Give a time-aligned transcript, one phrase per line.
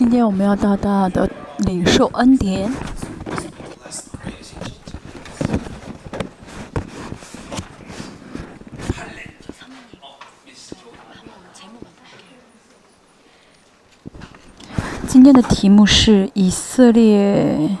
[0.00, 2.72] 今天我们要大大的领受恩典。
[15.06, 17.76] 今天的题目是以色列，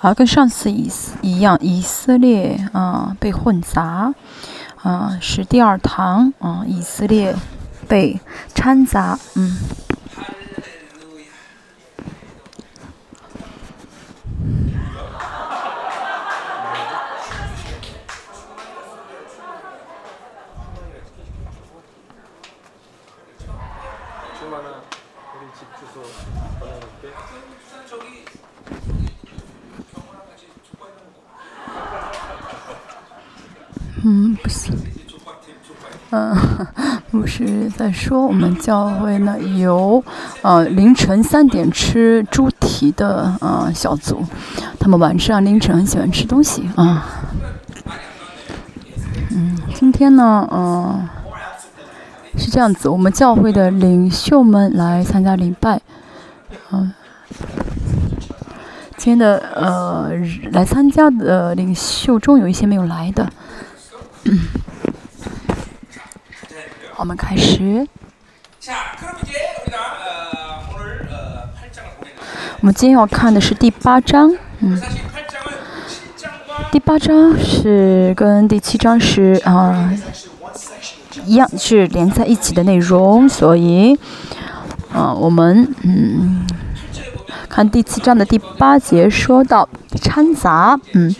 [0.00, 0.86] 啊，跟上次一
[1.22, 4.12] 一样，以色列啊被混杂，
[4.82, 7.34] 啊是第二堂啊，以色列
[7.88, 8.20] 被
[8.54, 9.56] 掺杂，嗯，
[37.76, 40.02] 在说，我们教会呢有
[40.42, 44.24] 呃凌晨三点吃猪蹄的呃小组，
[44.78, 47.06] 他们晚上凌晨很喜欢吃东西啊。
[49.30, 51.08] 嗯，今天呢，嗯，
[52.36, 55.80] 是这样子，我们教会的领袖们来参加礼拜，
[56.72, 56.92] 嗯。
[58.96, 60.10] 今天的呃
[60.52, 63.26] 来参加的领袖中有一些没有来的。
[67.00, 67.88] 我们开始。
[72.60, 74.78] 我们今天要看的是第八章，嗯，
[76.70, 79.90] 第八章是跟第七章是啊
[81.24, 83.98] 一样，是连在一起的内容，所以
[84.92, 86.46] 啊，我们嗯
[87.48, 89.66] 看第七章的第八节说到
[90.02, 91.14] 掺杂，嗯。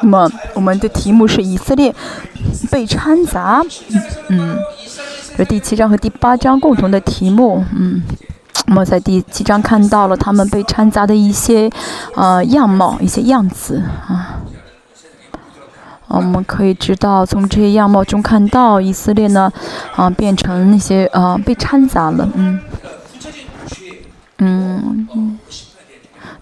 [0.00, 1.92] 那么我们的题目是以色列
[2.70, 3.62] 被掺杂，
[4.28, 4.58] 嗯，
[5.36, 8.02] 这第七章和第八章共同的题目，嗯，
[8.66, 11.70] 我们在第七章看到了他们被掺杂的一些
[12.14, 14.40] 呃样貌、一些样子啊，
[16.08, 19.52] 我们可以知道从这些样貌中看到以色列呢
[19.96, 22.60] 啊变成那些呃被掺杂了，嗯，
[24.38, 25.38] 嗯。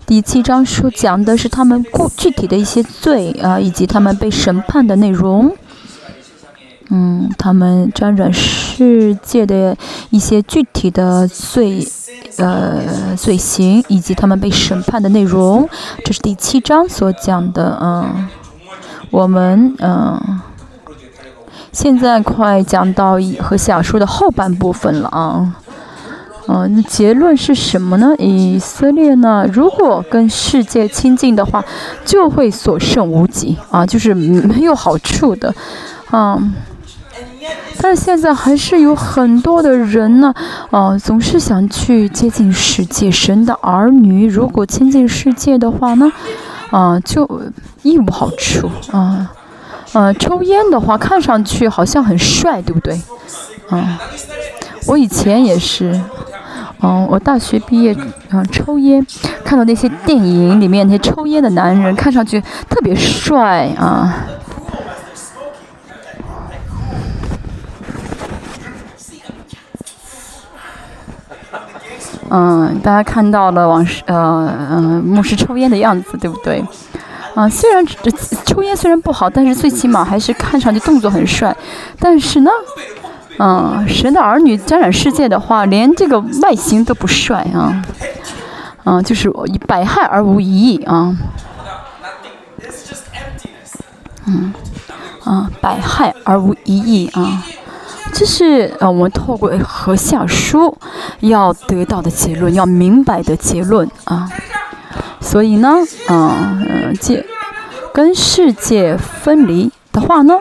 [0.07, 5.57] 第七章说讲的是他们故具体的一些罪啊，以及他们被审判的内容。
[6.91, 9.77] 嗯，他们沾染世界的
[10.11, 11.85] 一些具体的罪，
[12.39, 15.69] 呃，罪行，以及他们被审判的内容。
[16.05, 17.77] 这是第七章所讲的。
[17.83, 18.29] 嗯，
[19.11, 20.41] 我们嗯，
[21.73, 25.57] 现在快讲到和小说的后半部分了啊。
[26.49, 28.15] 嗯，那结论是什么呢？
[28.19, 31.65] 以色列呢，如果跟世界亲近的话，
[32.05, 35.53] 就会所剩无几啊，就是没有好处的，
[36.11, 36.41] 啊。
[37.81, 40.35] 但是现在还是有很多的人呢，
[40.71, 43.11] 啊，总是想去接近世界。
[43.11, 46.11] 神的儿女如果亲近世界的话呢，
[46.71, 47.29] 啊，就
[47.83, 49.31] 一无好处啊。
[49.93, 53.01] 呃，抽烟的话，看上去好像很帅，对不对？
[53.71, 53.99] 啊，
[54.87, 56.01] 我以前也是。
[56.83, 57.97] 嗯，我大学毕业，
[58.31, 59.05] 嗯，抽烟，
[59.43, 64.15] 看到那些电影里面那些抽烟的男人，看上去特别帅啊。
[72.31, 76.65] 嗯，大家看到了往事，呃，嗯，牧师抽烟的样子，对不对？
[77.35, 78.11] 啊，虽然这
[78.45, 81.55] 抽烟虽然不好，但是最起码还是看上去动作很帅。
[81.99, 82.51] 但是呢？
[83.39, 87.83] 嗯，神的儿女沾染世界的话，连这个外形都不帅啊，
[88.85, 91.15] 嗯，就是以百害而无一益啊，
[94.25, 94.55] 嗯，
[95.23, 97.43] 啊，百害而无一益啊，
[98.13, 100.77] 这是呃我们透过和下书
[101.21, 104.29] 要得到的结论，要明白的结论啊，
[105.21, 105.75] 所以呢，
[106.09, 107.25] 嗯嗯，界
[107.93, 110.39] 跟世界分离的话呢。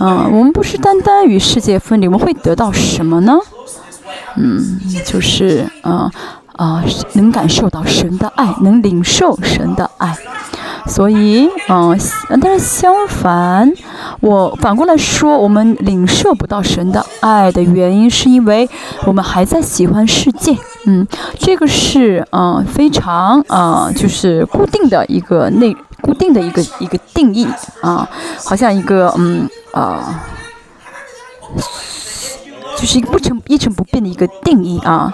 [0.00, 3.36] 嗯，我们不是单单与世界分离，我们会得到什么呢？
[4.36, 6.08] 嗯，就是啊
[6.54, 6.84] 啊，
[7.14, 10.16] 能感受到神的爱，能领受神的爱。
[10.86, 11.98] 所以，嗯，
[12.40, 13.72] 但是相反，
[14.20, 18.68] 我反过来说，我们领受不到神的爱的原因，是因为
[19.04, 20.56] 我们还在喜欢世界。
[20.86, 21.06] 嗯，
[21.38, 25.76] 这个是嗯，非常啊，就是固定的一个内。
[26.00, 27.44] 固定的一个一个定义
[27.80, 28.08] 啊，
[28.44, 30.22] 好像一个嗯啊，
[32.76, 35.12] 就是一个不成一成不变的一个定义啊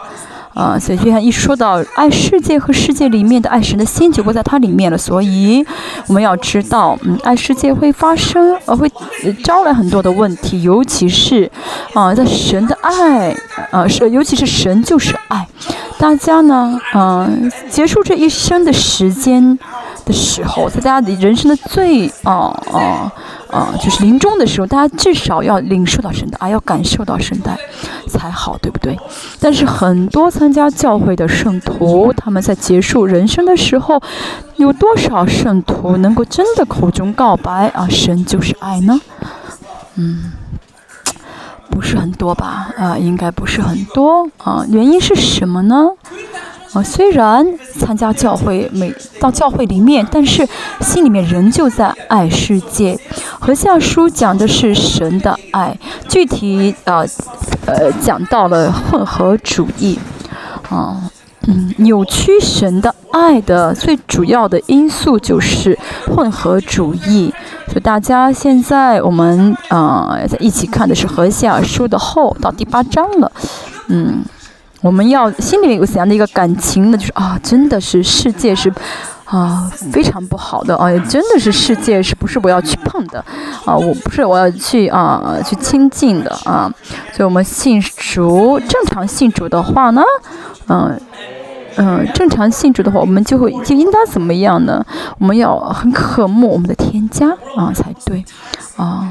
[0.55, 5.65] 啊，所以就像一说到爱世界和世界里面的爱神的心就不在它里面了，所以
[6.07, 8.91] 我们要知道，嗯，爱世界会发生呃会
[9.43, 11.51] 招来很多的问题，尤其是
[11.93, 13.35] 啊，在神的爱
[13.71, 15.47] 啊是尤其是神就是爱。
[15.99, 19.59] 大家呢，嗯，结束这一生的时间
[20.05, 23.13] 的时候，在大家的人生的最啊啊
[23.51, 27.59] 啊，就是临终的时候，大家至少要领受到神的爱，要感受到神的爱
[28.09, 28.99] 才好，对不对？
[29.41, 34.01] 但是很多参加教会的圣徒，他们在结束人生的时候，
[34.57, 39.01] 有多少圣徒能够真的口中告白啊，神就是爱呢？
[39.97, 40.33] 嗯。
[41.71, 42.71] 不是很多吧？
[42.79, 44.65] 啊，应该不是很多啊。
[44.69, 45.89] 原因是什么呢？
[46.75, 47.47] 啊，虽然
[47.79, 50.47] 参加教会，每到教会里面，但是
[50.81, 52.99] 心里面仍旧在爱世界。
[53.39, 55.79] 和下书讲的是神的爱，
[56.09, 57.05] 具体啊，
[57.67, 59.99] 呃，讲到了混合主义，
[60.69, 61.11] 啊。
[61.47, 67.31] 嗯，扭曲神的爱的最主要的因素就是混合主义。
[67.67, 73.31] 所以大家现在我们啊在一起看的是何西尔书的后到第八章了。
[73.89, 74.25] 嗯，
[74.85, 76.99] 我们要心里面有怎样的一个感情呢？
[76.99, 78.71] 就是啊，真的是世界是
[79.25, 83.25] 啊非常不好的啊，真的是世界是不是我要去碰的
[83.65, 83.75] 啊？
[83.75, 86.71] 我不是我要去啊去亲近的啊。
[87.15, 90.03] 所以我们信主，正常信主的话呢，
[90.69, 91.01] 嗯。
[91.77, 94.85] 嗯，正常信主的话，我们就会就应当怎么样呢？
[95.19, 98.25] 我们要很渴慕我们的天家啊，才对，
[98.77, 99.11] 啊，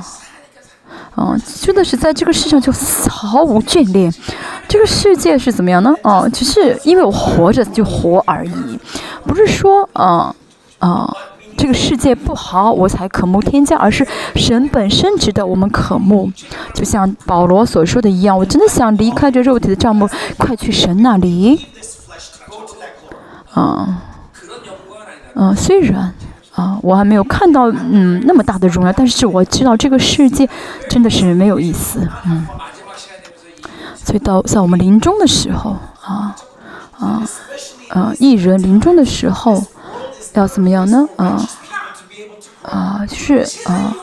[1.15, 2.71] 啊，真的是在这个世上就
[3.09, 4.11] 毫无眷恋。
[4.67, 5.93] 这个世界是怎么样呢？
[6.01, 8.79] 哦，只是因为我活着就活而已，
[9.27, 10.35] 不是说啊
[10.79, 11.15] 啊
[11.55, 14.05] 这个世界不好我才渴慕天家，而是
[14.35, 16.31] 神本身值得我们渴慕。
[16.73, 20.09] 就像保罗所说的一样，我真的想离开这肉体的帐幕，
[20.39, 21.67] 快去神那里。
[23.53, 24.01] 啊，
[25.35, 26.11] 嗯，虽然
[26.55, 30.47] 啊，我还没有看到嗯那么大的荣耀，但是我知道这个世界
[30.89, 32.45] 真的是没有意思，嗯。
[34.05, 36.35] 所以到在我们临终的时候啊
[36.99, 37.23] 啊
[37.89, 39.63] 啊，一人临终的时候
[40.33, 41.07] 要怎么样呢？
[41.15, 41.41] 啊
[42.63, 43.95] 啊，就是啊，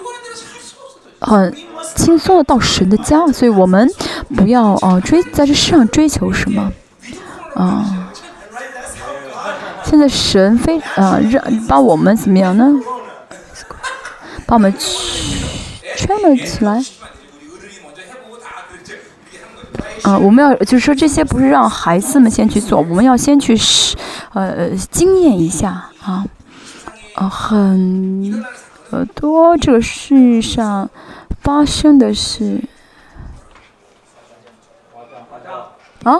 [1.20, 1.54] 很
[1.94, 3.88] 轻松的到神的家，所以我们
[4.34, 6.72] 不要啊追在这世上追求什么
[7.54, 8.09] 啊。
[9.90, 12.64] 现在神非啊让把我们怎么样呢？
[14.46, 16.80] 把我们圈了起来。
[20.04, 23.96] 啊，我们要就是说这些不是让孩子们先去做，我们要先去试
[24.32, 26.24] 呃经验一下啊
[27.16, 28.44] 啊很
[29.16, 30.88] 多这个世上
[31.42, 32.62] 发生的事
[36.04, 36.16] 啊。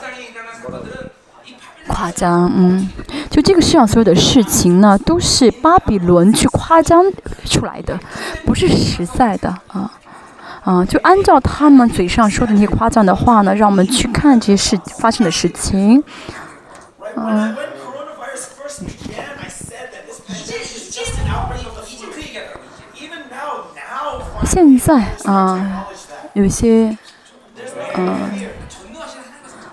[1.89, 2.89] 夸张，嗯，
[3.29, 7.05] 就这个世上所有的事情呢，都是巴比伦去夸张
[7.45, 7.99] 出来的，
[8.47, 9.91] 不是实在的啊
[10.65, 10.85] 啊！
[10.85, 16.03] 就按照他们嘴上说的那些夸张的话呢，让我们去看这些事发生的事情，
[17.17, 17.57] 嗯。
[24.45, 25.87] 现在啊。
[26.38, 26.96] 有些，
[27.96, 28.16] 嗯，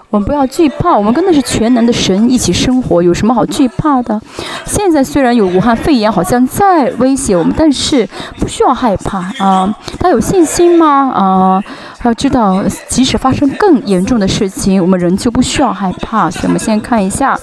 [0.08, 4.18] 我们不要惧怕，我们跟的是全能的神一起生活，有什么好惧怕的？
[4.64, 8.08] 现在虽然有武汉肺炎，好像在威胁我们，但是
[8.38, 9.76] 不需要害怕啊！
[10.00, 11.10] 他有信心吗？
[11.10, 11.62] 啊，
[12.04, 16.30] 要知道，即使发生更严重的事情，我们仍旧不需要害怕。
[16.30, 17.38] 所以我们先看一下，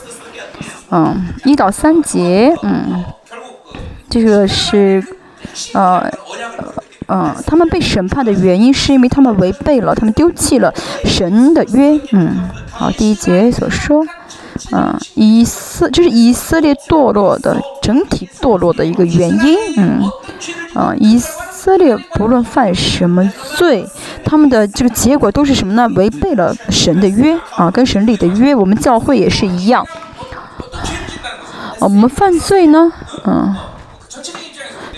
[0.89, 3.05] 嗯，一到三节，嗯，
[4.09, 5.03] 这个是，
[5.75, 6.11] 呃。
[7.13, 11.99] 嗯，他们被审判的原因是因为他们违背了，他们丢弃了神的约。
[12.13, 14.05] 嗯，好，第一节所说，
[14.71, 19.57] 嗯，以色就是以色列堕落的整体堕落的一个原因。
[19.75, 20.09] 嗯，
[20.73, 23.85] 啊，以色列不论犯什么罪，
[24.23, 25.89] 他们的这个结果都是什么呢？
[25.97, 28.55] 违背了神的约啊，跟神立的约。
[28.55, 29.85] 我们教会也是一样。
[31.79, 32.89] 啊，我们犯罪呢？
[33.25, 33.53] 嗯。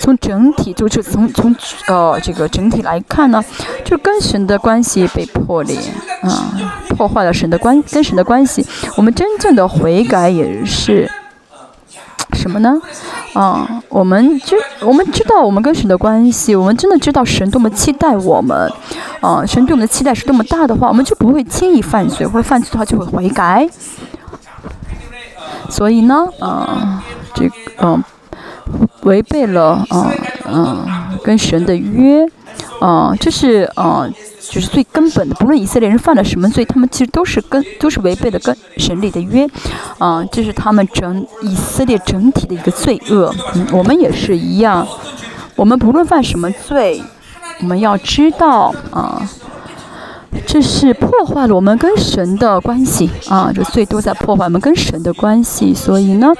[0.03, 1.55] 从整体就是从从
[1.87, 3.41] 呃这个整体来看呢，
[3.85, 5.79] 就跟神的关系被破裂，
[6.23, 6.51] 啊，
[6.89, 8.67] 破坏了神的关跟神的关系。
[8.97, 11.09] 我们真正的悔改也是
[12.33, 12.81] 什么呢？
[13.31, 18.69] 啊，我们知我们知道我们跟神的关系，我们真的知道神多么期待我们，
[19.21, 23.65] 啊，神对我们的期待是多么大的话，我们就不会轻易犯罪，或者犯罪的话就会悔改。
[25.69, 27.01] 所以呢，啊，
[27.33, 28.03] 这个嗯。
[29.03, 30.11] 违背了啊
[30.47, 30.85] 嗯
[31.23, 32.25] 跟神的约
[32.79, 34.07] 啊，这是啊
[34.49, 35.35] 就是最根本的。
[35.35, 39.47] 不论以色列人犯了什么罪，他们其实都是跟都是违背了跟神立的约
[39.97, 43.33] 啊，这是他们整以色列整体的一个罪恶。
[43.55, 44.85] 嗯，我们也是一样，
[45.55, 47.01] 我们不论犯什么罪
[47.61, 49.21] 我们要知道啊，
[50.45, 55.73] 这是破坏了我们跟神的关系啊，这最多在破坏我们跟神的关系。
[55.73, 56.33] 所以呢，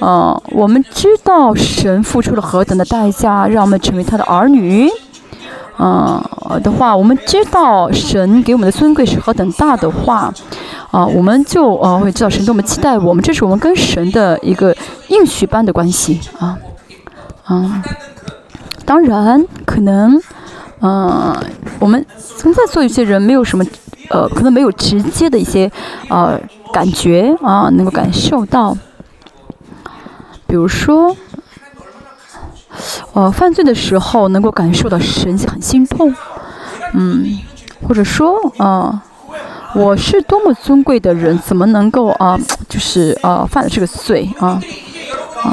[0.00, 4.88] 呃，我们知道神付出了何等的代价，让我们成为他的儿女。
[5.80, 6.20] 嗯，
[6.60, 10.34] 的话，我们知道神给我们的尊贵是何等大的话，
[10.90, 14.76] 啊，我们就呃会知道神多么期待我们，这是我们跟神的一个
[15.06, 16.58] 应许般的关系啊，
[17.48, 17.80] 嗯，
[18.84, 20.20] 当然可能，
[20.80, 21.36] 嗯，
[21.78, 23.64] 我们存在做一些人没有什么，
[24.10, 25.70] 呃，可能没有直接的一些
[26.08, 26.36] 呃
[26.72, 28.76] 感觉啊，能够感受到，
[30.48, 31.16] 比如说。
[33.14, 36.14] 呃，犯罪的时候能够感受到神很心痛，
[36.92, 37.38] 嗯，
[37.88, 39.02] 或者说，啊，
[39.74, 42.38] 我是多么尊贵的人，怎么能够啊，
[42.68, 44.60] 就是啊，犯了这个罪啊，
[45.42, 45.50] 啊，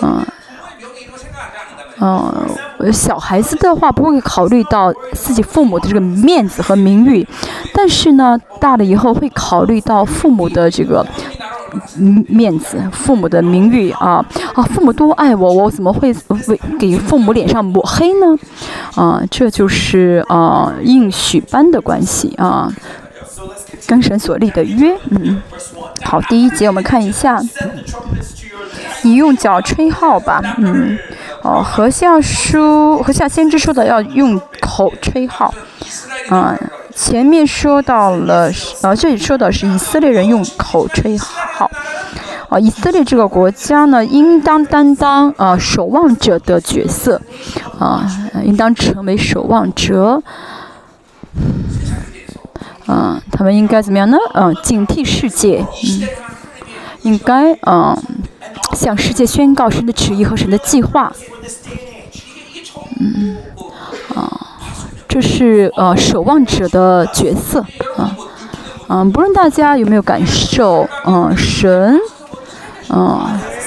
[0.00, 0.26] 啊，
[2.00, 7.24] 嗯，小孩子的话不会考虑到自己父母的这个面子和名誉，
[7.72, 11.06] 但是呢，大了以后会考虑到父母的这个。
[11.98, 14.62] 嗯面子，父母的名誉啊啊！
[14.64, 16.14] 父母多爱我，我怎么会
[16.48, 18.36] 为给父母脸上抹黑呢？
[18.94, 22.72] 啊，这就是啊应许般的关系啊，
[23.86, 24.96] 跟神所立的约。
[25.10, 25.42] 嗯，
[26.02, 27.40] 好，第一节我们看一下，
[29.02, 30.40] 你用脚吹号吧。
[30.58, 30.98] 嗯，
[31.42, 35.52] 哦，何下书何下先知说的要用口吹号。
[36.30, 36.58] 啊，
[36.94, 38.50] 前面说到了，
[38.82, 41.70] 啊，这里说的是以色列人用口吹号。
[42.48, 47.20] 啊，以色列这个国家呢，应当担当啊守望者的角色，
[47.80, 48.06] 啊，
[48.44, 50.22] 应当成为守望者。
[52.86, 54.16] 啊，他们应该怎么样呢？
[54.34, 56.08] 嗯，警惕世界，嗯，
[57.02, 57.96] 应该嗯
[58.74, 61.12] 向世界宣告神的旨意和神的计划。
[63.00, 63.33] 嗯，
[65.14, 67.60] 这是呃守望者的角色
[67.96, 68.10] 啊，
[68.88, 71.96] 嗯，不论大家有没有感受，嗯，神，
[72.90, 73.20] 嗯，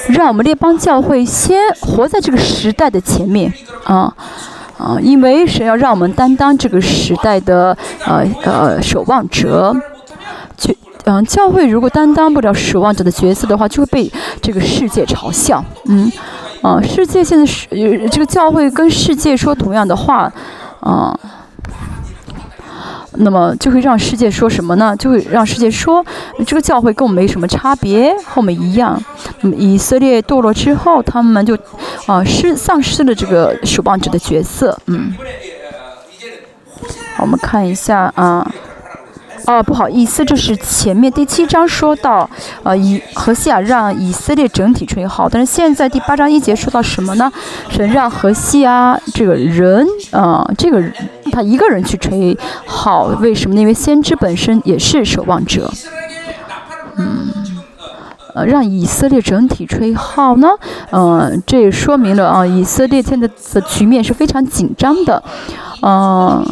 [0.09, 3.53] 让我们列邦教会先活在这个时代的前面
[3.85, 4.13] 啊
[4.77, 9.73] 啊，因为神要让我们担当这个时代的呃呃守望者，
[10.57, 10.75] 就
[11.05, 14.11] 嗯，教会如果担当不了守望者的角色的话，就会被
[14.41, 16.11] 这个世界嘲笑，嗯，
[16.61, 17.69] 啊，世界现在是
[18.11, 20.29] 这个教会跟世界说同样的话，
[20.81, 21.17] 啊。
[23.19, 24.95] 那么就会让世界说什么呢？
[24.95, 26.05] 就会让世界说
[26.45, 29.01] 这个教会跟我们没什么差别，和我们一样。
[29.57, 31.57] 以色列堕落之后，他们就
[32.05, 34.77] 啊失丧失了这个守望者的角色。
[34.85, 35.15] 嗯，
[37.19, 38.45] 我们看一下啊。
[39.45, 42.29] 哦，不好意思，这是前面第七章说到，
[42.63, 47.31] 呃，以何西亚让以色列整体吹号，但是现在第八章一节说到什么呢？
[47.69, 50.83] 神让何西亚这个人，啊，这个
[51.31, 53.55] 他一个人去吹号，为什么？
[53.55, 55.71] 因为先知本身也是守望者，
[56.97, 57.29] 嗯，
[58.33, 60.49] 呃，让以色列整体吹号呢？
[60.91, 65.23] 嗯，这也说明了啊，以色列现在的局面是非常紧张的，
[65.81, 66.43] 嗯。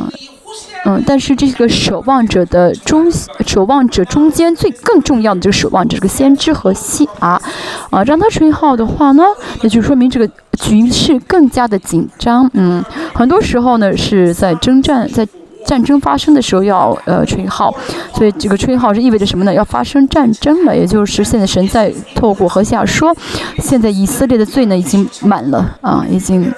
[0.85, 3.11] 嗯，但是这个守望者的中，
[3.45, 7.41] 守望者中间最更重要的就是守望者，这个先知和西啊，
[7.89, 9.23] 啊，让他吹号的话呢，
[9.63, 12.47] 那就说明这个局势更加的紧张。
[12.53, 12.83] 嗯，
[13.15, 15.27] 很多时候呢是在征战，在
[15.65, 17.73] 战争发生的时候要呃吹号，
[18.13, 19.51] 所以这个吹号是意味着什么呢？
[19.51, 23.11] 要发生战争了，也就是现在神在透过和下说，
[23.57, 26.53] 现在以色列的罪呢已经满了啊，已经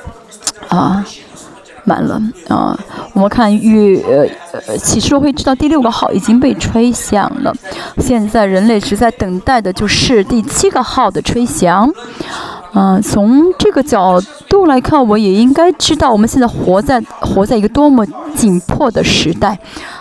[0.68, 1.06] 啊。
[1.88, 2.78] 满了啊！
[3.14, 3.98] 我们看预
[4.68, 7.56] 呃启示录会知道第六个号已经被吹响了。
[8.00, 11.90] 现在人类只在等待的就是第七个号的吹响。
[12.78, 18.06] 嗯，从这个角度来看，我也应该知道我们现在活在活在一个多么
[18.36, 19.58] 紧迫的时代。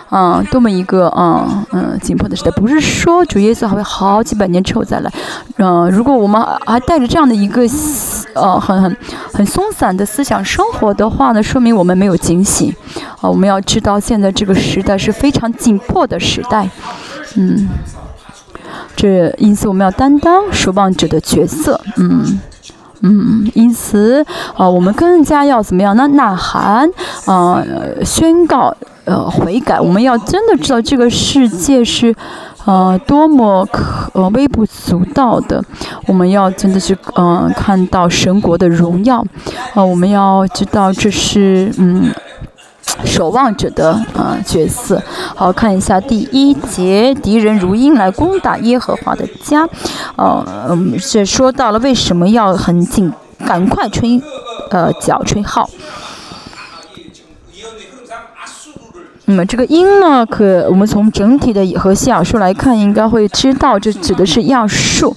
[0.09, 2.49] 啊，多么一个啊嗯紧迫的时代！
[2.51, 5.11] 不是说主耶稣还会好几百年之后再来。
[5.57, 7.63] 嗯，如果我们还带着这样的一个
[8.33, 8.97] 呃很很
[9.33, 12.73] 很松散的思想生活的话呢，说明我们没有警醒。
[13.19, 16.69] 啊，我们要知道现在这个时代是非常紧迫的时代。
[17.35, 17.67] 嗯，
[18.95, 21.79] 这因此我们要担当守望者的角色。
[21.97, 22.39] 嗯
[23.01, 26.07] 嗯，因此啊，我们更加要怎么样呢？
[26.07, 26.89] 呐喊
[27.25, 27.63] 啊，
[28.03, 28.75] 宣告。
[29.05, 32.13] 呃，悔改，我们要真的知道这个世界是，
[32.65, 35.63] 呃，多么可呃微不足道的。
[36.07, 39.23] 我们要真的是，嗯，看到神国的荣耀，
[39.73, 42.11] 啊，我们要知道这是，嗯，
[43.05, 45.01] 守望者的呃角色，
[45.35, 49.67] 好看一下第一节敌人如鹰来攻打耶和华的家。
[50.15, 53.11] 呃，这说到了为什么要很紧，
[53.45, 54.21] 赶快吹
[54.71, 55.69] 呃角吹号。
[59.25, 60.25] 那么这个鹰呢？
[60.25, 65.15] 可我们从整体的和小数来看，应该会知道这指的是要数。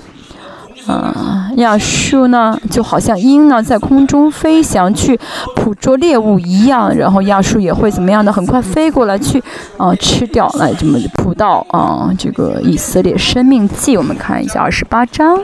[0.86, 5.18] 啊，亚述呢，就好像鹰呢在空中飞翔去
[5.56, 9.42] 捕捉猎物一样，然后亚述也会怎么样呢，很快飞过来去
[9.76, 15.40] 啊吃掉，来这么捕到啊这个以色列生命记，我们看一下二十八章，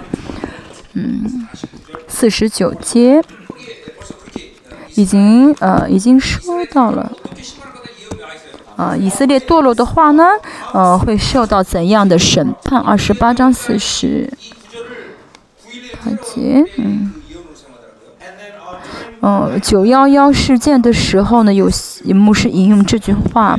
[0.95, 1.47] 嗯，
[2.09, 3.23] 四十九节，
[4.95, 7.13] 已经呃已经说到了。
[8.77, 10.25] 啊，以色列堕落的话呢，
[10.75, 12.79] 呃，会受到怎样的审判？
[12.79, 14.31] 二十八章四十
[16.15, 17.13] 节，嗯，
[19.21, 21.71] 哦，九幺幺事件的时候呢，有
[22.15, 23.59] 牧师引用这句话，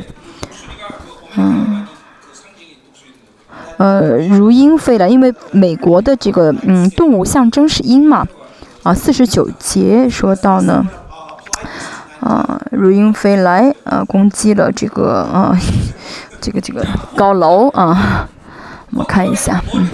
[1.36, 1.86] 嗯，
[3.76, 8.26] 呃，如鹰飞来，因为美国的这个嗯动物象征是鹰嘛，
[8.82, 10.86] 啊，四十九节说到呢。
[12.20, 15.56] 啊，如鹰飞来，啊，攻击了这个啊，
[16.40, 18.28] 这个这个高楼啊。
[18.90, 19.88] 我们看一下，嗯，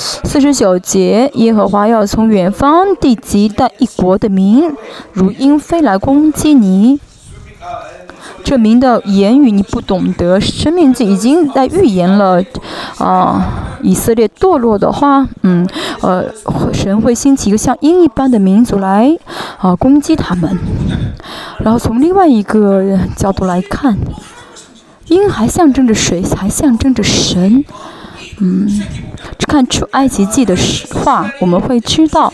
[0.00, 4.74] 四十九节，耶和华要从远方地极带一国的民，
[5.12, 6.98] 如鹰飞来攻击你。
[8.42, 12.42] 这名的言语你不懂得，生命记已经在预言了，
[12.96, 15.68] 啊，以色列堕落的话，嗯，
[16.00, 16.24] 呃，
[16.72, 19.14] 神会兴起一个像鹰一般的民族来，
[19.58, 20.58] 啊，攻击他们。
[21.58, 23.98] 然后从另外一个角度来看，
[25.08, 26.22] 鹰还象征着谁？
[26.34, 27.62] 还象征着神。
[28.40, 28.68] 嗯，
[29.46, 30.56] 看出埃及记的
[31.04, 32.32] 话，我们会知道。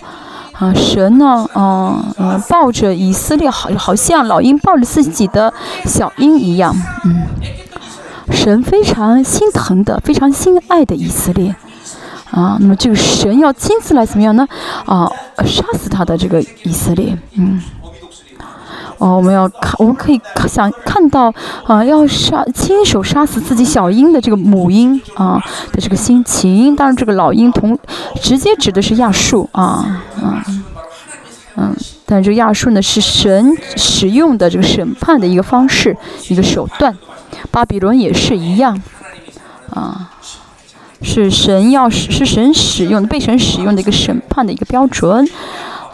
[0.53, 1.47] 啊，神呢？
[1.53, 5.53] 啊，嗯，抱着以色列，好，好像老鹰抱着自己的
[5.85, 6.75] 小鹰一样。
[7.05, 7.25] 嗯，
[8.31, 11.55] 神非常心疼的，非常心爱的以色列。
[12.31, 14.49] 啊，那么这个神要亲自来怎么样呢？
[14.87, 15.07] 啊，
[15.45, 17.15] 杀死他的这个以色列。
[17.35, 17.61] 嗯。
[18.99, 21.33] 哦，我们要看，我们可以想看到，
[21.67, 25.39] 啊，要杀亲手杀死自己小鹰的这个母鹰啊
[25.73, 26.75] 的这个心情。
[26.75, 27.79] 当然，这个老鹰同
[28.23, 30.43] 直接指的是亚述啊，啊，
[31.57, 35.95] 嗯，但这亚述呢是神使用的这个审判的一个方式，
[36.29, 36.97] 一个手段。
[37.51, 38.81] 巴比伦也是一样，
[39.71, 40.11] 啊，
[41.03, 45.29] 是神要使是神使用的，被神使用的一个审判的一个标准，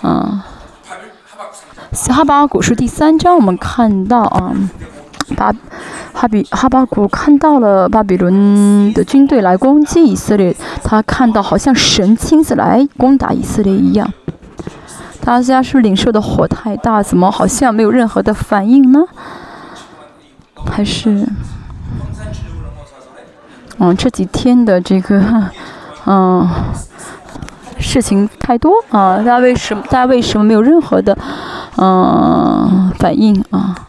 [0.02, 0.46] 啊。
[1.94, 4.50] 哈巴古书第三章，我们看到啊，
[5.36, 5.52] 巴
[6.14, 14.10] 哈比哈巴古看到了巴比伦的军队来攻击以色列，他看到好像神亲自来攻打以色列一样。
[15.20, 17.02] 大家是不是领受的火太大？
[17.02, 19.00] 怎么好像没有任何的反应呢？
[20.64, 21.28] 还是
[23.78, 25.22] 嗯，这几天的这个
[26.06, 26.48] 嗯
[27.78, 29.18] 事情太多啊？
[29.18, 29.82] 大家为什么？
[29.84, 31.16] 大家为什么没有任何的？
[31.76, 33.88] 嗯，反应啊，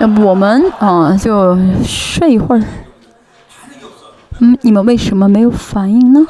[0.00, 2.62] 要不我们啊就睡一会儿。
[4.40, 6.26] 嗯，你们为什么没有反应呢？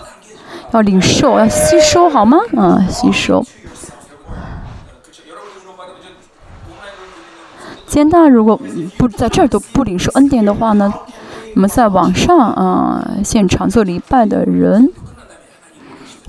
[0.72, 2.38] 要领受，要吸收，好吗？
[2.56, 3.44] 啊，吸收。
[7.86, 8.60] 今天大家如果
[8.98, 10.92] 不在这儿都不领受恩典的话呢，
[11.54, 14.92] 我们在网上啊现场做礼拜的人，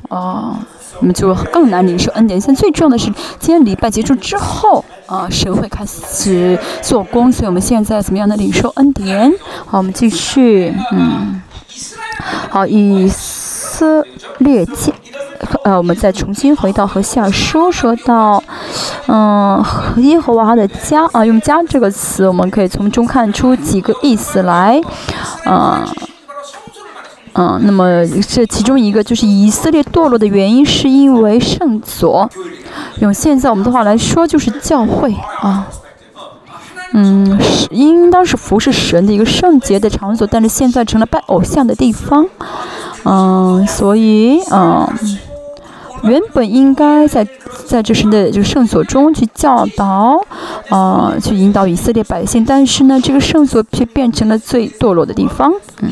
[0.10, 0.66] 啊。
[1.00, 2.40] 那么就更难领受恩典。
[2.40, 3.06] 现在最重要的是，
[3.40, 9.32] 今天礼拜结束之后啊，神会开始做工，所以我们现在怎么样的领受恩典？
[9.66, 11.42] 好，我们继续，嗯，
[12.50, 14.06] 好，以色
[14.38, 14.94] 列记，
[15.64, 18.42] 呃，我们再重新回到和下书，说到，
[19.08, 19.64] 嗯，
[19.98, 24.80] 耶和华的家啊，用家这个词，我们可以从中看出几个意思来，
[25.46, 25.86] 啊。
[27.36, 32.30] 嗯，那么这其中一个就是以色列堕落的原因，是因为圣所。
[33.00, 35.68] 用现在我们的话来说，就是教会啊。
[36.94, 42.24] 嗯，是应当是服侍神的一个圣洁的场所，但是现在成了拜偶像的地方。
[43.04, 44.88] 嗯，所以嗯，
[46.04, 47.28] 原本应该在
[47.66, 50.24] 在这神的这个圣所中去教导
[50.70, 55.52] 啊，去引导以色列百姓，但是呢，这个圣所却变成了最堕落的地方。
[55.82, 55.90] 嗯。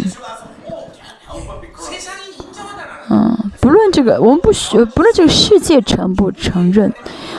[3.13, 6.89] 嗯，不论这个，我们不需，不论这个世界承不承认，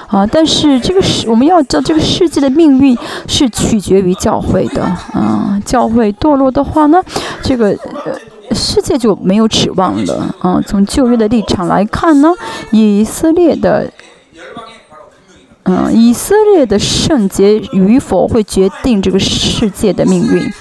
[0.07, 2.95] 啊，但是这个世，我们要知道这个世界的命运
[3.27, 7.03] 是取决于教会的，啊，教会堕落的话呢，
[7.43, 7.69] 这个
[8.05, 12.35] 呃世界就没有指望了，啊，从旧约的立场来看呢，
[12.71, 13.91] 以色列的，
[15.63, 20.53] 嗯，以色列的圣洁与否会决定这个世界的命运，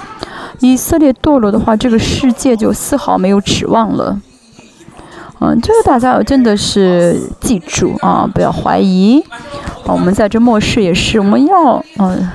[0.62, 4.21] 以色列堕落的话，这个世界就丝毫没有指望了。
[5.43, 9.23] 嗯，这个大家真的是记住啊，不要怀疑。
[9.86, 12.30] 我们在这末世也是，我们要嗯，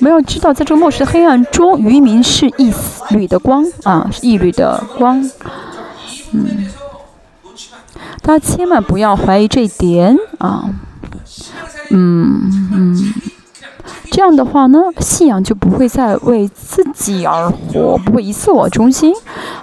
[0.00, 2.74] 们要知道，在这末世的黑暗中，渔民是一
[3.10, 5.22] 缕的光啊，是一缕的光。
[6.32, 6.66] 嗯，
[8.22, 10.68] 大家千万不要怀疑这一点啊。
[11.90, 13.14] 嗯嗯。
[14.10, 19.12] 这样的话呢，信仰就不会再为自己而活，不会以自我中心，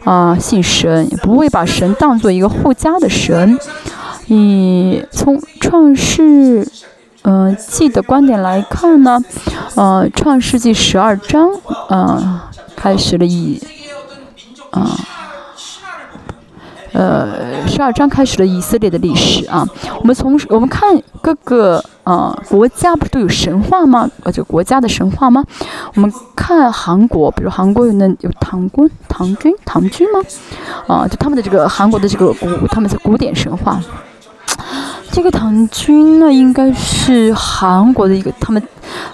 [0.04, 3.58] 啊，信神也不会把神当做一个护家的神。
[4.28, 6.68] 你从创世，
[7.24, 9.20] 嗯，记的观点来看呢，
[9.76, 11.50] 呃，创世纪十二章，
[11.90, 12.40] 嗯，
[12.76, 13.62] 开始了以，
[14.72, 14.92] 啊。
[16.94, 19.68] 呃，十二章开始了以色列的历史啊。
[20.00, 24.10] 我们从我们看各个呃国家不是都有神话吗？
[24.24, 25.44] 呃，就国家的神话吗？
[25.94, 30.22] 我们看韩国，比如韩国有那有唐军、唐军、唐军吗？
[30.88, 33.82] 啊，就他们的这个韩国的这个古他们的古典神话。
[35.12, 38.64] 这个唐军呢，应该是韩国的一个他们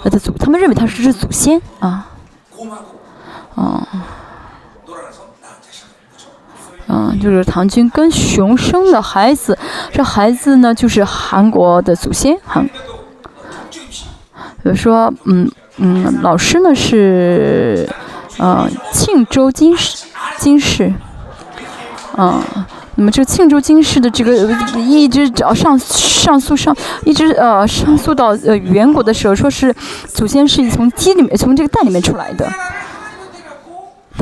[0.04, 2.06] 的祖，他们认为他是是祖先啊，
[3.56, 3.88] 啊。
[6.86, 9.56] 嗯，就是唐军跟熊生的孩子，
[9.92, 12.36] 这孩子呢就是韩国的祖先。
[12.44, 12.64] 韩，
[14.62, 17.88] 比如说，嗯嗯，老师呢是，
[18.38, 20.06] 呃，庆州金氏
[20.38, 20.92] 金氏，
[22.16, 22.42] 嗯，
[22.96, 24.36] 那么这个庆州金氏的这个
[24.78, 29.74] 一直只要上上诉上，一直呃上诉到呃远古的时候，说是
[30.12, 32.46] 祖先是从鸡里面从这个蛋里面出来的。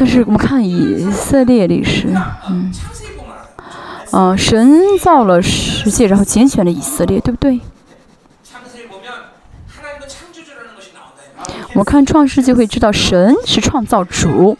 [0.04, 2.08] 但是我们看以色列历史，
[2.48, 2.72] 嗯，
[4.10, 7.60] 啊，神造了世界，然后拣选了以色列，对不对？
[11.68, 14.58] 我们看创世纪会知道神是创造主，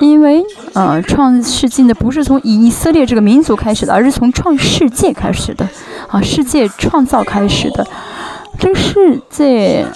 [0.00, 0.42] 因为
[0.74, 5.68] 啊，创世纪呢不是从以色列这个民族开始的，而是从创世界开始的，
[6.08, 7.86] 啊，世界创造开始的，
[8.58, 9.86] 这个世界。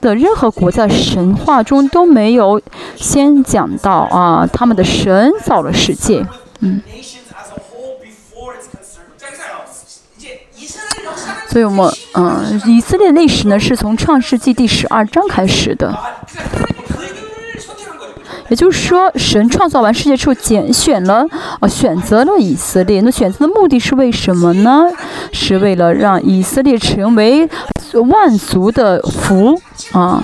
[0.00, 2.60] 的任何国家神话中都没有
[2.96, 6.24] 先讲到啊，他们的神造了世界，
[6.60, 6.80] 嗯。
[11.48, 15.98] 所以我们嗯，以色列历史呢是从创世纪第十二章开始的，
[18.50, 21.26] 也就是说，神创造完世界之后，拣选了
[21.58, 23.00] 啊，选择了以色列。
[23.00, 24.84] 那选择的目的是为什么呢？
[25.32, 27.48] 是为了让以色列成为。
[28.10, 29.60] 万族的福
[29.92, 30.22] 啊，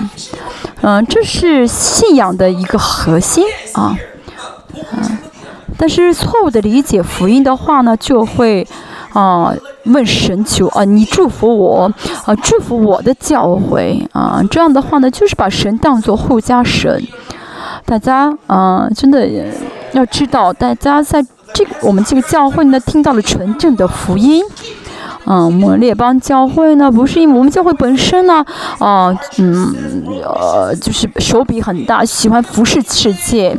[0.81, 3.97] 嗯，这是信仰的一个核心啊，
[4.73, 5.17] 嗯，
[5.77, 8.67] 但是错误的理解福音的话呢，就会
[9.13, 9.53] 啊
[9.85, 11.91] 问神求啊，你祝福我
[12.25, 17.01] 啊，祝福我的教会啊，这样的话呢，就是把神当作护家神。
[17.85, 19.27] 大家啊，真的
[19.91, 21.23] 要知道，大家在
[21.53, 24.43] 这个我们这个教会呢，听到了纯正的福音。
[25.27, 28.45] 嗯，我们列邦教会呢，不是因为我们教会本身呢，
[28.77, 29.73] 啊，嗯，
[30.23, 33.57] 呃，就是手笔很大，喜欢服侍世界。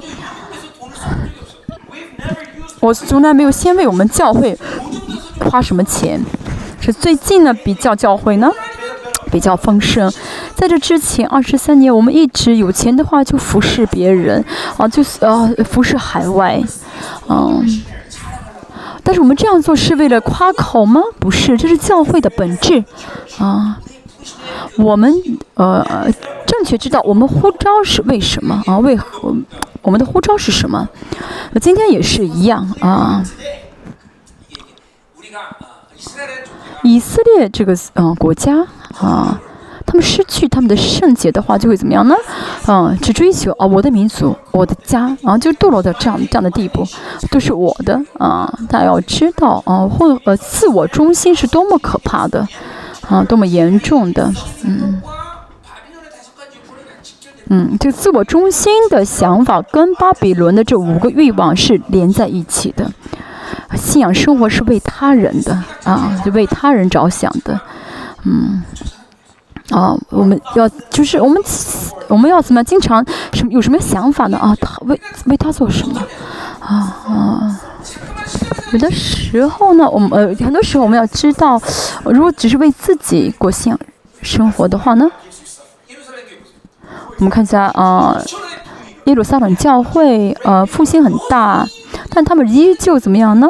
[2.79, 4.57] 我从来没有先为我们教会
[5.41, 6.21] 花什么钱，
[6.81, 8.49] 是最近呢比较教会呢
[9.33, 10.13] 比较丰盛。
[10.55, 14.45] 在这之前二十三年，我们一直有钱的话就服侍别人，
[14.77, 16.63] 啊，就是呃服侍海外，
[17.29, 17.67] 嗯。
[19.07, 21.01] 但是我们这样做是为了夸口吗？
[21.21, 22.85] 不是，这是教会的本质，
[23.39, 23.79] 啊，
[24.79, 25.15] 我们
[25.55, 26.11] 呃
[26.45, 28.79] 正确知道我们呼召是为什么啊？
[28.79, 29.33] 为何
[29.83, 30.89] 我们的呼召是什么？
[31.61, 33.23] 今天也是一样啊。
[36.83, 38.67] 以色列这个嗯国家
[38.99, 39.41] 啊。
[39.97, 42.15] 们失去他们的圣洁的话，就会怎么样呢？
[42.69, 46.87] 嗯，只追求啊，我的民族，我的家，啊，就堕落到这样这样的地步，
[47.31, 48.53] 都是我的啊！
[48.69, 52.47] 大家要知道啊，或呃，自我中心是多么可怕的
[53.09, 54.33] 啊，多么严重的，
[54.65, 55.01] 嗯，
[57.49, 62.93] 嗯，就自我中心的想法跟巴比伦的这五个欲望是连在一起的。
[63.75, 65.53] 信仰生活是为他人的
[65.85, 67.59] 啊，就为他人着想的，
[68.25, 68.63] 嗯。
[69.71, 71.43] 啊，我们要就是我们
[72.09, 74.39] 我们要怎么经常什么有什么想法呢？
[74.39, 76.01] 啊，他为为他做什么？
[76.61, 77.61] 啊啊，
[78.73, 81.61] 有的时候呢，我们呃很多时候我们要知道，
[82.05, 83.77] 如果只是为自己过性
[84.23, 85.11] 生活的话呢，
[87.19, 88.17] 我们看一下啊，
[89.05, 91.67] 耶路撒冷教会呃复兴很大，
[92.11, 93.49] 但他们依旧怎么样呢？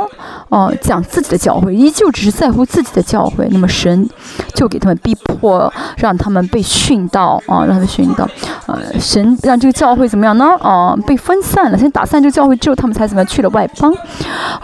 [0.48, 3.48] 哦，讲自己的教会，依旧只是在乎自己的教会。
[3.50, 4.08] 那么神
[4.54, 8.28] 就给他们逼迫，让他们被训到啊，让他们训到。
[8.66, 10.46] 呃，神让这个教会怎么样呢？
[10.60, 11.78] 啊，被分散了。
[11.78, 13.92] 先打散这个教会之后，他们才怎么样去了外邦？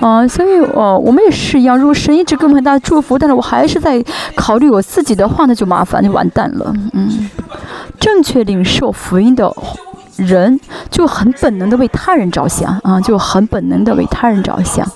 [0.01, 1.77] 啊，所以呃，我们也是一样。
[1.77, 4.03] 如果神一直给我们很大的祝福，但是我还是在
[4.37, 6.73] 考虑我自己的话，那就麻烦，就完蛋了。
[6.93, 7.29] 嗯，
[7.99, 9.53] 正确领受福音的
[10.27, 10.59] 人，
[10.91, 14.87] 就很本能的为他人着想啊，就很本能的为他人着想。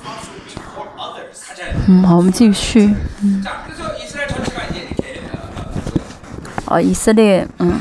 [1.87, 2.95] 嗯，好，我们继续。
[3.23, 3.45] 嗯。
[6.67, 7.79] 哦，以色列，嗯，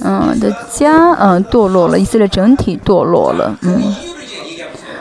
[0.00, 1.98] 嗯的家，嗯，堕落了。
[1.98, 3.94] 以色列整体堕落了，嗯。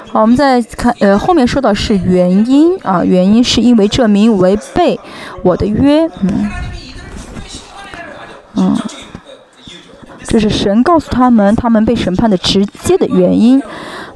[0.08, 4.98] 好，我们再看，呃，后面说到是原因啊，原因是因为这名违背
[5.44, 6.50] 我的约，嗯，
[8.56, 8.78] 嗯，
[10.36, 13.64] 这是神告诉他们，他们被审判的直接的原因。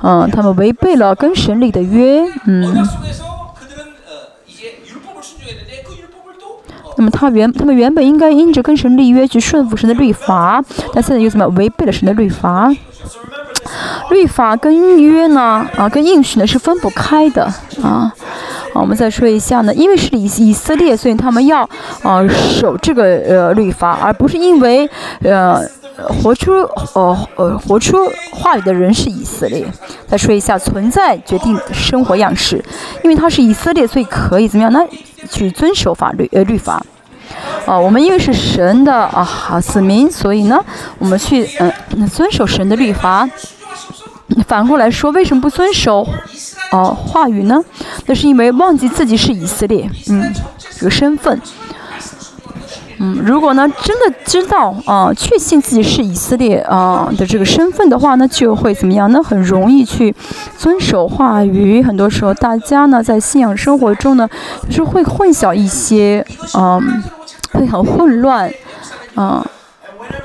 [0.02, 2.76] 嗯，他们违背了跟神立的约，嗯。
[6.98, 10.62] 那么他原他们原本应该因着跟神立约去顺服神的律法，
[10.94, 12.70] 但现在又怎么违背了神的律法？
[14.10, 15.66] 律法跟约呢？
[15.78, 17.46] 啊，跟应许呢是分不开的
[17.82, 18.14] 啊。
[18.74, 21.62] 我们再说一下呢，因为是以以色列，所以他们要
[22.04, 24.86] 啊守这个呃律法，而不是因为
[25.22, 25.66] 呃。
[26.08, 26.54] 活出
[26.94, 27.98] 呃呃活出
[28.32, 29.66] 话语的人是以色列。
[30.08, 32.64] 再说一下，存在决定生活样式，
[33.04, 34.80] 因为他是以色列，所以可以怎么样呢？
[35.30, 36.84] 去遵守法律呃律法。
[37.66, 40.64] 啊，我们因为是神的啊子民，所以呢，
[40.98, 43.30] 我们去嗯遵守神的律法。
[44.48, 46.08] 反过来说，为什么不遵守
[46.72, 47.64] 啊话语呢？
[48.08, 50.34] 那是因为忘记自己是以色列，嗯，
[50.78, 51.40] 这个身份。
[53.02, 59.24] 嗯，如果呢真的知道啊，确信自己是以色列啊的这个身份的话呢，就会怎么样那？
[59.24, 60.14] 很容易去
[60.58, 61.82] 遵守话语。
[61.84, 64.28] 很多时候，大家呢在信仰生活中呢，
[64.70, 66.26] 就是会混淆一些，
[66.58, 67.04] 嗯，
[67.52, 68.52] 会很混乱，
[69.16, 69.44] 嗯，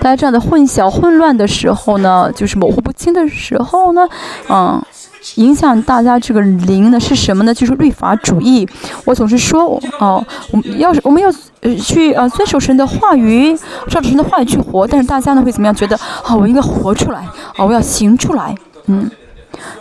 [0.00, 4.08] 大家这样的混淆、混乱的时候呢，就是模糊不清的时候呢，
[4.48, 4.82] 嗯。
[5.36, 7.54] 影响大家这个灵呢是什么呢？
[7.54, 8.68] 就是律法主义。
[9.04, 11.32] 我总是说，哦，我们要是我们要
[11.62, 13.56] 呃去呃遵守神的话语，
[13.88, 14.86] 照着神的话语去活。
[14.86, 15.74] 但是大家呢会怎么样？
[15.74, 17.20] 觉得啊，我应该活出来，
[17.56, 18.54] 啊，我要行出来。
[18.86, 19.10] 嗯，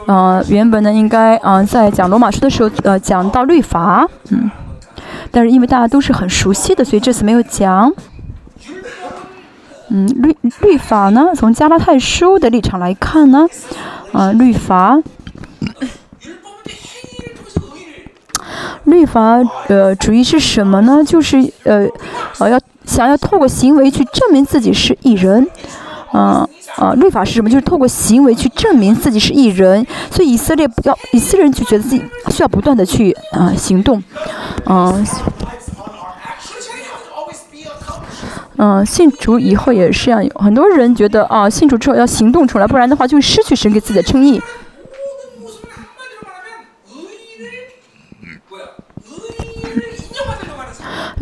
[0.08, 4.50] 呃，原本呢应该啊在讲罗马书的时候呃讲到律法，嗯，
[5.30, 7.92] 但是因为大家都是很熟悉的，所以这次没有讲。
[9.90, 13.46] 嗯，律律法呢，从加拉太书的立场来看呢，
[14.14, 15.00] 啊，律法。
[18.86, 21.04] 律法呃主义是什么呢？
[21.04, 21.88] 就是呃
[22.39, 25.47] 呃要想要透过行为去证明自己是艺人，
[26.12, 27.49] 啊啊律法是什么？
[27.49, 29.86] 就是透过行为去证明自己是艺人。
[30.12, 34.04] 所以以色列要以色列人就觉得自己需要不断的去啊行动，
[34.65, 35.06] 嗯
[38.58, 44.41] 嗯信主以后也是这样，很多人觉得啊信主之后要行动出来，不然的话就会失去神给自己的称义。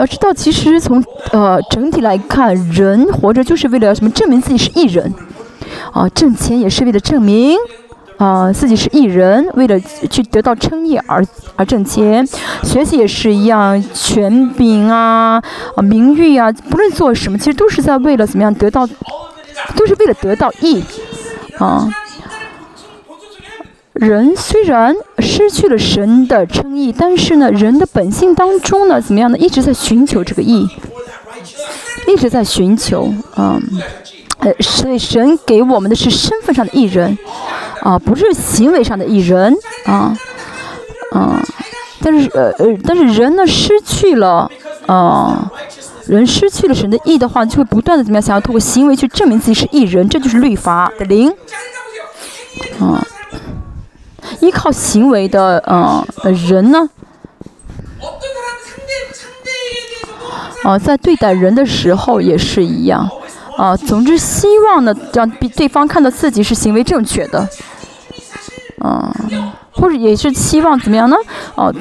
[0.01, 4.09] 要知道，其实从呃整体来看，人活着就是为了什么？
[4.09, 5.13] 证明自己是艺人，
[5.93, 7.55] 啊，挣钱也是为了证明，
[8.17, 11.23] 啊，自己是艺人，为了去得到称誉而
[11.55, 12.25] 而挣钱。
[12.63, 15.39] 学习也是一样，权柄啊，
[15.75, 18.87] 啊，名誉啊，不论做什么，其实都是在为了怎么样得到，
[19.75, 20.83] 都是为了得到义，
[21.59, 21.87] 啊。
[23.93, 29.37] 人虽然失去了神的称义，但是呢，人的本性当中呢，怎么样呢？
[29.37, 30.65] 一直在寻求这个义，
[32.07, 33.61] 一直在寻求，嗯，
[34.39, 37.17] 呃，所以神给我们的是身份上的艺人，
[37.81, 39.53] 啊，不是行为上的艺人，
[39.85, 40.17] 啊，
[41.13, 41.43] 嗯，
[42.01, 44.49] 但是呃呃，但是人呢，失去了，
[44.87, 45.51] 啊，
[46.07, 51.29] 人失去了神的义的话，就会不断的怎么样，想要通过行为去证明自己是艺人，这就是律法的灵，
[52.79, 53.05] 啊。
[54.39, 56.05] 依靠行为的，嗯，
[56.47, 56.89] 人呢，
[60.63, 63.09] 啊，在对待人的时候也是一样，
[63.57, 67.47] 啊，总之希望呢，让对方看到自己是行为正确的，
[68.83, 69.13] 嗯，
[69.71, 71.15] 或者也是希望怎么样呢？
[71.55, 71.73] 哦，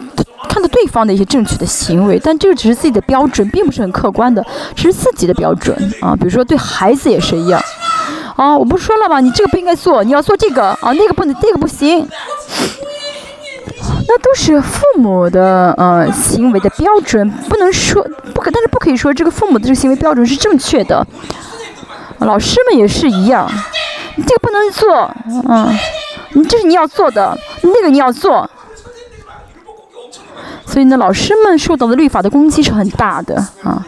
[0.48, 6.16] 看到对方的一些正确的行为，但这个只是自己的标准，并不是很客观的，只是自己的标准啊。
[6.16, 7.62] 比如说对孩子也是一样。
[8.40, 9.20] 啊，我不说了吗？
[9.20, 12.08] 你这个不应该做，你要做这个啊，那个不能，那个不行。
[14.08, 21.06] 那都是父母的呃行为的标准，不能说不可，但是不可以说这个父母的这个行为标准是正确的。
[22.20, 23.46] 老师们也是一样，
[24.16, 25.14] 你这个不能做，
[25.46, 25.78] 嗯，
[26.32, 28.48] 你这是你要做的，那个你要做，
[30.64, 33.86] 所以呢，老师们受到的律法的攻击是很大的啊。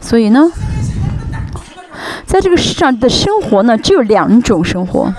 [0.00, 0.50] 所以呢，
[2.26, 5.12] 在这个世上的生活呢，只有两种生活。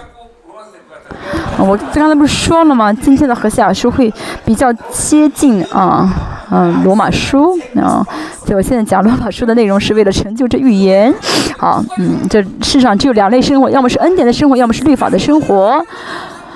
[1.57, 2.91] 我刚才不是说了吗？
[2.91, 6.07] 今天的何西亚书会比较接近啊，
[6.51, 8.05] 嗯，罗马书啊。
[8.45, 11.13] 所以我现在讲罗马书的内容是为了成就这预言。
[11.57, 15.83] 好，嗯，这世上只有两类生活，要么是恩典的生活，要么是律法的生活。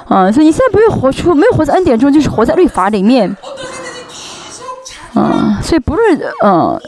[0.09, 3.35] 嗯，所以你现在不用活出，没有活在恩典中，就是活在律法里面。
[5.15, 6.79] 嗯，所以不论嗯，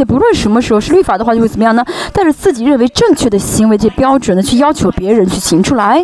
[0.00, 1.84] 且不论什么时候是律法的话，就会怎么样呢？
[2.14, 6.02] 带着自己认为正确的行为这标准呢，去要求别人去行出来。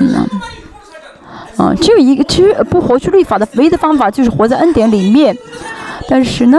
[0.00, 0.26] 嗯，
[1.58, 5.36] 啊，只有一个，其实不活出律法的唯一的方法就是活在恩典里面。
[6.08, 6.58] 但是呢？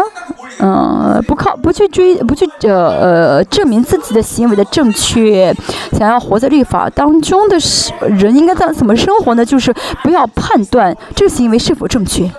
[0.61, 5.55] 嗯，不靠不去追，不去呃呃证明自己的行为的正确，
[5.93, 9.45] 想要活在律法当中的是人应该在怎么生活呢？
[9.45, 12.29] 就是不要判断这个行为是否正确。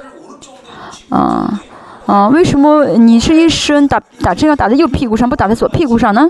[1.08, 1.60] 啊
[2.10, 6.28] 啊，为什么你是医生打打针要打在右屁股上，不打在左屁股上呢？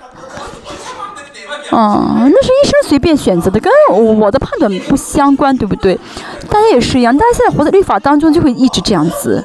[1.70, 5.98] 啊，那是医生随便选择的，跟我的判断不相关，对不对？
[6.50, 9.42] 大家也是一样，大家现在活在律法当中，就会一直这样子。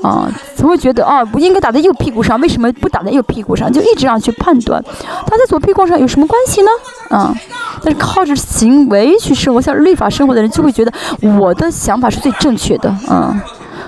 [0.00, 3.72] 啊，总会觉得啊，不应该打在右屁股上，为什么不打在右屁股上？
[3.72, 4.80] 就一直这样去判断，
[5.26, 6.68] 打在左屁股上有什么关系呢？
[7.08, 7.34] 啊，
[7.82, 10.92] 但是靠着行为去生活，像律法生活的人就会觉得
[11.40, 13.42] 我的想法是最正确的啊。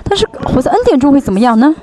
[0.09, 1.75] 但是活在恩典中会怎么样呢？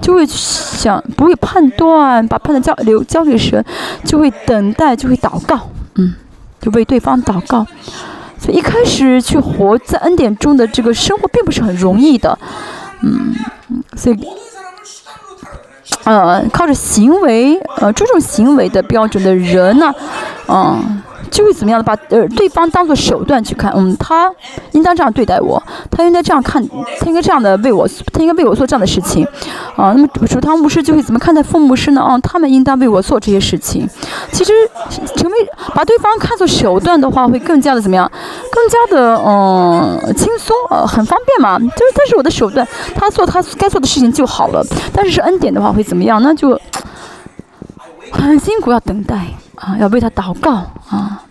[0.00, 3.62] 就会想不会判断，把判断交留交给神，
[4.02, 5.60] 就会等待，就会祷告，
[5.96, 6.14] 嗯，
[6.58, 7.66] 就为对方祷告。
[8.38, 12.38] 所以一开始去活在恩典中的这个生活并不是很容易的，
[13.02, 13.34] 嗯。
[13.94, 14.18] 所以，
[16.04, 19.92] 呃，靠着行为，呃，注重行为的标准的人呢，
[20.48, 21.02] 嗯。
[21.30, 24.32] 就会怎么样的把呃对方当做手段去看，嗯，他
[24.72, 26.66] 应当这样对待我，他应该这样看，
[26.98, 29.26] 他应该这样的为我，他应该为我做这样的事情，
[29.76, 32.00] 啊，那么主堂牧师就会怎么看待父母师呢？
[32.00, 33.88] 啊，他们应当为我做这些事情。
[34.32, 34.52] 其实
[35.16, 35.36] 成为
[35.74, 38.10] 把对方看作手段的话，会更加的怎么样？
[38.52, 41.58] 更加的嗯轻松，呃，很方便嘛。
[41.58, 44.64] 就是但是我的手段，他做他该做的事情就好了。
[44.92, 46.20] 但是是恩典的话会怎么样？
[46.22, 46.58] 那就
[48.12, 49.26] 很辛苦，要等待。
[49.56, 50.52] 啊，要为他祷告
[50.88, 51.22] 啊，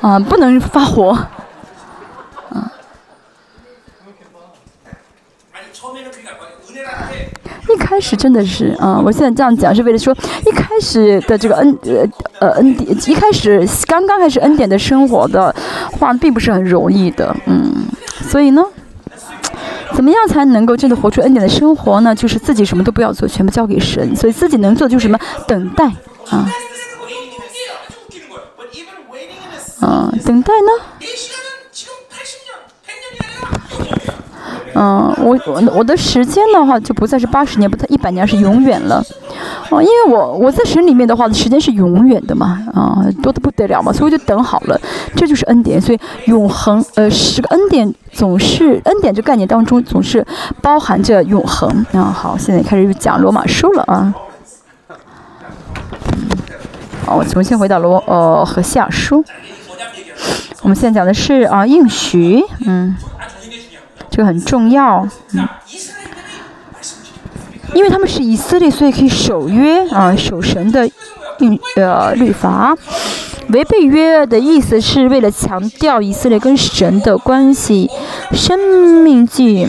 [0.00, 1.10] 啊，不能发火，
[2.50, 2.72] 啊。
[7.70, 10.12] 一开始真的是啊，我现在这样讲是为了说，
[10.44, 12.04] 一开始的这个恩呃
[12.40, 15.54] 呃恩典，一开始刚刚开始恩典的生活的
[16.00, 17.86] 话，并不是很容易的，嗯，
[18.20, 18.64] 所以呢，
[19.94, 22.14] 怎么样才能够真的活出恩典的生活呢？
[22.14, 25.84] 就是自己什么都不要做，全部交给神，所以自己能做就是什么，等待
[26.28, 26.50] 啊。
[29.80, 30.70] 啊，等待呢？
[34.74, 39.02] 嗯，我我我的时间的话就不再是八十年，不再一百年，是永远了。
[39.70, 44.80] 哦，因为我我在神里面的话，时间是永远的嘛，啊，多的不得了嘛，所以我就等好了。
[45.14, 50.26] 这就是恩典，所以永恒，呃，是个恩典，总是恩典这概念当中总是
[50.60, 51.68] 包含着永恒。
[51.92, 54.14] 啊，好，现在开始讲罗马书了啊。
[57.06, 59.24] 好，我重新回到罗呃和西亚书。
[60.62, 62.96] 我们现在讲的是啊应许，嗯，
[64.14, 65.48] 这个很重要，嗯，
[67.74, 70.88] 因为他们是以色列，所以可以守约啊，守神的
[71.38, 72.76] 律呃律法。
[73.48, 77.90] 违背约的意思是为了强调以色列跟神的关系。
[78.30, 79.66] 生命记，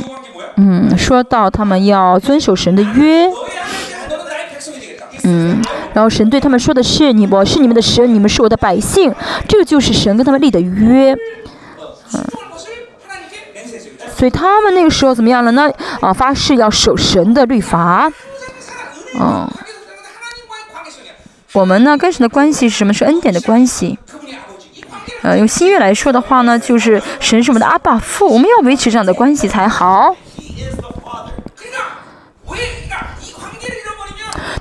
[0.58, 3.28] 嗯，说到他们要遵守神的约。
[5.24, 5.60] 嗯，
[5.96, 9.12] 然后神对他们说的是：“你我是你们的神，你们是我的百姓。”
[9.50, 11.18] 这就是神跟他们立的约。
[12.14, 12.24] 嗯，
[14.18, 15.70] 所以他们那个时候怎么样了呢？
[16.00, 18.10] 啊，发誓要守神的律法。
[19.20, 19.50] 嗯，
[21.52, 22.94] 我们呢跟神的关系是什么？
[22.94, 24.00] 是恩典的关系。
[25.22, 30.16] 呃，用新约来说的话呢，就是神是我们的阿爸父，我们要维持这样的关系才好。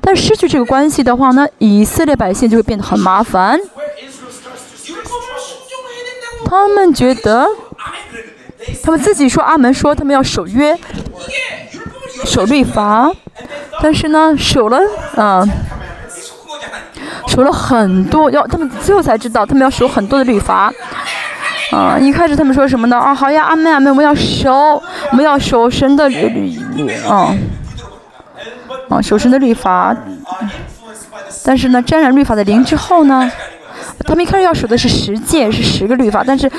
[0.01, 3.61] 但失去这个关系的话呢，以色列百姓就会变得很麻烦。
[6.47, 7.49] 他们觉得，
[8.83, 10.77] 他们自己说阿门，说他们要守约、
[12.25, 13.11] 守律法，
[13.81, 14.79] 但是呢，守了，
[15.17, 15.49] 嗯，
[17.29, 20.73] 守了很多，要他们最后才知道，他们要守很多的律法。
[21.71, 22.97] 啊，一开始他们说什么呢？
[22.97, 24.53] 啊，好呀，阿门阿门，我们要守，
[25.11, 26.29] 我们要守神的律
[26.77, 27.35] 律，啊。
[28.89, 29.97] 啊，守神的律法，
[31.45, 33.31] 但是呢，沾染律法的灵之后呢，
[34.01, 36.51] 他们一开始要守的是十诫，是十个律法，但是，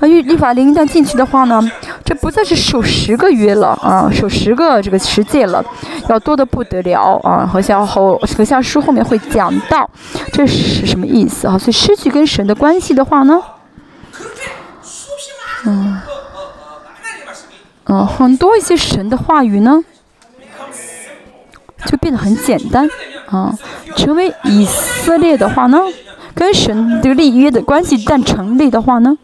[0.00, 1.60] 呃，律律法灵一旦进去的话呢，
[2.04, 5.64] 这不再是守十个约了啊，守十个这个十诫了，
[6.08, 7.46] 要多的不得了啊。
[7.46, 9.88] 和下后和下书后面会讲到
[10.32, 11.58] 这是什么意思啊？
[11.58, 13.42] 所以失去跟神的关系的话呢，
[15.64, 16.00] 嗯，
[17.84, 19.82] 嗯，很多一些神的话语呢，
[21.86, 22.88] 就变得很简单
[23.26, 23.56] 啊。
[23.96, 25.80] 成为以色列的话呢？
[26.34, 29.16] 跟神的立约的关系一旦成立的话呢，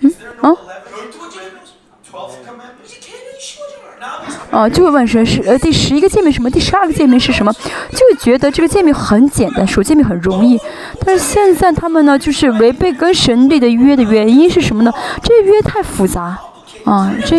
[0.00, 0.50] 嗯啊，
[4.50, 6.50] 啊就会问神是呃第十一个界面什么？
[6.50, 7.52] 第十二个界面是什么？
[7.52, 10.58] 就会觉得这个界面很简单，数界面很容易。
[11.04, 14.92] 但是现在他们呢，就是违背跟神立的约的原因是什么呢？
[15.22, 16.38] 这约太复杂
[16.84, 17.36] 啊，这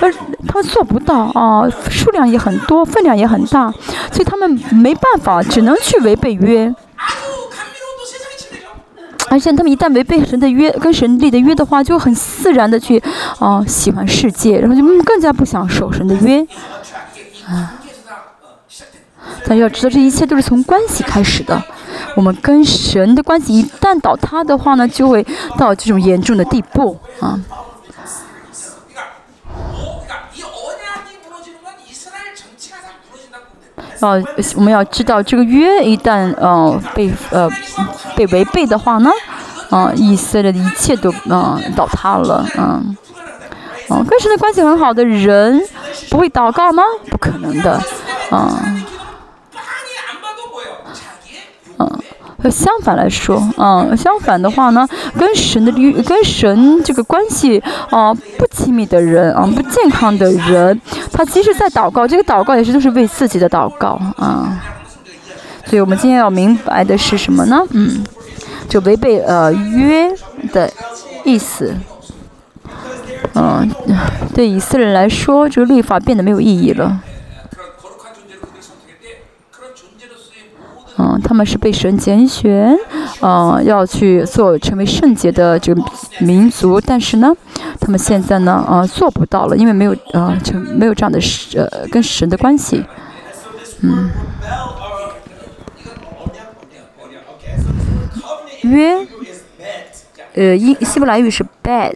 [0.00, 0.10] 呃
[0.48, 3.70] 他们做不到啊，数量也很多，分量也很大，
[4.10, 6.74] 所以他们没办法，只能去违背约。
[9.32, 13.02] 而且他们一旦违背神的约，跟神立的约的话，就很自然的去，
[13.38, 16.46] 啊，喜欢世界，然后就更加不想守神的约。
[17.48, 17.72] 啊，
[19.46, 21.62] 但要知道，这一切都是从关系开始的。
[22.14, 25.26] 我们跟神的关系一旦倒塌的话呢，就会
[25.56, 27.40] 到这种严重的地步啊。
[34.00, 34.22] 哦，
[34.56, 37.48] 我们要知道，这个约一旦呃被呃
[38.16, 39.10] 被违背的话呢，
[39.70, 42.96] 啊，以色列的一切都啊倒塌了，嗯，
[43.88, 45.60] 哦，跟神的关系很好的人
[46.10, 46.82] 不会祷告吗？
[47.10, 47.80] 不可能的，
[48.30, 48.78] 啊。
[52.50, 54.84] 相反来说，嗯，相反的话呢，
[55.16, 55.70] 跟神的
[56.02, 60.80] 跟神这个关系啊不亲密的人啊，不健康的人，
[61.12, 64.60] 他即使在祷告，这个祷告也是都是为自己的祷告啊。
[65.72, 67.66] 所以我们今天要明白的是什么呢？
[67.70, 68.04] 嗯，
[68.68, 70.14] 就违背呃约
[70.52, 70.70] 的
[71.24, 71.74] 意思。
[73.32, 73.66] 嗯，
[74.34, 77.00] 对以色列人来说，这个律法变得没有意义了。
[80.98, 82.76] 嗯，他们是被神拣选，
[83.22, 85.82] 嗯，要去做成为圣洁的这个
[86.20, 87.34] 民族，但是呢，
[87.80, 91.18] 他们现在呢，啊，做不到了，因为没有，啊，就没有这样的
[91.56, 92.84] 呃跟神的关系，
[93.80, 94.10] 嗯，
[98.72, 99.06] 约，
[100.34, 101.92] 呃，英希伯来语是 bad，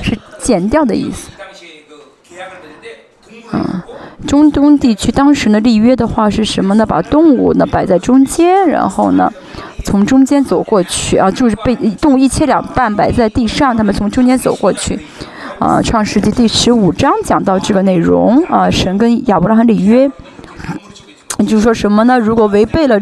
[0.00, 1.28] 是剪掉的意思，
[3.52, 3.82] 嗯。
[4.26, 6.86] 中东地区当时呢立约的话是什么呢？
[6.86, 9.30] 把动物呢摆在中间，然后呢
[9.84, 14.98] 从中间走过去啊，就是被动物一切两半摆在地上，他们从中间走过去。
[15.58, 20.10] 啊，创世纪第十五章讲到这个内容啊，神跟亚伯拉罕立约，
[21.38, 22.18] 就是说什么呢？
[22.18, 22.98] 如果违背了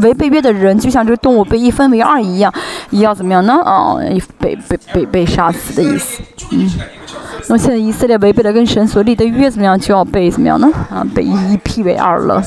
[0.00, 2.52] 违背约的人，就像这个动物被一分为二一样，
[2.90, 3.54] 要怎么样呢？
[3.64, 3.96] 啊，
[4.38, 6.22] 被被被被杀死的意思，
[6.52, 6.70] 嗯。
[7.48, 10.70] 那么现在以色列违背了跟神所立的约，怎么样就要被怎么样呢？
[10.90, 12.42] 啊，被一劈为二了。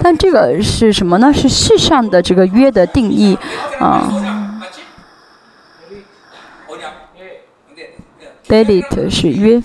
[0.00, 1.32] 但这个是什么呢？
[1.32, 3.36] 是世上的这个约的定义
[3.80, 4.62] 啊。
[8.48, 9.60] Belit 是约。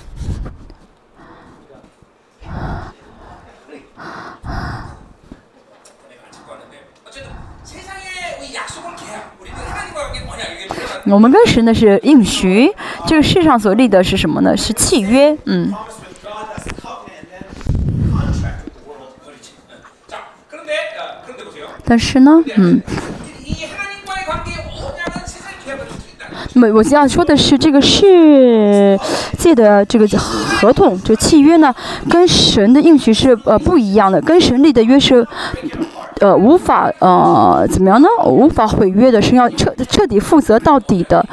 [11.06, 12.72] 我们跟神的是应许，
[13.06, 14.56] 这个世上所立的是什么呢？
[14.56, 15.74] 是契约，嗯。
[21.84, 22.82] 但是呢，嗯。
[26.54, 28.98] 那么我要说的是，这个世
[29.38, 30.08] 界的这个
[30.62, 31.74] 合同，就契约呢，
[32.08, 35.28] 跟神的应许是呃不一样的，跟神立的约是。
[36.20, 38.08] 呃，无法呃，怎么样呢？
[38.28, 41.26] 无法毁约的是要彻彻底负责到底的，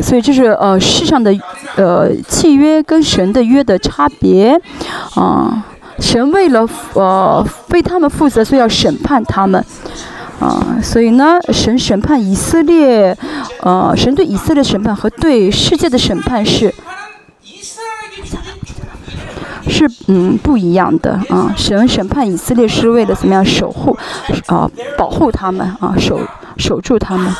[0.00, 1.36] 所以这是呃世上的
[1.74, 4.56] 呃契约跟神的约的差别
[5.16, 5.64] 啊。
[5.98, 9.60] 神为了呃为他们负责，所以要审判他们
[10.38, 10.78] 啊。
[10.80, 13.18] 所以呢，神审判以色列，
[13.62, 16.72] 呃，神对以色列审判和对世界的审判是。
[19.68, 23.96] 是嗯不一样的啊，神审判以色列是为了怎么样守护
[24.46, 26.20] 啊保护他们啊守
[26.56, 27.32] 守住他们。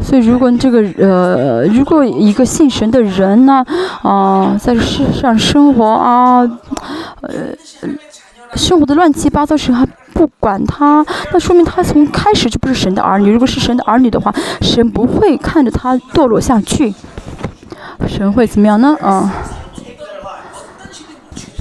[0.00, 3.64] 所以如果这个呃如果一个信神的人呢
[4.02, 6.40] 啊在世上生活啊
[7.22, 7.30] 呃
[8.54, 9.86] 生活的乱七八糟时候。
[10.14, 13.30] 不管他，那说明他从开始就不是神的儿女。
[13.30, 16.94] 如果是神的儿女的话，神不会看着他堕落下去。
[18.06, 18.96] 神会怎么样呢？
[19.00, 19.32] 啊，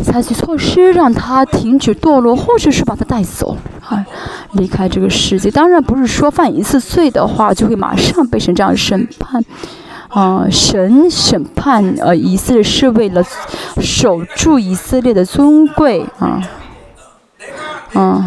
[0.04, 4.06] 采取措施让他停止堕落，或者是把他带走，啊，
[4.54, 5.50] 离开这个世界。
[5.50, 9.44] 当然不是说犯一次罪的话就会马上被神这样审判，
[10.10, 13.24] 啊，神审判呃以色列是为了
[13.80, 16.42] 守住以色列的尊贵，啊，
[17.96, 18.24] 嗯。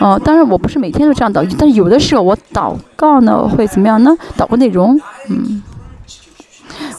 [0.00, 4.12] 哦，当然我不是每天都这样祷，但是有的时候我祷告呢会怎么样呢？
[4.36, 5.00] 祷告内容，
[5.30, 5.62] 嗯，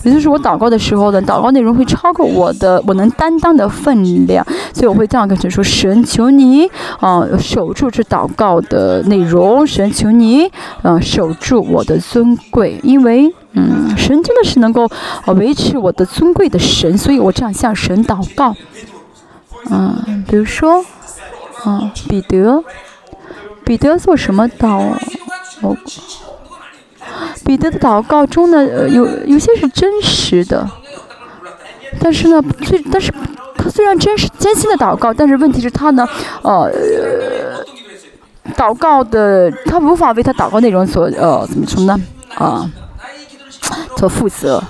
[0.03, 6.65] 也就是我祷告的时候呢，祷告内容会超过我的我能担当的分量，所以我会这样跟神说：神求你
[7.01, 10.49] 啊，守住这祷告的内容，神求你
[10.81, 14.85] 啊，守住我的尊贵，因为嗯，神真的是能够
[15.25, 18.55] 啊维持我的尊贵的神，所以我这样向神祷告，
[19.69, 20.83] 嗯，比如说，
[21.63, 22.63] 啊，彼得。
[23.65, 24.93] 彼得做什么祷？
[25.61, 25.77] 哦，
[27.45, 30.69] 彼得的祷告中呢，有有些是真实的，
[32.01, 33.09] 但是呢，最但是
[33.55, 36.05] 他虽然真实真心的祷告，但是问题是他呢，
[36.41, 36.69] 呃，
[38.57, 41.97] 祷告的他无法为他祷告内容所呃怎么说呢？
[42.35, 42.69] 啊，
[43.97, 44.63] 所负责。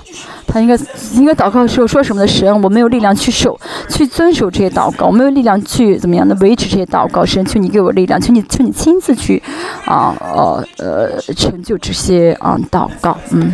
[0.46, 0.78] 他应该
[1.14, 7.24] 应该祷告的时候说什么的神，我没有力量去守去遵守这些祷告，我没有力量去怎么样的维持这些祷告。
[7.24, 9.42] 神，求你给我力量，求你求你亲自去
[9.84, 13.18] 啊呃呃成就这些啊祷告。
[13.32, 13.52] 嗯，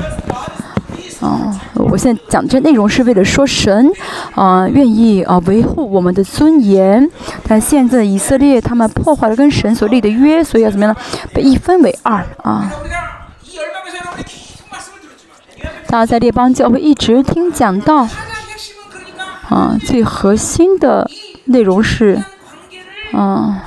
[1.20, 3.90] 啊，我现在讲这内容是为了说神
[4.34, 7.08] 啊愿意啊维护我们的尊严，
[7.48, 11.00] 但现在以色列他们破坏了跟神所立的约，所以要怎么样呢？
[11.32, 12.70] 被一分为二啊。
[15.90, 18.06] 大家在列邦教会一直听讲道，
[19.48, 21.10] 啊，最核心的
[21.46, 22.22] 内容是，
[23.12, 23.64] 啊，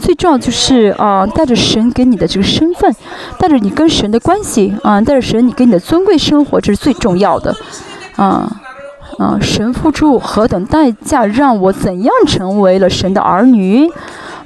[0.00, 2.92] 最重要就是啊，带着神给你的这个身份，
[3.38, 7.54] 带着你跟神的关系，啊，带着神你跟你的尊贵生活，这是最重要的，
[8.16, 8.50] 啊，
[9.20, 13.88] 啊，神付出何等代价，让我怎样成为了神的儿女，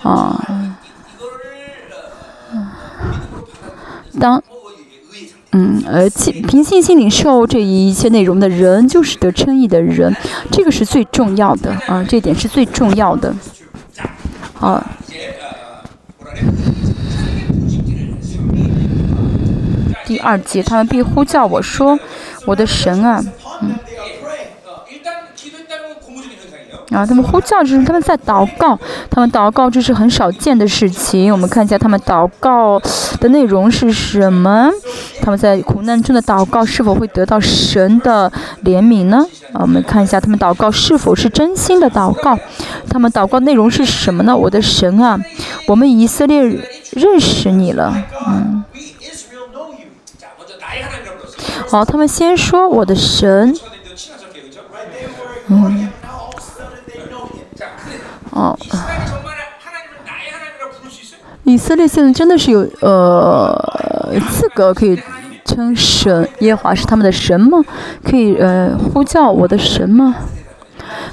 [0.03, 0.44] 啊，
[4.20, 4.42] 当。
[5.53, 6.09] 嗯，呃，
[6.46, 10.14] 凭信心领受这一切内容的人，就是得称义的人，
[10.51, 13.34] 这个是最重要的啊，这点是最重要的。
[14.53, 14.84] 好，
[20.05, 21.99] 第二节，他们必呼叫我说
[22.44, 23.24] ：“我的神啊！”
[26.91, 28.78] 啊，他们呼叫就是他们在祷告，
[29.11, 31.30] 他们祷告这是很少见的事情。
[31.30, 32.80] 我们看一下他们祷告
[33.20, 34.70] 的内容是什么？
[35.20, 38.32] 他们在苦难中的祷告是否会得到神的
[38.64, 39.26] 怜悯呢？
[39.53, 42.39] 啊，我们看一下他们祷告是否是真心的祷告。
[42.89, 44.34] 他们祷告内容是什么呢？
[44.34, 45.18] 我的神啊，
[45.66, 46.43] 我们以色列
[46.93, 47.95] 认识你了。
[48.26, 48.64] 嗯。
[51.68, 53.55] 好，他们先说我的神。
[55.49, 55.91] 嗯。
[58.39, 58.57] 哦，
[61.43, 65.03] 以色列现在真的是有呃资格可以
[65.45, 67.59] 称神耶华是他们的神吗？
[68.05, 70.14] 可以呃呼叫我的神吗？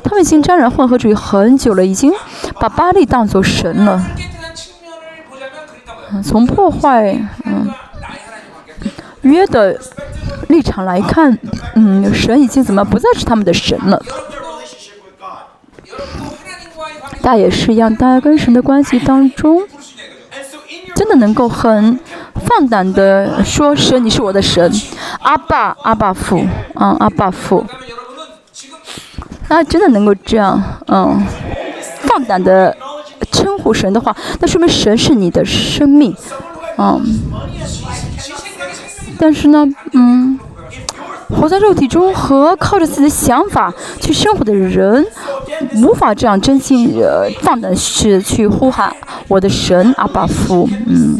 [0.03, 2.13] 他们已经沾染混合主义很久了，已经
[2.59, 4.05] 把巴利当作神了。
[6.23, 7.67] 从破坏嗯
[9.21, 9.79] 约的
[10.49, 11.35] 立场来看，
[11.73, 13.99] 嗯，神已经怎么不再是他们的神了？
[17.25, 19.63] 大也是一样，大家跟神的关系当中，
[20.95, 21.99] 真的能够很
[22.35, 24.71] 放胆的说神，你是我的神，
[25.21, 26.45] 阿爸阿爸父，
[26.75, 27.65] 嗯阿爸父，
[29.49, 31.25] 那真的能够这样，嗯，
[32.01, 32.77] 放胆的
[33.31, 36.15] 称呼神的话，那说明神是你的生命，
[36.77, 37.03] 嗯，
[39.17, 40.39] 但是呢，嗯。
[41.29, 45.05] 活在肉体中和靠着自己的想法去生活的人，
[45.83, 48.95] 无法这样真心呃放胆去去呼喊
[49.27, 51.17] 我的神阿巴夫，嗯，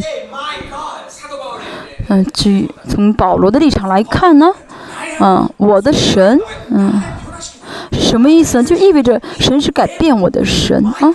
[2.08, 4.52] 嗯，至于从保罗的立场来看呢，
[5.20, 6.40] 嗯，我的神，
[6.70, 7.02] 嗯，
[7.92, 8.64] 什么意思呢？
[8.64, 11.12] 就意味着神是改变我的神啊，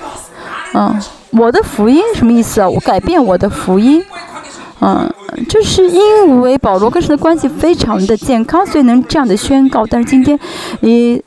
[0.74, 2.68] 嗯，我的福音什么意思啊？
[2.68, 4.04] 我改变我的福音。
[4.82, 5.14] 嗯，
[5.48, 9.86] 就是因为保罗跟神的关系非常的健康，所以能这样的宣告。
[9.86, 10.40] 但是今天，
[10.82, 11.24] 以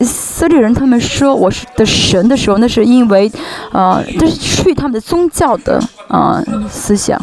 [0.00, 3.30] 色列人他们说我是的神的时候，那是因为，
[3.72, 5.78] 呃，这是去他们的宗教的
[6.08, 7.20] 啊思想。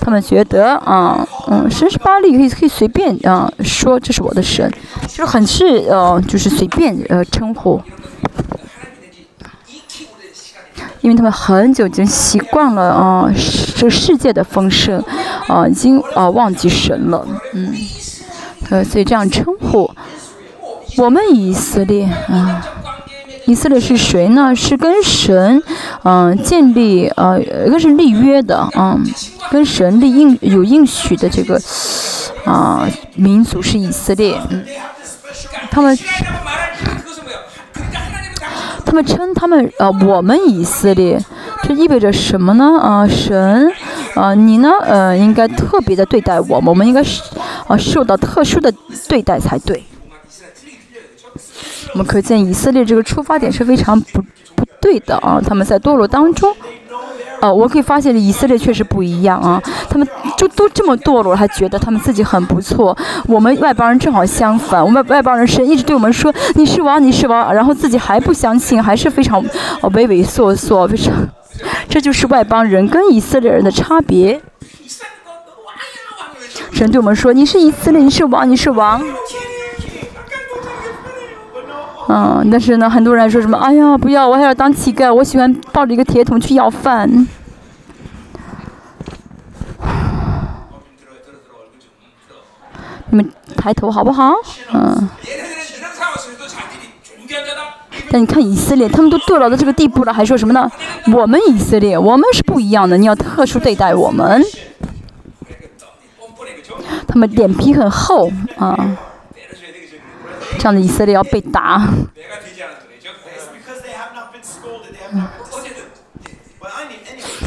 [0.00, 4.70] 他们觉得啊，嗯，神是巴利，可以可以随便啊说这是我的神，
[5.06, 7.78] 就是很是呃，就是随便呃称呼。
[11.00, 13.30] 因为他们很久已经习惯了啊，
[13.76, 15.02] 这世界的丰盛，
[15.48, 17.74] 啊，已经啊忘记神了，嗯，
[18.70, 19.90] 呃，所以这样称呼
[20.96, 22.66] 我们以色列啊。
[23.46, 24.54] 以色列是谁呢？
[24.54, 25.60] 是跟神，
[26.04, 29.02] 嗯，建立呃，一个是立约的，嗯，
[29.50, 31.60] 跟神立应有应许的这个
[32.44, 32.86] 啊
[33.16, 34.64] 民族是以色列，嗯，
[35.68, 35.98] 他们
[38.90, 41.16] 他们称他们呃我们以色列，
[41.62, 42.76] 这意味着什么呢？
[42.76, 43.72] 啊，神
[44.16, 44.68] 啊，你呢？
[44.82, 47.22] 呃，应该特别的对待我们，我们应该是
[47.68, 48.74] 啊受到特殊的
[49.08, 49.84] 对待才对。
[51.92, 54.20] 我们可见以色列这个出发点是非常不
[54.56, 55.40] 不对的啊！
[55.40, 56.52] 他们在堕落当中，
[57.40, 59.62] 哦，我可以发现以色列确实不一样啊！
[59.88, 62.96] 他们就都这么堕落，还觉得他们自己很不错。
[63.26, 69.42] 我们外邦人正好相反，我们外邦人神一直对我们说你是王，你是王，然后自己还不相信，还是非常
[69.80, 71.14] 哦畏畏缩缩，非常。
[71.88, 74.40] 这就是外邦人跟以色列人的差别。
[76.72, 79.02] 神对我们说你是以色列，你是王，你是王。
[82.12, 83.56] 嗯，但是呢，很多人说什么？
[83.56, 87.08] 哎呀，不要，我还要当乞丐，我喜欢抱着一个铁桶去要饭。
[93.10, 94.32] 你们抬头好不好？
[94.72, 95.08] 嗯。
[98.10, 100.68] 但你看以色列，他们都堕落到这个地步了，还说什么呢？
[101.14, 104.42] 我们以色列，我们是不一样的，你要特殊对待我们。
[107.06, 108.76] 他们脸皮很厚啊。
[110.60, 111.88] 这样的以色列要被打。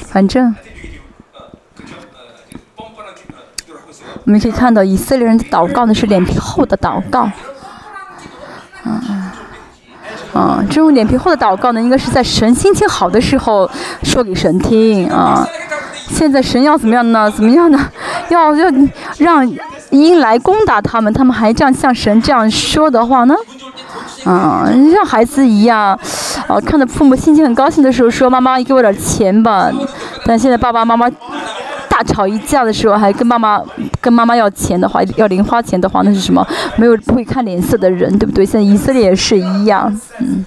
[0.09, 0.55] 反正，
[4.25, 7.29] 我们可以看到以色列人的祷告呢是脸皮厚的祷告。
[8.83, 9.31] 嗯嗯，
[10.33, 13.69] 啊，这种脸皮厚的祷告呢，应该是在神心情好的时候
[14.01, 15.47] 说给神听啊。
[16.09, 17.29] 现在神要怎么样呢？
[17.29, 17.91] 怎么样呢？
[18.29, 18.71] 要要
[19.19, 19.53] 让。
[19.99, 23.35] 因来攻打他们，他们还这样像神这样说的话呢？
[24.25, 25.97] 啊，像孩子一样，
[26.47, 29.71] 哦，看到父母心情很高兴的时候说：“妈妈，你给我点钱吧。”
[30.25, 31.09] 但现在爸爸妈妈
[31.89, 33.61] 大吵一架的时候，还跟妈妈
[34.01, 36.45] 跟妈妈要钱的话，要零花钱的话，那是什么？
[36.77, 38.45] 没有不会看脸色的人，对不对？
[38.45, 40.43] 现在以色列也是一样，嗯。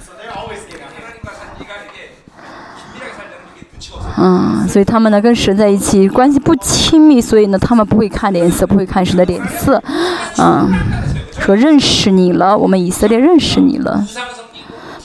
[4.18, 9.82] 嗯，所以他们呢跟神在一起关系不亲密，所以呢他们不会看脸色，不会看神的脸色。
[10.38, 10.72] 嗯，
[11.38, 14.02] 说认识你了，我们以色列认识你了。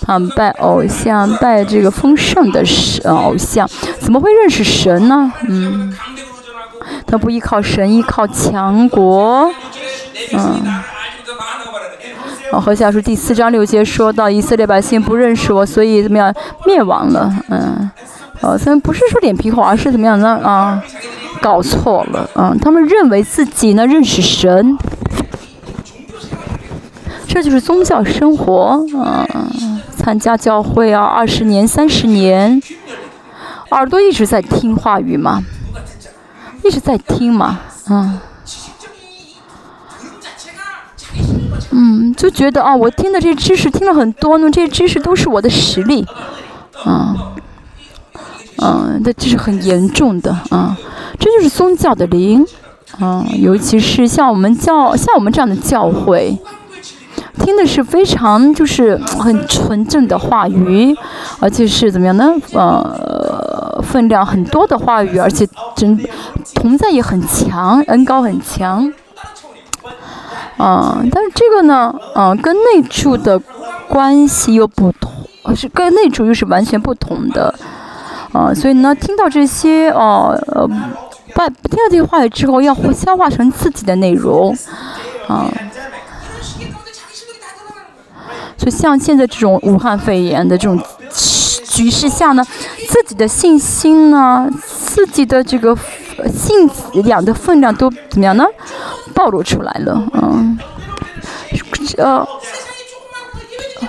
[0.03, 5.31] 他们拜偶像，拜这个丰盛的神偶像，怎么会认识神呢？
[5.47, 5.93] 嗯，
[7.05, 9.51] 他不依靠神，依靠强国。
[10.33, 10.81] 嗯，
[12.51, 16.33] 哦，和下书第四章六节说到以色列百姓不认识我，所以怎么样
[16.65, 17.31] 灭亡了？
[17.49, 17.91] 嗯。
[18.41, 20.39] 呃，虽然不是说脸皮厚，而是怎么样呢？
[20.43, 20.83] 啊，
[21.41, 22.55] 搞错了啊！
[22.59, 24.75] 他们认为自己呢认识神，
[27.27, 29.27] 这就是宗教生活啊！
[29.95, 32.59] 参加教会啊，二十年、三十年，
[33.69, 35.43] 耳朵一直在听话语嘛，
[36.63, 38.19] 一直在听嘛，嗯，
[41.69, 46.07] 嗯，就觉得啊，我听的这些知识听了很多，呢这些知识都是我的实力，
[46.83, 47.27] 啊。
[49.03, 50.77] 这这是很严重的啊！
[51.17, 52.45] 这就是宗教的灵
[52.99, 56.37] 啊，尤其是像我们教像我们这样的教会，
[57.39, 60.95] 听的是非常就是很纯正的话语，
[61.39, 62.31] 而且是怎么样呢？
[62.53, 65.97] 呃，分量很多的话语，而且真
[66.53, 68.93] 同在也很强，恩高很强。
[70.57, 73.39] 啊，但是这个呢，啊，跟内住的
[73.87, 77.55] 关系又不同，是跟内住又是完全不同的。
[78.33, 84.55] 啊，所以呢，听到这些哦，呃，不听到这些话语之后，要消化成自己的内容，
[85.27, 85.51] 啊，
[88.57, 90.81] 所以像现在这种武汉肺炎的这种
[91.65, 92.45] 局势下呢，
[92.87, 95.77] 自己的信心呢，自己的这个
[96.33, 96.69] 信
[97.05, 98.45] 仰的分量都怎么样呢？
[99.13, 100.57] 暴露出来了，嗯，
[101.97, 102.25] 呃。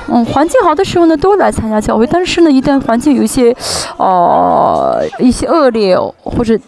[0.09, 2.07] 嗯，环境好的时候呢，都来参加教会。
[2.07, 3.57] 但是呢，一旦环境有一些，
[3.97, 6.59] 呃，一些恶劣或者，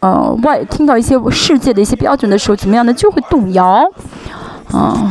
[0.00, 2.92] 呃，外听到一些世界的一些标准的时候，怎么样呢？
[2.92, 3.90] 就会动摇。
[4.72, 5.10] 啊，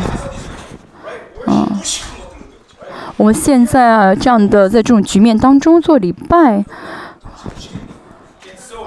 [1.46, 1.68] 啊，
[3.16, 6.64] 我们现在啊，这样的在这种局面当中做礼拜，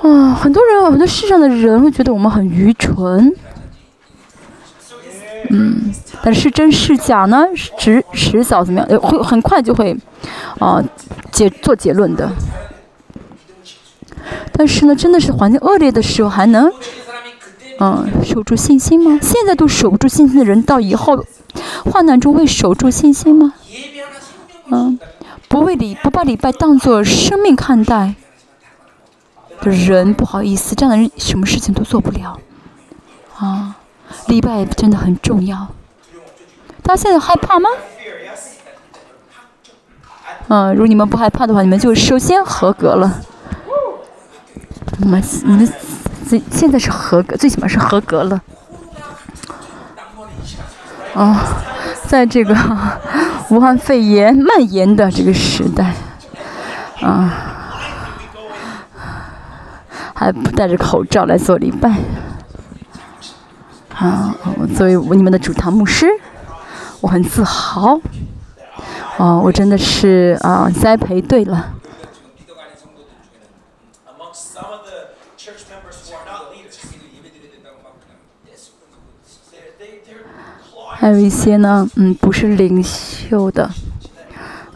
[0.02, 3.34] 啊，很多人，很多世上的人会觉得我们很愚蠢。
[5.48, 7.46] 嗯，但是真是假呢？
[7.78, 9.00] 迟迟早怎么样？
[9.00, 9.96] 会很快就会，
[10.58, 10.82] 啊，
[11.32, 12.30] 结做结论的。
[14.52, 16.70] 但是呢，真的是环境恶劣的时候，还能
[17.80, 19.18] 嗯，守住信心吗？
[19.22, 21.24] 现在都守不住信心的人，到以后
[21.84, 23.54] 患难中会守住信心吗？
[24.70, 24.98] 嗯，
[25.48, 28.14] 不为礼不把礼拜当做生命看待
[29.62, 32.38] 的人，不好意思，这样的人什么事情都做不了。
[33.38, 33.76] 啊，
[34.26, 35.68] 礼拜真的很重要。
[36.82, 37.68] 大家现在害怕吗？
[40.48, 43.20] 嗯，如果你们不害怕的话，你们就首先合格了。
[44.98, 45.72] 你们你们
[46.28, 48.40] 最现在是合格，最起码是合格了。
[51.14, 51.36] 哦，
[52.06, 52.54] 在这个
[53.50, 55.94] 武汉肺炎蔓延的这个时代，
[57.00, 57.32] 啊，
[60.14, 61.94] 还不戴着口罩来做礼拜。
[64.00, 64.34] 啊，
[64.74, 66.06] 作为你们的主堂牧师，
[67.02, 68.00] 我很自豪。
[69.18, 71.74] 哦，我真的是啊，栽培对了。
[80.92, 83.70] 还有一些呢，嗯，不是领袖的，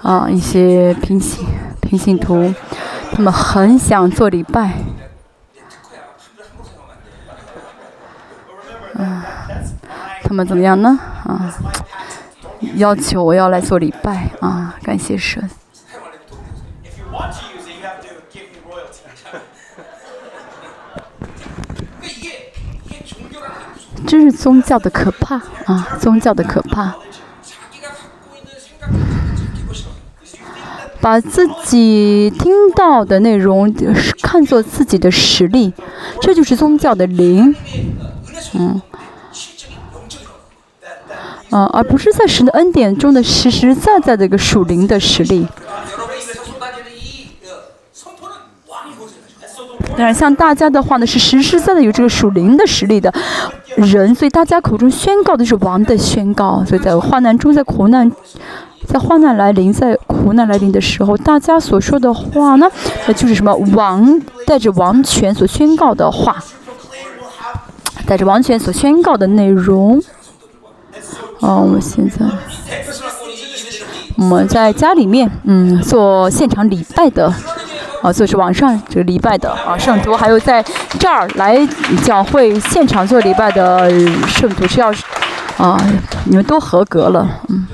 [0.03, 1.47] 啊，一些平行
[1.81, 2.53] 平行图，
[3.13, 4.75] 他们很想做礼拜。
[8.97, 9.27] 啊，
[10.23, 10.99] 他们怎么样呢？
[11.25, 11.55] 啊？
[12.77, 14.75] 要求我要来做礼拜啊！
[14.83, 15.51] 感谢神。
[24.07, 25.37] 这是宗教的可怕
[25.67, 25.97] 啊！
[25.99, 26.95] 宗教的可怕，
[31.01, 33.75] 把自己听到的内容
[34.23, 35.75] 看作自己的实力，
[36.21, 37.55] 这就是宗教的灵，
[38.55, 38.81] 嗯。
[41.51, 45.47] 啊，而不是在神的恩典中的实实在在的一个属灵的实力。
[49.97, 53.15] 当然，像大家的话呢，是实实在在有这个属灵的实力的
[53.77, 56.65] 人，所以大家口中宣告的是王的宣告。
[56.67, 58.11] 所以在患难中，在苦难，
[58.89, 62.69] 在患难来临，在苦难来临的时候，大家所说的话呢，
[63.07, 66.43] 那就是什么王带着王权所宣告的话，
[68.07, 70.03] 带着王权所宣告的内容。
[71.41, 72.25] 哦，我们现在
[74.17, 77.33] 我们在家里面，嗯，做现场礼拜的，
[78.03, 80.65] 啊，就是网上这个礼拜的啊，圣徒，还有在
[80.99, 81.67] 这儿来
[82.05, 83.91] 教会现场做礼拜的
[84.29, 84.93] 圣徒是要，
[85.59, 85.79] 啊，
[86.25, 87.67] 你们都合格了，嗯。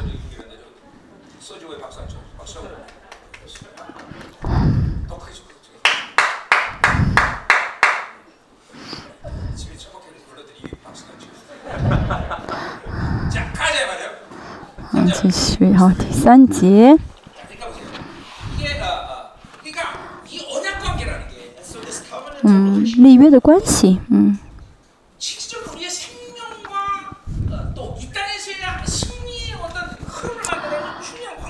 [15.06, 16.96] 继续，好，第三节。
[22.42, 24.38] 嗯，立约的关系，嗯。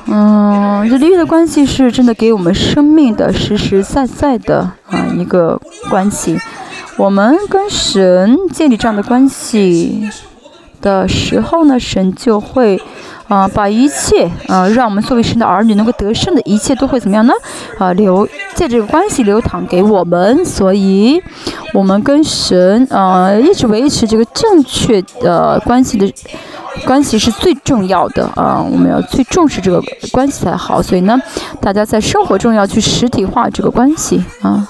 [0.07, 6.36] 嗯，这立约的关系是真的给我们生命的实实在在的啊一个关系。
[6.96, 10.11] 我们跟神建立这样的关系
[10.80, 12.82] 的时候呢，神就会。
[13.30, 17.32] 啊，把一切啊，让我们作为神的儿女能够得胜的一切都会怎么样呢？
[17.78, 21.22] 啊，流借这个关系流淌给我们，所以，
[21.72, 26.12] 我们跟神啊一直维持这个正确的关系的
[26.84, 30.82] 关系是最重要的啊，我们要最重视这个关系才好。
[30.82, 31.16] 所以呢，
[31.60, 34.68] 大家在生活中要去实体化这个关系啊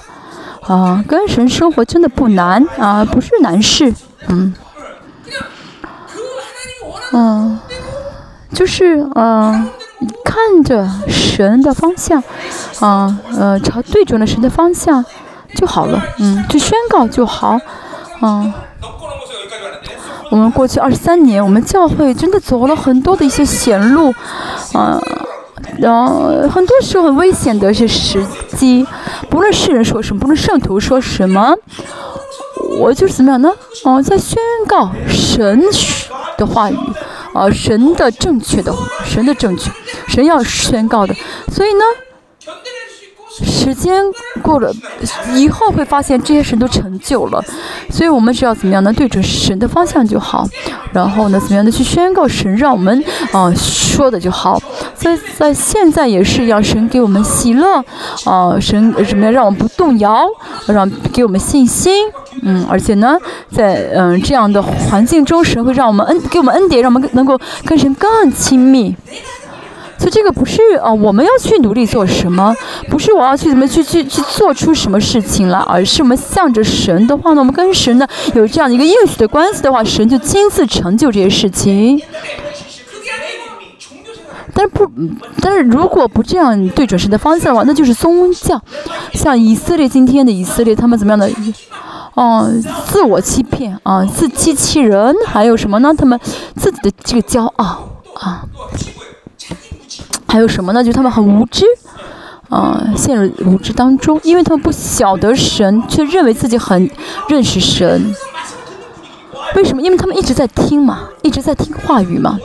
[0.60, 3.94] 啊，跟神生活真的不难啊，不是难事，
[4.28, 4.54] 嗯
[7.12, 7.58] 嗯。
[8.52, 9.68] 就是嗯，
[10.24, 12.22] 看着神的方向，
[12.80, 15.04] 啊呃，朝对准了神的方向
[15.54, 17.58] 就好了，嗯，去宣告就好，
[18.22, 18.52] 嗯。
[20.30, 24.14] 我们过去二十三年，我们教会真的走了很多的一些险路，
[24.74, 24.96] 啊，
[25.78, 28.24] 然后很多时候很危险的一些时
[28.56, 28.86] 机，
[29.28, 31.52] 不论世人说什么，不论圣徒说什么，
[32.78, 33.50] 我就是怎么样呢？
[33.82, 34.38] 哦，在宣
[34.68, 35.60] 告神
[36.38, 36.76] 的话语。
[37.32, 38.74] 啊，神的正确的，
[39.04, 39.70] 神的正确，
[40.08, 41.14] 神要宣告的，
[41.52, 41.84] 所以呢，
[43.30, 44.02] 时间
[44.42, 44.72] 过了
[45.36, 47.42] 以后会发现这些神都成就了，
[47.88, 48.92] 所以我们只要怎么样呢？
[48.92, 50.46] 对准神的方向就好，
[50.92, 54.60] 然后呢，怎么样的去宣告神让我们啊说的就好。
[54.94, 57.82] 在在现在也是一样，神给我们喜乐，
[58.24, 60.26] 啊，神什么样让我们不动摇，
[60.66, 61.92] 让给我们信心。
[62.42, 63.16] 嗯，而且呢，
[63.50, 68.94] 在嗯这样的环境中，神会让我们恩给我们恩典，让我们能够跟神更亲密。
[70.00, 72.54] 所以这个不是啊，我们要去努力做什么，
[72.88, 82.00] 不是我要去怎么去去去做出什么事情来，而是我们向着神的话呢，我们跟神呢有这样一个应许的关系的话，神就亲自成就这些事情。
[84.54, 84.90] 但是不，
[85.42, 88.60] 但是如果不这样对准神的方向的话，那就是宗教。
[89.12, 91.30] 像以色列今天的以色列，他们怎么样的？
[92.14, 92.50] 哦，
[92.86, 95.92] 自我欺骗啊，自欺欺人，还有什么呢？
[95.94, 96.18] 他们
[96.56, 98.44] 自己的这个骄傲啊，
[100.30, 100.82] 还有什么呢？
[100.84, 101.64] 就他们很无知
[102.48, 106.88] 啊，陷入无知当中，因为他们不晓得神，却认为自己很
[107.28, 108.14] 认识神。
[109.56, 109.82] 为什么？
[109.82, 112.38] 因为他们一直在听嘛，一直在听话语嘛。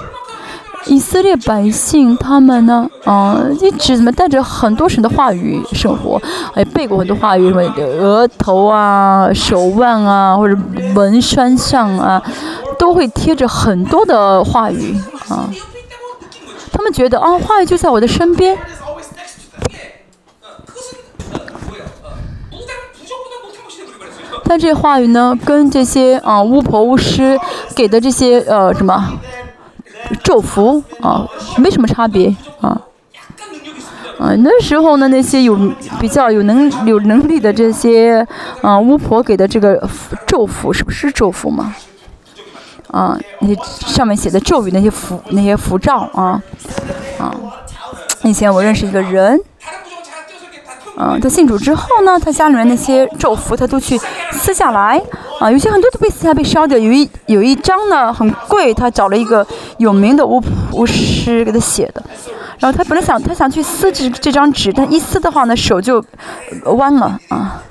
[0.87, 6.19] 以色列百姓他们呢，嗯，一直怎么带着很多神的话语生活，
[6.55, 7.61] 也背过很多话语，什么
[7.99, 10.57] 额头啊、手腕啊，或者
[10.95, 12.19] 纹身上啊，
[12.79, 14.95] 都会贴着很多的话语
[15.29, 15.47] 啊。
[16.71, 18.57] 他们觉得啊，话语就在我的身边。
[24.47, 27.37] 但这话语呢，跟这些啊巫婆巫师
[27.75, 29.19] 给的这些呃什么？
[30.23, 32.79] 咒符啊，没什么差别啊。
[34.19, 35.57] 啊，那时候呢，那些有
[35.99, 38.25] 比较有能有能力的这些
[38.61, 39.89] 啊巫婆给的这个
[40.27, 41.75] 咒符，是不是咒符嘛？
[42.91, 46.41] 啊，那些上面写的咒语，那些符，那些符咒啊，
[47.19, 47.33] 啊。
[48.23, 49.39] 以前我认识一个人。
[50.97, 53.99] 嗯，他信主之后呢，他家里面那些咒符他都去
[54.31, 54.97] 撕下来，
[55.41, 59.45] 啊，有些很多都被撕下被烧掉，有一有一张呢很贵，他找了一个
[59.77, 62.01] 有名的巫巫师给他写的，
[62.59, 66.01] 然后他本来想他想去撕这这张纸，但一撕的话呢手就
[66.63, 67.61] 弯了啊，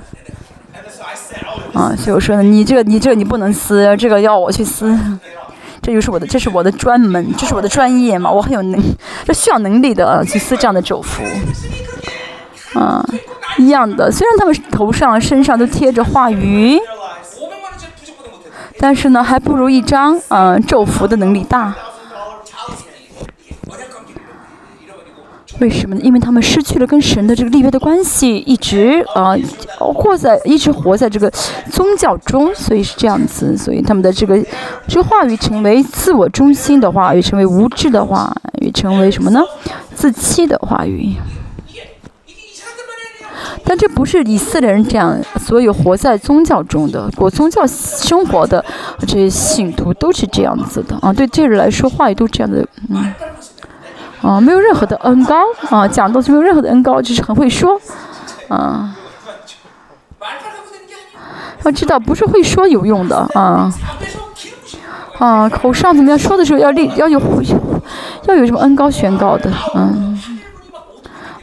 [1.75, 4.97] 啊，所以我说，你这个你这个你不能撕，这个要我去撕，
[5.83, 8.81] 这就是我的这是我的专门，这是我的专业嘛，我很有能，
[9.25, 11.23] 这需要能力的去撕这样的咒符。
[12.79, 13.05] 啊，
[13.59, 14.11] 一样的。
[14.11, 16.79] 虽然他们头上、身上都贴着话语，
[18.79, 21.75] 但是呢，还不如一张嗯咒符的能力大。
[25.61, 26.01] 为什么呢？
[26.03, 29.35] 因为他们失去了跟神的这个立约的关系，一直啊
[29.79, 31.31] 活在一直活在这个
[31.71, 33.57] 宗教中，所以是这样子。
[33.57, 34.37] 所以他们的这个
[34.89, 39.41] 这个话语成为自我中心的话语，成为无知的话语，成为什么呢？
[39.95, 41.15] 自欺的话语。
[43.67, 48.63] 但这不是以色列人这样，所有活在宗教中的、过宗教生活的
[49.01, 51.11] 这些信徒都是这样子的啊。
[51.11, 53.15] 对这人来说，话语都这样的，嗯，
[54.25, 55.37] 啊，没有任何的恩高
[55.69, 57.79] 啊，讲东西没有任何的恩高，就是很会说，
[58.49, 58.97] 啊，
[61.65, 63.71] 要知道不是会说有用的啊，
[65.19, 67.21] 啊，口上怎么样说的时候要立要有
[68.27, 70.19] 要有什么恩高宣告的，嗯。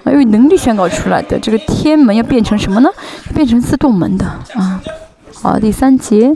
[0.03, 2.89] 要有能力宣告出来的，这个天门要变成什么呢？
[3.35, 4.25] 变成自动门的
[4.55, 4.81] 啊！
[5.41, 6.33] 好，第三节，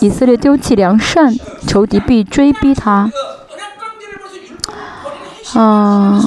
[0.00, 1.34] 以色列丢弃良善，
[1.66, 3.10] 仇敌必追逼他。
[5.54, 6.20] 啊，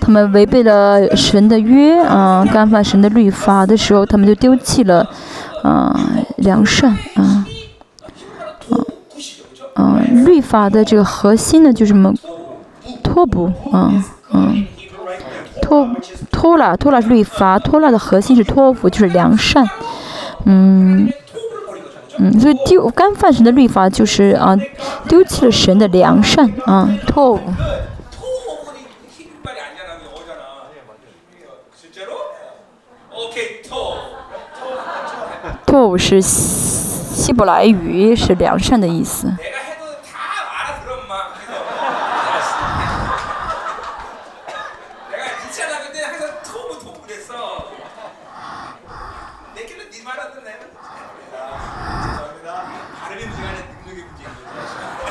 [0.00, 5.08] 他们违背了神的约啊，干犯神的律法的时候，他们就丢弃了
[5.62, 5.98] 啊
[6.36, 7.46] 良善啊。
[9.76, 12.12] 嗯，律法的这个核心呢，就是什么？
[13.02, 14.66] 托布，嗯嗯，
[15.62, 15.88] 托
[16.30, 19.66] 托拉，托拉是律法，托拉的核心是托付，就是良善，
[20.44, 21.08] 嗯
[22.22, 24.54] 嗯，所以丢干饭神的律法就是啊，
[25.08, 27.40] 丢弃了神的良善啊，错误。
[35.66, 39.32] 错误是希伯来语，是良善的意思。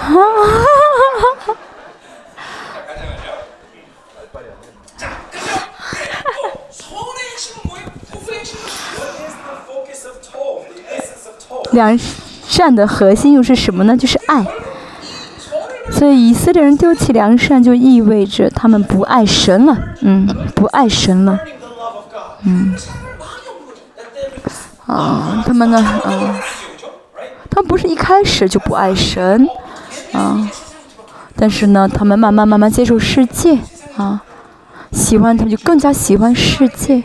[11.71, 11.95] 良
[12.47, 13.95] 善的核心又是什么呢？
[13.95, 14.45] 就是爱。
[15.91, 19.77] 所以以色列人丢弃良善，就意味着他们不爱神了。
[20.01, 21.39] 嗯，不爱神了。
[22.43, 22.75] 嗯。
[24.87, 25.77] 啊，他们呢？
[25.77, 26.41] 啊，
[27.49, 29.47] 他们不是一开始就不爱神，
[30.13, 30.49] 啊，
[31.35, 33.57] 但是呢，他们慢慢慢慢接受世界，
[33.97, 34.21] 啊，
[34.91, 37.03] 喜欢他们就更加喜欢世界，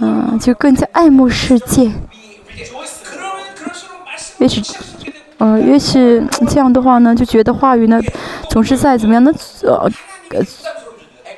[0.00, 1.90] 嗯，就更加爱慕世界。
[4.38, 4.62] 越是
[5.38, 8.00] 呃，越是这样的话呢，就觉得话语呢，
[8.50, 9.90] 总是在怎么样的呃，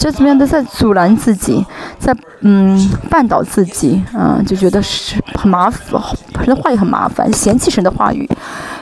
[0.03, 1.65] 这怎么样的在阻拦自己，
[1.97, 2.77] 在嗯
[3.09, 6.03] 绊倒自己啊，就觉得是很麻烦，
[6.35, 8.29] 神的话语很麻烦，嫌弃神的话语。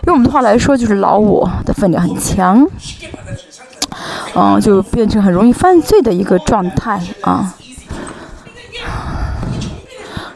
[0.06, 2.66] 用我们的话来说，就是老我的分量很强，
[4.34, 7.52] 嗯，就变成很容易犯罪的一个状态啊。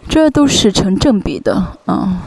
[0.07, 2.19] 这都是成正比的，啊，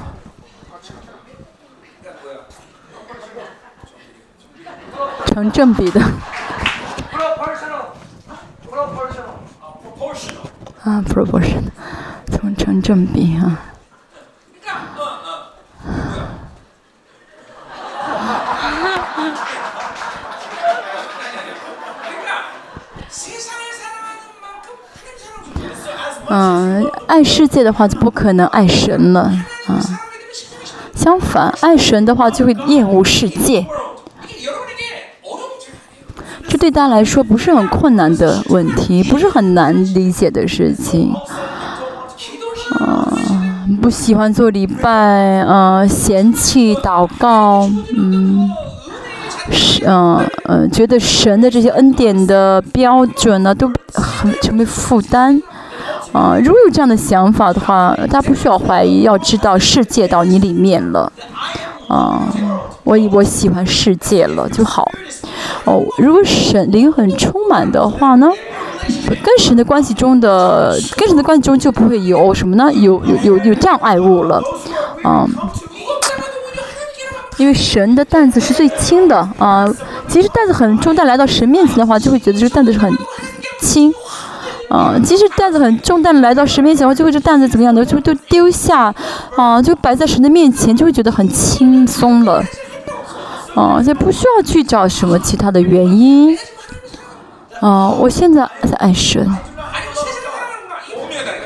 [5.28, 6.02] 成正比的。
[10.88, 11.64] 啊，proportion，
[12.32, 13.60] 成成正比啊。
[26.30, 29.22] 嗯，爱世界的话就不可能爱神了，
[29.68, 29.84] 啊，
[30.96, 33.68] 相反，爱神的话就会厌恶世界。
[36.48, 41.14] 这对大家来说不是很困难的问题，不是很难理解的事情。
[42.80, 43.14] 啊，
[43.82, 44.90] 不喜欢做礼拜，
[45.42, 48.50] 啊，嫌弃祷告，嗯，
[49.52, 55.42] 是，嗯，嗯，觉得神的这些恩典的标准呢，都很成为负担。
[56.14, 61.12] 啊，如果有这样的想法的话，大家不需要怀疑，要知道世界到你里面了。
[61.88, 62.28] 啊，
[62.84, 64.90] 我我喜欢世界了就好。
[65.66, 68.30] 哦，如果神灵很充满的话呢，
[69.24, 72.72] 跟神的关系中的跟神的关系中就不会有什么呢？
[72.74, 74.42] 有有有有障碍物了。
[75.04, 75.26] 啊，
[77.38, 79.68] 因为神的担子是最轻的啊。
[80.08, 82.92] 其实担子很重，但来到神面前的话，就会觉得这个担子是很
[83.62, 83.94] 轻。
[84.70, 88.94] 啊，即使担子很重，但来到神面前的话，就会这担子怎么样的，就都丢下，
[89.36, 92.44] 啊，就摆在神的面前，就会觉得很轻松了，
[93.56, 96.38] 啊，就不需要去找什么其他的原因，
[97.62, 99.26] 啊，我现在在爱神，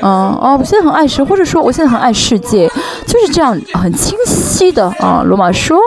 [0.00, 2.68] 啊，哦，我现在很爱神，或者说我现在很爱世界，
[3.06, 5.78] 就是这样很清晰的啊，罗马书，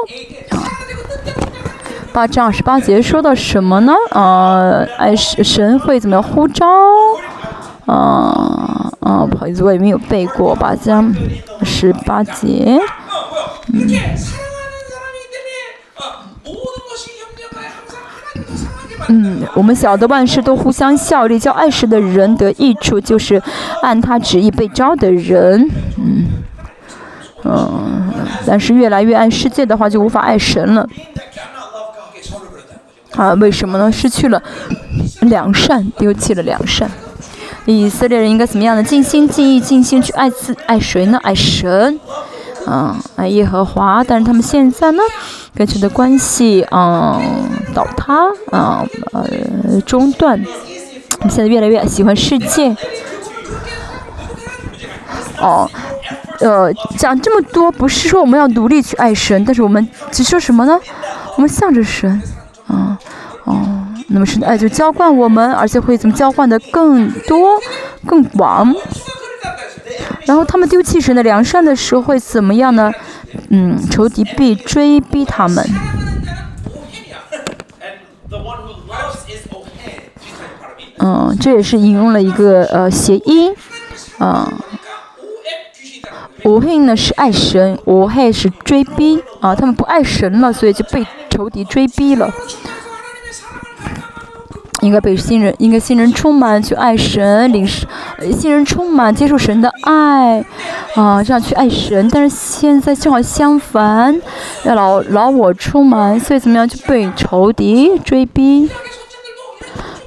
[2.15, 3.93] 八章二十八节说到什么呢？
[4.11, 6.65] 啊，爱神神会怎么样呼召？
[7.85, 11.13] 啊啊，不好意思，我也没有背过八章
[11.63, 12.79] 十八节。
[13.73, 13.85] 嗯。
[19.09, 23.43] 嗯，我们晓得万事都互相效力，叫爱神的人得益处，就是
[23.81, 25.69] 按他旨意被招的人。
[25.97, 26.27] 嗯。
[27.43, 28.13] 嗯，
[28.47, 30.87] 但是越来越爱世界的话，就无法爱神了。
[33.15, 33.91] 啊，为什么呢？
[33.91, 34.41] 失去了
[35.21, 36.89] 良善，丢弃了良善。
[37.65, 38.83] 以色列人应该怎么样呢？
[38.83, 41.19] 尽心尽意尽心去爱自爱谁呢？
[41.23, 41.99] 爱神，
[42.65, 44.03] 啊，爱耶和华。
[44.03, 45.01] 但是他们现在呢，
[45.55, 47.21] 跟神的关系啊
[47.73, 50.43] 倒塌啊呃中断。
[51.21, 52.75] 现在越来越喜欢世界。
[55.39, 55.69] 哦，
[56.39, 60.79] 呃，讲这么多不是说我们要努力去爱神，但是我们只说什么呢？
[61.35, 62.21] 我们向着神。
[62.67, 62.97] 啊，
[63.43, 67.59] 哦，那么是爱就浇灌我们，而且会怎么浇灌的更多、
[68.05, 68.73] 更广。
[70.25, 72.91] 然后他们丢弃神的良善的时候会怎么样呢？
[73.49, 75.63] 嗯，仇敌必追逼他们。
[80.97, 83.53] 嗯，这也是引用了一个呃谐音，
[84.17, 84.51] 啊，
[86.43, 91.05] 无恨呢是爱神，无恨是追逼啊，他们不爱神了，所以就被。
[91.35, 92.31] 仇敌追逼了，
[94.79, 100.39] 应该被新人，应该新人充满去爱神，领新人充满接受神的爱，
[100.95, 102.07] 啊，这样去爱神。
[102.09, 104.21] 但是现在正好相反，
[104.63, 108.69] 要老老我充满，所以怎么样就被仇敌追逼。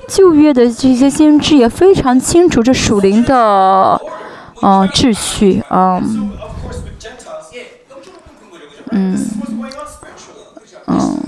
[0.07, 4.01] 旧约的这些先知也非常清楚这属灵的
[4.63, 6.01] 啊秩序啊，
[8.93, 9.19] 嗯。
[10.89, 11.21] 嗯，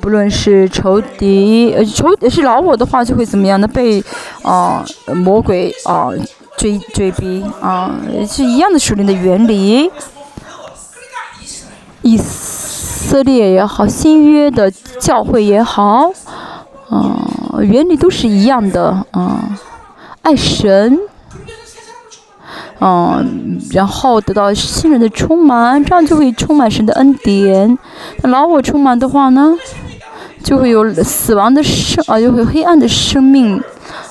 [0.00, 3.68] 不论是仇敌，呃，仇是老我的话，就会怎么样呢？
[3.68, 4.02] 被
[4.42, 4.84] 啊
[5.14, 6.08] 魔鬼啊
[6.56, 7.94] 追追逼啊，
[8.28, 9.90] 是一样的属灵的原理。
[12.02, 16.10] 以色列也好，新约的教会也好，
[16.88, 17.28] 啊，
[17.60, 19.58] 原理都是一样的啊，
[20.22, 20.98] 爱神。
[22.80, 27.78] 嗯，然后得到新人的充满，这样就会充满神的恩典。
[28.22, 29.54] 那老我充满的话呢，
[30.42, 33.62] 就会有死亡的生啊，就会黑暗的生命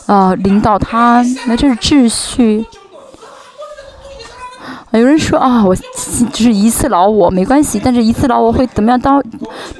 [0.06, 1.26] 啊领导他。
[1.48, 2.66] 那这是秩序。
[4.98, 9.00] 有人说啊，我只是一次老我没关系，但是一次老我会怎么样？
[9.00, 9.22] 招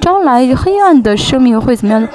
[0.00, 2.08] 招来黑暗的生命会怎么样？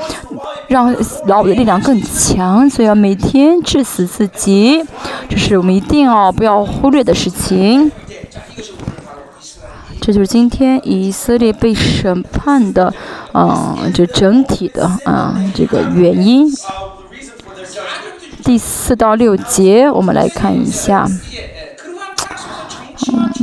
[0.68, 0.96] 让
[1.28, 4.82] 老我的力量更强，所以要每天致死自己，
[5.28, 7.92] 这是我们一定要不要忽略的事情。
[10.00, 12.94] 这就是今天以色列被审判的，
[13.34, 16.48] 嗯，这整体的啊这个原因。
[18.44, 21.08] 第四到六节，我们来看一下。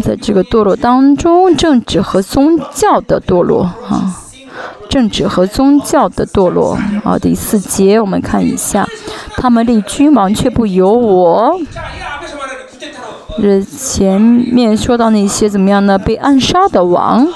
[0.03, 4.17] 在这个堕落当中，政治和宗教的堕落啊，
[4.89, 7.19] 政治和宗教的堕落啊。
[7.19, 8.89] 第四节，我们看一下，
[9.37, 11.59] 他们立君王却不由我。
[13.41, 15.99] 这前面说到那些怎么样呢？
[15.99, 17.27] 被暗杀的王，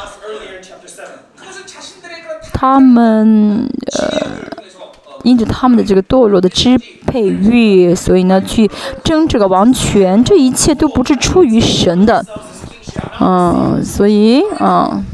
[2.52, 4.45] 他们呃。
[5.26, 8.70] 因着他们的这个堕落的支配欲，所以呢，去
[9.02, 12.24] 争这个王权，这一切都不是出于神的，
[13.18, 15.04] 嗯，所以嗯，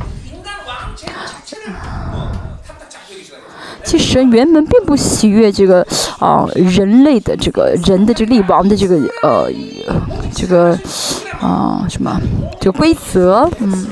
[3.83, 5.87] 其实神原本并不喜悦这个
[6.19, 9.51] 啊人类的这个人的这立王的这个呃
[10.35, 10.79] 这个
[11.41, 12.21] 啊什么
[12.61, 13.87] 这个规则，嗯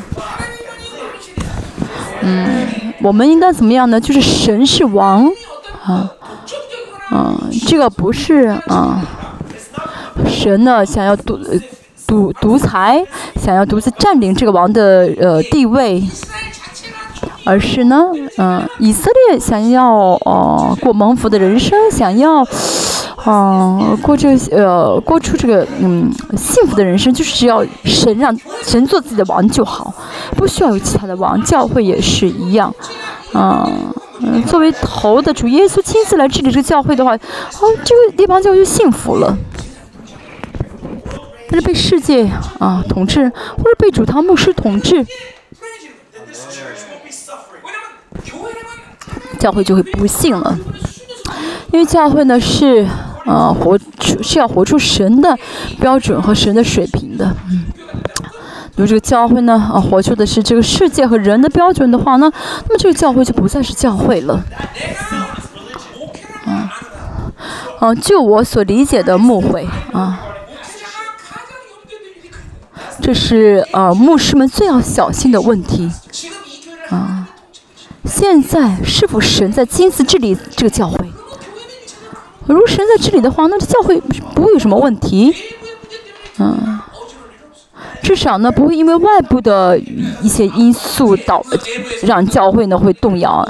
[2.21, 2.67] 嗯，
[3.01, 3.99] 我们应该怎么样呢？
[3.99, 5.27] 就是神是王。
[5.83, 6.11] 啊，
[7.11, 9.03] 嗯，这个不是啊，
[10.27, 11.39] 神呢想要独
[12.07, 13.03] 独独裁，
[13.43, 16.03] 想要独自占领这个王的呃地位，
[17.45, 18.05] 而是呢，
[18.37, 22.47] 嗯，以色列想要哦过蒙福的人生，想要
[23.27, 29.95] 嗯过这呃过出这个嗯幸福的人生，就是只要神让神做自己的王就好，
[30.37, 32.75] 不需要有其他的王，教会也是一样，
[33.33, 33.67] 嗯。
[34.23, 39.37] 嗯，作为头的主耶稣亲自来治理这个教会的话，哦，这个地方教会就幸福了。
[41.49, 45.05] 但是被世界啊统治，或者被主堂牧师统治，
[49.39, 50.59] 教会就会不幸了。
[51.73, 52.87] 因为教会呢是
[53.25, 55.37] 啊活出是要活出神的
[55.81, 57.35] 标准和神的水平的。
[57.51, 57.65] 嗯。
[58.77, 62.33] 如这个教会呢，啊，活出的是这个世界和人的标准的话呢，
[62.67, 64.43] 那么这个教会就不再是教会了。
[66.47, 66.73] 啊，
[67.79, 70.21] 啊，就我所理解的牧会啊，
[73.03, 75.91] 这是啊牧师们最要小心的问题。
[76.89, 77.29] 啊，
[78.07, 80.97] 现在是否神在亲自治理这个教会？
[82.47, 85.35] 如果神在治理的话，那这教会不会有什么问题。
[86.39, 86.81] 嗯。
[88.03, 89.79] 至少呢，不会因为外部的
[90.23, 91.43] 一些因素导
[92.03, 93.47] 让教会呢会动摇。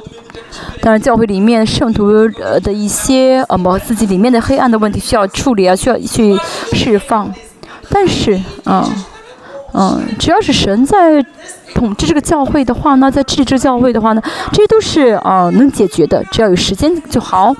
[0.80, 2.06] 当然，教会里面圣徒
[2.42, 6.36] 呃的一些呃么自己里面的黑暗的问题需要处理啊，需要去
[6.72, 7.32] 释放。
[7.88, 8.84] 但是，嗯
[9.72, 11.24] 嗯，只要是神在
[11.74, 14.22] 统治这个教会的话呢，在治理这个教会的话呢，
[14.52, 17.54] 这些都是啊能解决的，只要有时间就好。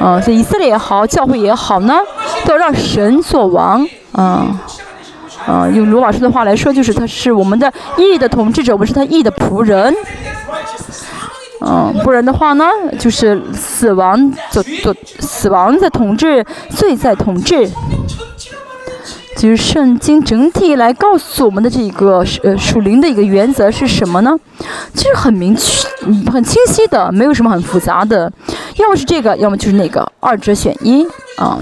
[0.00, 1.98] 嗯，所以以色列也好，教会也好呢，
[2.44, 3.86] 都要让神做王。
[4.12, 4.58] 嗯。
[5.46, 9.94] 啊，用罗老师的话来说，就是他是我们的义的统治者，我们是他义的仆人。
[11.60, 12.66] 嗯，不然的话呢，
[12.98, 17.68] 就是死亡的的死亡在统治，罪在统治。
[19.36, 24.34] 就是圣经整体来告诉我们的这个呃属灵的一个原则是什么呢？
[24.94, 25.86] 其实很明确、
[26.30, 28.32] 很清晰的，没有什么很复杂的，
[28.76, 31.04] 要么是这个，要么就是那个，二者选一
[31.36, 31.58] 啊。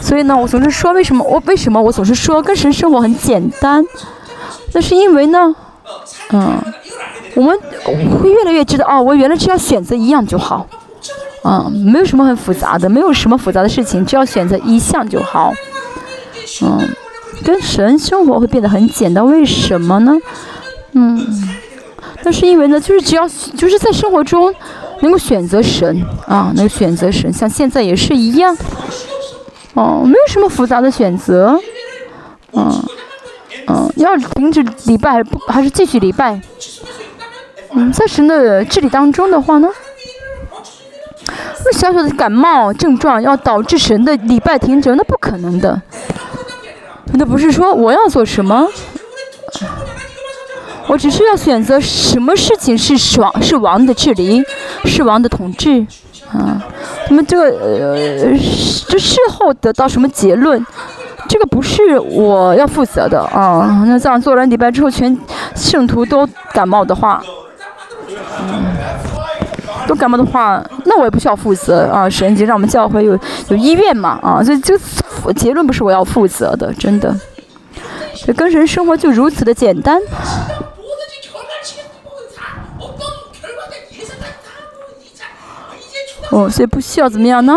[0.00, 3.84] 所以呢，我总是说，为什么我为什么我总是说跟神生活很简单？
[4.72, 5.54] 那是因为呢，
[6.30, 6.60] 嗯，
[7.34, 7.58] 我们
[8.20, 10.66] 会越来越知道，哦，我原来只要选择一样就好，
[11.44, 15.52] 嗯，没有什么很复杂的，没有什么复杂的事情，只要选择一项就好。
[16.62, 16.88] 嗯，
[17.44, 20.12] 跟神生活会变得很简单，为什么呢？
[20.92, 21.26] 嗯，
[22.22, 24.54] 那是因为呢，就是只要就是在生活中
[25.00, 28.56] 能够选择神啊，能够选择神，像现在也是一样。
[29.78, 31.56] 哦，没有什么复杂的选择。
[32.52, 32.82] 嗯
[33.68, 36.40] 嗯，要停止礼拜还是不还是继续礼拜？
[37.72, 39.68] 嗯，在神的治理当中的话呢，
[41.64, 45.80] 那小小的感冒症状要导致神的礼拜停止，那不可能的。
[47.12, 48.66] 那不是说我要做什么，
[50.88, 54.42] 我只是要选择什么事情是王是王的治理，
[54.86, 55.86] 是王的统治，
[56.32, 56.62] 啊，
[57.08, 57.96] 那么这个呃，
[58.88, 60.64] 这事后得到什么结论，
[61.28, 63.84] 这个不是我要负责的啊。
[63.86, 65.18] 那这样做完礼拜之后，全
[65.54, 67.22] 圣徒都感冒的话，
[68.40, 68.76] 嗯，
[69.86, 72.08] 都感冒的话，那我也不需要负责啊。
[72.08, 73.18] 神经让我们教会有
[73.48, 74.78] 有医院嘛啊，所以这。
[75.36, 77.14] 结论不是我要负责的，真的。
[78.24, 80.00] 这跟神生活就如此的简单。
[86.30, 87.54] 哦，所以不需要怎么样呢？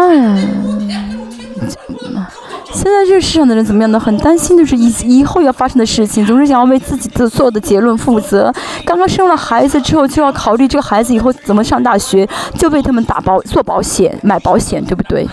[2.73, 3.99] 现在这个世上的人怎么样呢？
[3.99, 8.51] 很担心，就是以以后要发生的事情，总是想要为自己的所有的结论负责。
[8.85, 12.27] 刚刚生了孩子之后，就要考虑这个孩子以后怎么上大学，
[12.57, 15.27] 就为他们打保做保险、买保险，对不对？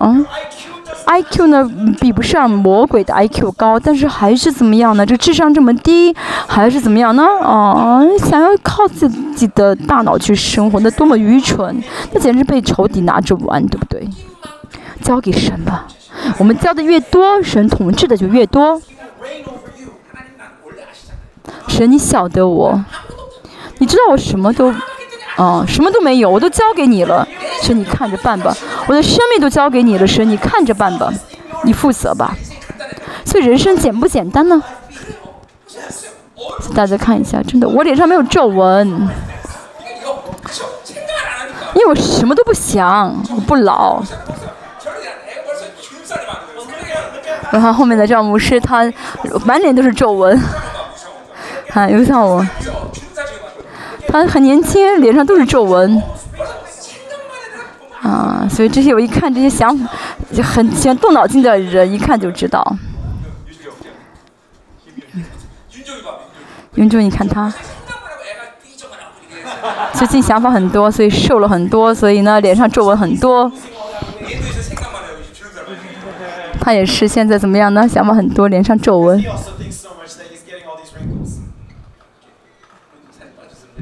[0.00, 0.26] 嗯
[1.06, 1.70] iq 呢
[2.00, 5.04] 比不上魔鬼的 iq 高但是还是怎么样呢？
[5.04, 6.14] 这智商这么低
[6.46, 7.22] 还是怎么样呢？
[7.22, 14.08] 哦想要靠自己的大脑去生活那多么愚蠢那简直被仇敌拿着玩对不对？
[15.02, 15.86] 交给神吧。
[16.38, 18.80] 我们交的越多神统治的就越多。
[21.66, 22.84] 神你晓得我。
[23.78, 24.72] 你知道我什么都
[25.38, 27.26] 哦什么都没有我都交给你了
[27.62, 28.54] 神你看着办吧。
[28.86, 31.12] 我的生命都交给你了神你看着办吧。
[31.64, 32.36] 你负责吧。
[33.24, 34.62] 所以人生简不简单呢？
[36.74, 38.88] 大家看一下真的我脸上没有皱纹。
[41.74, 44.02] 因为我什么都不想我不老。
[47.50, 48.92] 然后后面的赵牧师他
[49.44, 50.38] 满脸都是皱纹。
[51.72, 52.46] 啊有像我。
[54.12, 56.00] 他很年轻脸上都是皱纹。
[58.02, 59.88] 啊所以这些我一看这些想法
[60.42, 62.76] 很喜欢动脑筋的人一看就知道。
[65.14, 65.24] 嗯。
[66.74, 67.52] 云珠你看他。
[69.94, 73.50] 最近想法很多所以瘦了很多所以呢脸上皱纹很多。
[76.60, 77.88] 他也是现在怎么样呢？
[77.88, 79.24] 想法很多脸上皱纹。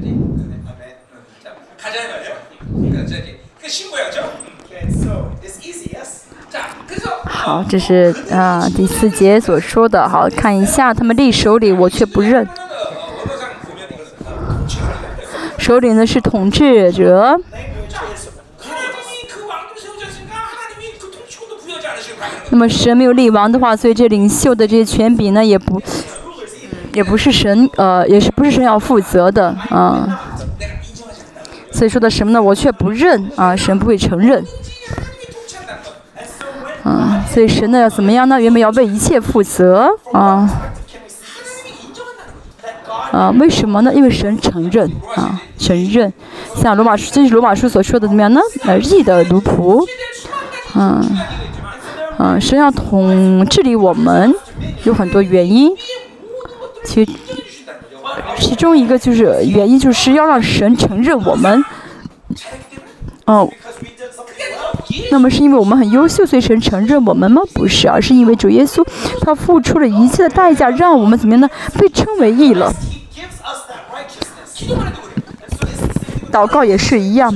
[0.00, 0.96] 빠졌으면 아멘.
[1.42, 3.06] 자, 가자 말이에요.
[3.06, 4.32] 자, 이제 그 신고해야죠.
[4.64, 6.26] Okay, so it's easy, yes?
[6.50, 10.08] 자, 그래서 好，这是啊、第四节所说的。
[10.08, 12.46] 好，看一下他们立手里，我却不认。
[12.46, 17.38] 언어상 보면 이것은 首领呢是统治者，
[18.58, 20.34] 하나님이 그 왕좀 세우지 않습니까?
[20.36, 22.48] 하나님이 그 통치권도 부여하지 않으시고 가는 거예요.
[22.50, 25.80] 那么神没有立王的话，所以这领袖的这些权柄呢，也不，
[26.93, 30.21] 也不是神，呃，也是不是神要负责的啊？
[31.71, 32.41] 所以说的什么呢？
[32.41, 34.45] 我却不认啊，神不会承认。
[36.83, 38.41] 嗯，所以神呢要怎么样呢？
[38.41, 40.49] 原本要为一切负责啊。
[43.11, 43.93] 啊，为什么呢？
[43.93, 46.11] 因为神承认啊，承认。
[46.55, 48.41] 像罗马书，这是罗马书所说的怎么样呢？
[48.63, 49.85] 啊，义的奴仆。
[50.75, 51.03] 嗯，
[52.17, 54.33] 嗯，神要统、治理我们，
[54.83, 55.71] 有很多原因。
[56.83, 57.07] 其
[58.37, 61.63] 其中一个就是原因，就是要让神承认我们。
[63.25, 63.47] 哦，
[65.11, 67.41] 那么是因为我们很优秀，所以神承认我们吗？
[67.53, 68.85] 不是，而是因为主耶稣
[69.21, 71.49] 他付出了一切的代价，让我们怎么样呢？
[71.77, 72.73] 被称为义了。
[76.31, 77.33] 祷告也是一样，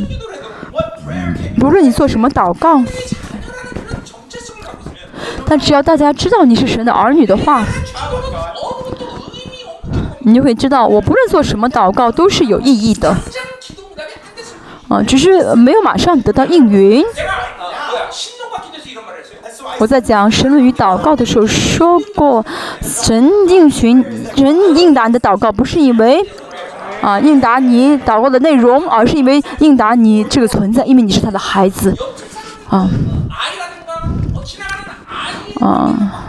[1.62, 2.84] 无论你做什么祷告，
[5.46, 7.64] 但只要大家知道你是神的儿女的话。
[10.26, 13.16] 你就会知道我不论做什么祷告都是有意义的。
[14.88, 17.04] 啊只是没有马上得到应允。
[19.78, 22.44] 我在讲神论与祷告的时候说过
[22.82, 24.02] 神应寻
[24.36, 26.24] 人应答你的祷告不是因为
[27.02, 31.94] 啊应答你祷告的内容而是因为应答你这个存在因为你是他的孩子。
[32.70, 32.90] 啊。
[35.62, 36.25] 啊。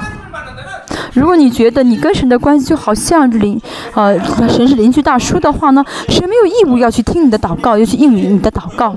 [1.17, 3.59] 如果你觉得你跟神的关系就好像邻，
[3.95, 4.19] 呃，
[4.49, 8.95] 神是邻居大叔的话呢，神没有义务要去听你的祷告，要去应允你的祷告。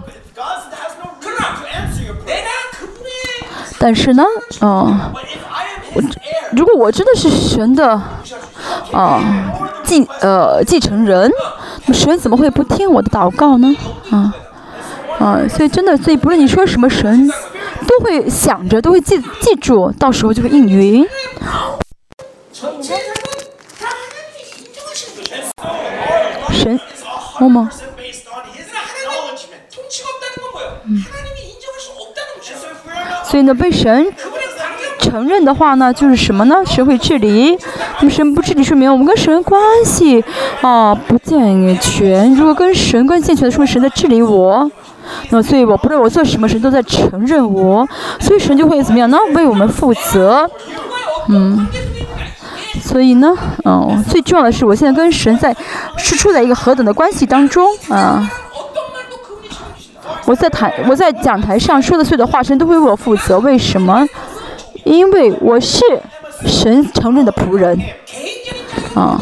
[3.80, 4.24] 但是呢，
[4.60, 4.94] 哦，
[5.94, 6.04] 我
[6.52, 7.90] 如果我真的是神的，
[8.91, 9.24] 啊，
[9.86, 11.32] 继呃继承人，
[11.94, 13.74] 神怎么会不听我的祷告呢？
[14.10, 14.34] 啊，
[15.20, 17.32] 啊，所以真的，所以不论你说什么神，
[17.88, 21.08] 都会想着，都会记记住，到时候就会应允。
[26.52, 26.77] 神？
[27.40, 27.65] 默默
[30.86, 31.06] 嗯
[33.23, 34.14] 所以呢被神
[34.99, 36.57] 承认的话呢就是什么呢？
[36.65, 37.57] 神会治理？
[37.99, 40.22] 那么神不治理说明我们跟神关系
[40.60, 42.36] 啊不健全。
[42.36, 44.69] 如果跟神关系健全的说明神在治理我。
[45.30, 47.88] 那所以我不论我做什么神都在承认我。
[48.19, 49.18] 所以神就会怎么样呢？
[49.34, 50.49] 为我们负责。
[51.30, 51.65] 嗯。
[52.82, 55.56] 所以呢哦最重要的是我现在跟神在
[55.98, 58.30] 是处在一个何等的关系当中啊。
[60.26, 64.08] 我在台我在讲台上说的所有的话神都会为我负责为什么？
[64.84, 65.82] 因为我是
[66.46, 67.80] 神承认的仆人
[68.96, 69.20] 啊。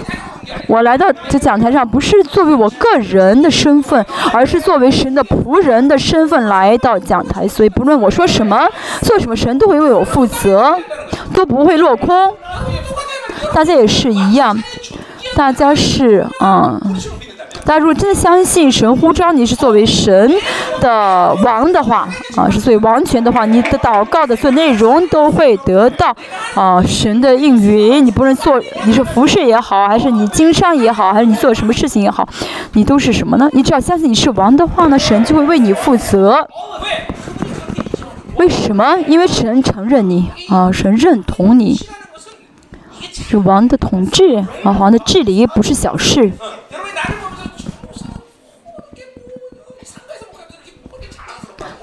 [0.67, 8.67] 我来到这讲台上不是作为我个人的身份而是作为神的仆人的身份来到讲台所以不论我说什么
[9.01, 10.77] 做什么神都会为我负责
[11.33, 12.33] 都不会落空。
[13.53, 14.57] 大家也是一样，
[15.35, 16.79] 大家是嗯。
[17.65, 20.33] 大家如果真的相信神呼召你是作为神
[20.79, 22.07] 的王的话，
[22.37, 26.15] 啊，是作为王权的话，你的祷告的所有内容都会得到
[26.55, 28.05] 啊神的应允。
[28.05, 32.25] 你不论做你是服侍也好，还是你经商也好，还是你做什么事情也好，
[32.71, 33.49] 你都是什么呢？
[33.51, 36.47] 你只要相信你是王的话呢，神就会为你负责。
[38.37, 38.97] 为什么？
[39.09, 41.77] 因为神承认你啊，神认同你。
[43.23, 46.31] 是王的统治啊，王的治理不是小事。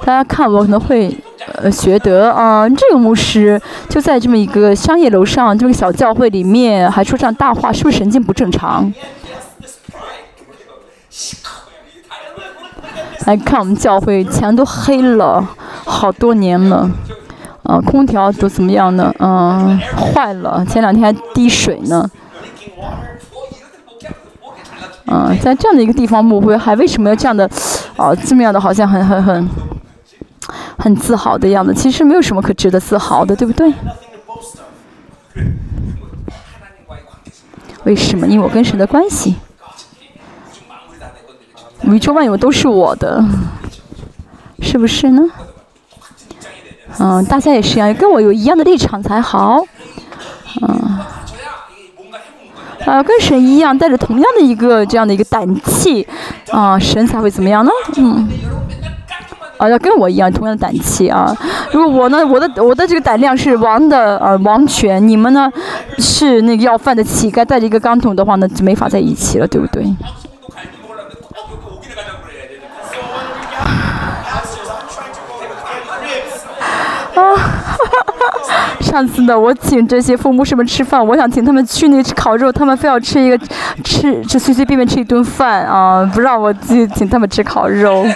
[0.01, 1.17] 大家看我可能会
[1.63, 8.93] 呃觉得啊，这个牧师就在这么一个商业楼上，这么个小教会里面还说这样大话，是不是神经不正常？
[13.27, 15.49] 来看我们教会，墙都黑了，
[15.85, 16.91] 好多年了。
[17.65, 19.13] 啊空调都怎么样呢？
[19.19, 22.09] 嗯坏了前两天还滴水呢。
[25.07, 27.49] 嗯在这样的一个地方抹灰还为什么要这样的
[27.97, 29.49] 啊这么样的好像很很很
[30.79, 31.75] 很自豪的样子？
[31.75, 33.73] 其实没有什么可值得自豪的对不对？
[37.85, 38.27] 为什么？
[38.27, 39.37] 因为我跟谁的关系。
[41.83, 43.23] 每周万有都是我的
[44.61, 45.23] 是不是呢？
[47.01, 49.65] 嗯大家也是一样跟我有一样的立场才好。
[50.63, 50.99] 嗯。
[52.87, 56.07] 啊跟神一样带着同样的一个这样的一个胆气
[56.51, 57.71] 啊神才会怎么样呢？
[57.97, 58.29] 嗯。
[59.57, 61.35] 啊要跟我一样同样的胆气啊。
[61.73, 65.51] 如果我呢我的我的这个胆量是王的呃王权你们呢
[65.99, 69.85] 是那个要饭的乞丐带着一个钢桶的话呢就没法在一起了对不对？
[78.95, 83.37] 上次呢，我请这些父母什么吃饭，我想请他们去那吃烤肉，他们非要吃一个
[83.83, 88.07] 吃吃随随便便吃一顿饭啊、不让我自己请他们吃烤肉。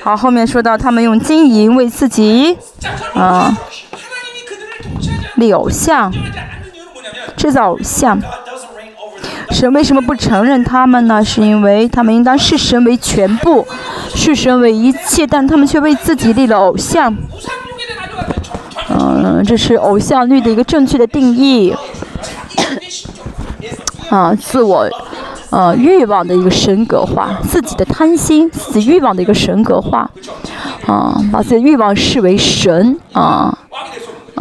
[0.00, 2.56] 好，后面说到他们用金银为自己，
[3.12, 3.54] 啊、
[5.34, 6.22] 柳巷像，
[7.36, 8.18] 制造偶像。
[9.52, 11.22] 神为什么不承认他们呢？
[11.22, 13.66] 是因为他们应当视神为全部，
[14.14, 15.26] 视神为一切。
[15.26, 17.14] 但他们却为自己立了偶像。
[18.88, 21.74] 嗯，这是偶像律的一个正确的定义。
[24.08, 24.88] 啊，自我，
[25.50, 30.10] 呃，欲望的一个神格化，自己的贪心，自己欲望的一个神格化。
[30.86, 32.98] 啊，把自己的欲望视为神。
[33.12, 33.56] 啊。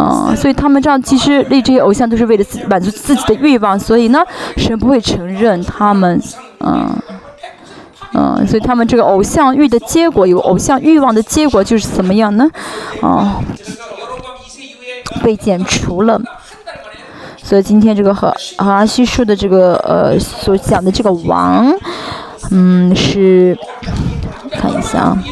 [0.02, 4.24] 嗯，所以他们这样其实立这些偶像都是为了满足自己的欲望，所以呢，
[4.58, 6.20] 神不会承认他们，
[6.60, 6.90] 嗯，
[8.14, 12.50] 嗯，所以他们这个偶像欲的结果，有偶像欲望的结果就是怎么样呢？
[13.02, 13.44] 哦，
[15.22, 16.20] 被剪除了。
[17.44, 21.72] 所以今天这个和和阿息说的这个呃所讲的这个王，
[22.50, 23.56] 嗯，是
[24.52, 25.24] 看一下啊，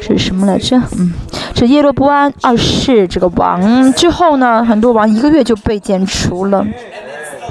[0.00, 0.80] 是什么来着？
[0.98, 1.12] 嗯。
[1.54, 6.64] 是耶罗波安二世这个王之后呢，很多王一个月就被剪除了。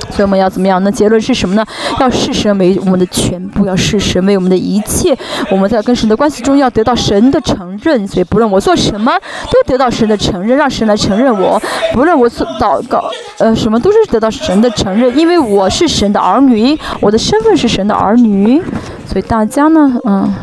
[0.09, 0.91] 所以我们要怎么样呢？
[0.91, 1.65] 结论是什么呢？
[1.99, 5.17] 要视神为我们的全部，要视神为我们的一切。
[5.49, 8.05] 我们在跟神的关系中要得到神的承认。
[8.05, 9.13] 所以不论我做什么，
[9.49, 11.61] 都得到神的承认，让神来承认我。
[11.93, 18.61] 不论我所祷告，呃，什么都是得到神的承认，因为我是神的儿女，我的身份是神的儿女。
[19.05, 20.33] 所以大家呢，嗯。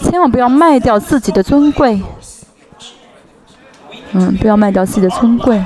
[0.00, 2.00] 千万不要卖掉自己的尊贵。
[4.14, 5.62] 嗯不要卖掉自己的尊贵。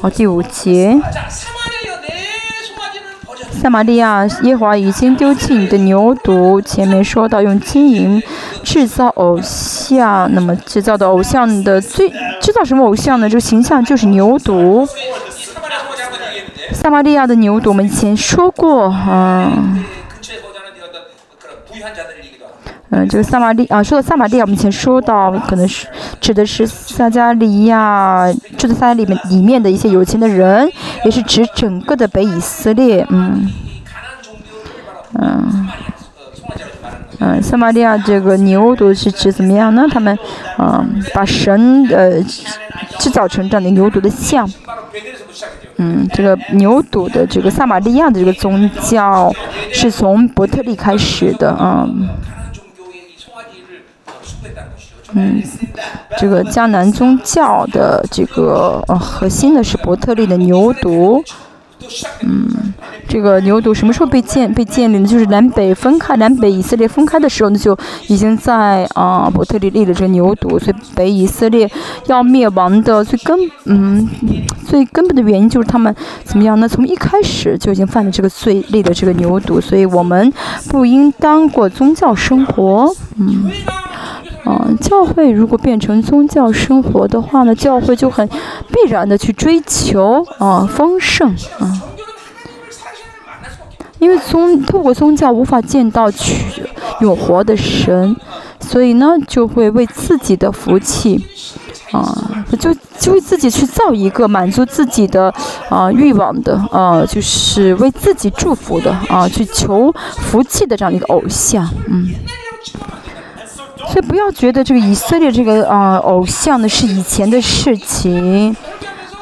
[0.00, 0.98] 好第五节。
[3.66, 8.22] 萨马利亚耶华已经丢弃你的牛犊前面说到用金银
[8.62, 12.08] 制造偶像那么制造的偶像的最
[12.40, 14.86] 制造什么偶像呢这个形象就是牛犊。
[16.72, 19.50] 萨马利亚的牛犊我们以前说过哈
[22.90, 25.88] 嗯，这个撒玛利啊，说到撒玛利亚，我们以前说到可能是
[26.20, 30.70] 指的是撒加利亚这在撒加里面里面的一些有钱的人，
[31.04, 33.50] 也是指整个的北以色列，嗯，
[35.14, 35.68] 嗯，
[37.18, 39.84] 嗯，撒玛利亚这个牛犊是指怎么样呢？
[39.90, 40.16] 他们
[40.56, 42.22] 嗯，把神呃
[43.00, 44.48] 制造成这样的牛犊的像，
[45.78, 49.32] 嗯，这个牛犊的这个撒玛利亚的这个宗教
[49.72, 52.08] 是从伯特利开始的，嗯。
[55.12, 55.42] 嗯
[56.18, 61.22] 这个迦南宗教的这个呃核心的是伯特利的牛犊。
[62.22, 62.74] 嗯
[63.06, 65.06] 这个牛犊什么时候被建被建立呢？
[65.06, 71.70] 就是南北分开南北以色列分开的时候呢就已经在啊伯特利立了这个牛犊所以北以色列
[72.06, 74.08] 要灭亡的最根嗯
[74.66, 75.94] 最根本的原因就是他们
[76.24, 76.68] 怎么样呢？
[76.68, 80.32] 从一开始就已经犯了这个罪立了这个牛犊所以我们
[80.68, 82.92] 不应当过宗教生活。
[83.16, 83.48] 嗯。
[84.46, 91.82] 啊，教会如果变成宗教生活的话呢，教会就很必然的去追求啊丰盛啊，
[93.98, 96.62] 因为宗透过宗教无法见到取
[97.00, 98.14] 永活的神，
[98.60, 101.26] 所以呢就会为自己的福气
[101.90, 105.34] 啊，就就会自己去造一个满足自己的
[105.68, 112.10] 啊欲望的啊，就是为自己祝福的啊，去求福气的这样一个偶像，嗯。
[113.88, 118.54] 所以不要觉得这个以色列这个啊、偶像呢是以前的事情，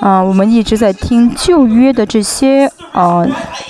[0.00, 3.24] 啊、我们一直在听旧约的这些啊、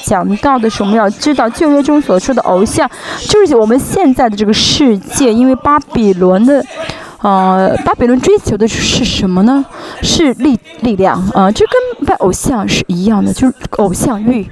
[0.05, 2.89] 讲到的时候，我们要知道旧约中所说的偶像，
[3.29, 6.65] 就是我们现在的这个世界，因为巴比伦的。
[7.23, 9.65] 呃，巴比伦追求的是什么呢？
[10.03, 14.47] 是力力量啊、这跟拜偶像是一样的，就是偶像欲、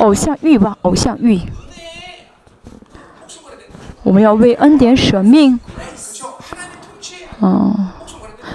[0.00, 1.40] 偶像欲望、偶像欲。
[4.02, 5.60] 我们要为恩典舍命，
[7.40, 7.88] 嗯，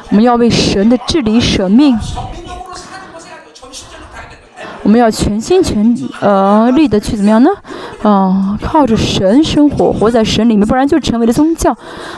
[0.09, 1.97] 我们要为神的治理舍命，
[4.81, 7.49] 我们要全心全呃力的去怎么样呢？
[8.01, 11.75] 啊，靠着神生活，活在神里面，不然就成为了宗教，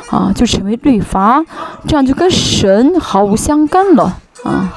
[0.10, 1.44] 啊，就成为律法，
[1.86, 4.74] 这样就跟神毫无相干了，啊，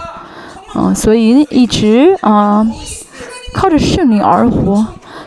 [0.75, 2.67] 啊，所以一直啊
[3.55, 4.87] 靠着圣灵而活，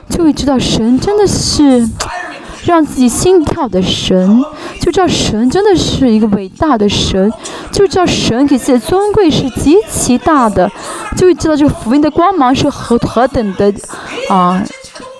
[0.09, 1.89] 就会知道神真的是。
[2.65, 4.43] 让自己心跳的神，
[4.79, 7.31] 就知道神真的是一个伟大的神，
[7.71, 10.69] 就知道神给自己的尊贵是极其大的，
[11.17, 13.73] 就会知道这个福音的光芒是何何等的
[14.29, 14.63] 啊、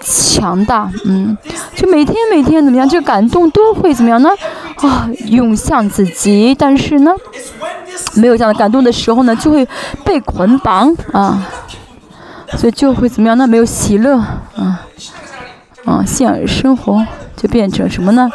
[0.01, 1.37] 强大，嗯，
[1.75, 4.29] 就每天每天怎么样，这个感动都会怎么样呢？
[4.77, 7.11] 啊，涌向自己，但是呢，
[8.15, 9.67] 没有这样的感动的时候呢，就会
[10.03, 11.45] 被捆绑啊，
[12.57, 13.47] 所以就会怎么样呢？
[13.47, 14.81] 没有喜乐啊
[15.85, 17.05] 啊，信仰生活
[17.35, 18.29] 就变成什么呢？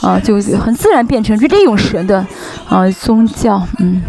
[0.00, 2.24] 啊，就很自然变成去利用神的
[2.68, 4.02] 啊宗教，嗯，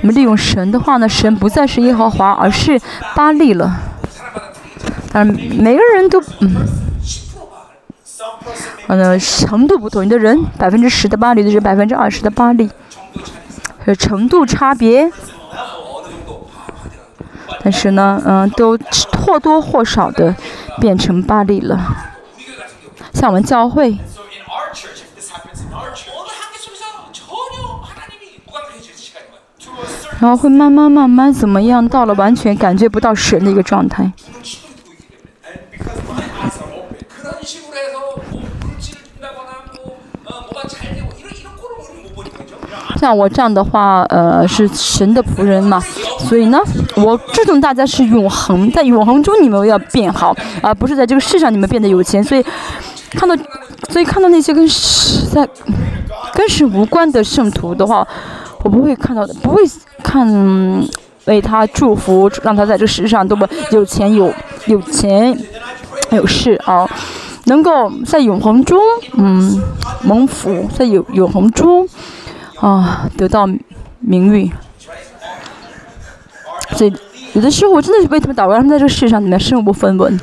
[0.00, 2.80] 我们利用神的话呢，神不再是耶和华，而是
[3.14, 3.78] 巴利了。
[5.12, 5.26] 当然，
[5.58, 6.54] 每个人都嗯
[8.04, 12.70] ，some person may 呃，程度不同，有的人百分之十的巴利，有的人百分之二十的巴利，
[13.84, 15.10] 呃，程度差别。
[17.62, 18.78] 但是呢，嗯、都
[19.18, 20.34] 或多或少的
[20.80, 21.78] 变成巴利了。
[23.12, 23.98] 像我们教会。
[30.18, 34.10] 然后会慢慢慢慢怎么样到了完全感觉不到神的一个状态。
[42.96, 45.80] 像我这样的话，呃，是神的仆人嘛，
[46.18, 46.58] 所以呢，
[46.96, 52.22] 我注重大家是永恒，在永恒中你们要变好，而不是在这个世上你们变得有钱。
[52.24, 52.44] 所以
[53.10, 53.36] 看到，
[53.90, 55.48] 所以看到那些跟神在
[56.32, 58.06] 跟神无关的圣徒的话，
[58.62, 59.62] 我不会看到的，不会
[60.02, 60.26] 看
[61.26, 64.32] 为他祝福，让他在这世上多么有钱有
[64.66, 65.38] 有钱
[66.10, 66.88] 有势啊。
[67.48, 68.76] 能够在永恒中，
[69.12, 69.62] 嗯，
[70.02, 71.86] 蒙福，在永永恒中，
[72.60, 73.48] 啊，得到
[74.00, 74.50] 名誉。
[76.76, 76.92] 所以
[77.34, 80.18] 有的时候我真的是被他们打，让，他们在这个世上里面身无分文。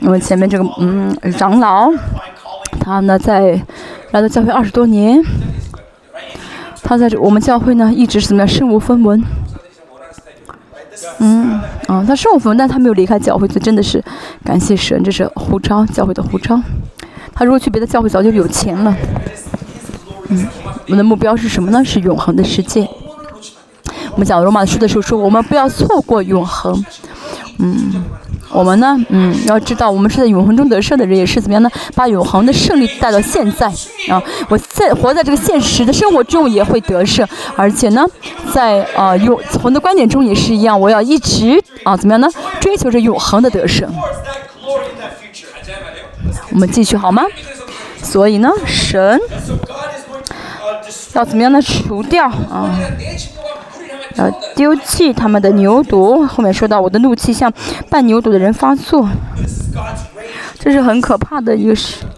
[0.00, 1.90] 那么前面这个嗯长老，
[2.78, 3.60] 他呢在
[4.12, 5.20] 来到教会二十多年，
[6.82, 9.20] 他在我们教会呢一直是样身无分文。
[11.18, 14.02] 嗯，啊，他身无分文，但他没有离开教会，这真的是
[14.44, 16.60] 感谢神，这是呼召，教会的呼召。
[17.32, 18.96] 他如果去别的教会，早就有钱了。
[20.28, 21.84] 嗯，我们的目标是什么呢？
[21.84, 22.88] 是永恒的世界。
[24.12, 26.84] 我们讲罗马书的时候说，我们不要错过永恒。
[27.58, 28.04] 嗯，
[28.50, 31.70] 我们呢，嗯，要知道我们是在永恒中得胜的人，也是怎么样呢？
[31.94, 33.66] 把永恒的胜利带到现在
[34.08, 34.22] 啊！
[34.48, 38.06] 我在活在这个现实的生活中也会得胜，而且呢，
[38.52, 42.28] 在啊永恒的观点中也是一样，我要一直啊怎么样呢？
[42.60, 43.92] 追求着永恒的得胜。
[46.50, 47.24] 我们继续好吗？
[48.02, 49.20] 所以呢，神
[51.14, 51.60] 要怎么样呢？
[51.60, 52.70] 除掉啊，
[54.16, 56.26] 呃，丢弃他们的牛犊。
[56.26, 57.52] 后面说到我的怒气向
[57.90, 59.08] 半牛犊的人发作，
[60.58, 62.08] 这是很可怕的一个神，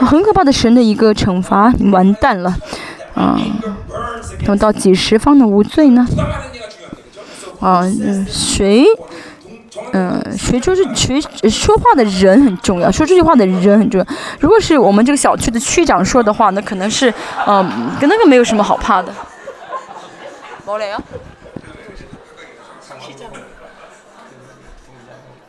[0.00, 1.72] 很可怕的神的一个惩罚。
[1.92, 2.54] 完蛋了，
[3.16, 3.38] 嗯，
[4.44, 6.06] 等到几十方的无罪呢。
[7.60, 8.84] 嗯，谁？
[9.92, 10.58] 嗯，谁？
[10.58, 11.20] 就是谁？
[11.50, 12.90] 说话的人很重要。
[12.90, 14.06] 说这句话的人很重要。
[14.40, 17.12] 如果是我们这个小区的区长说的话，那可能是
[17.46, 19.12] 嗯，跟那个没有什么好怕的。
[20.65, 21.01] 冇嚟啊！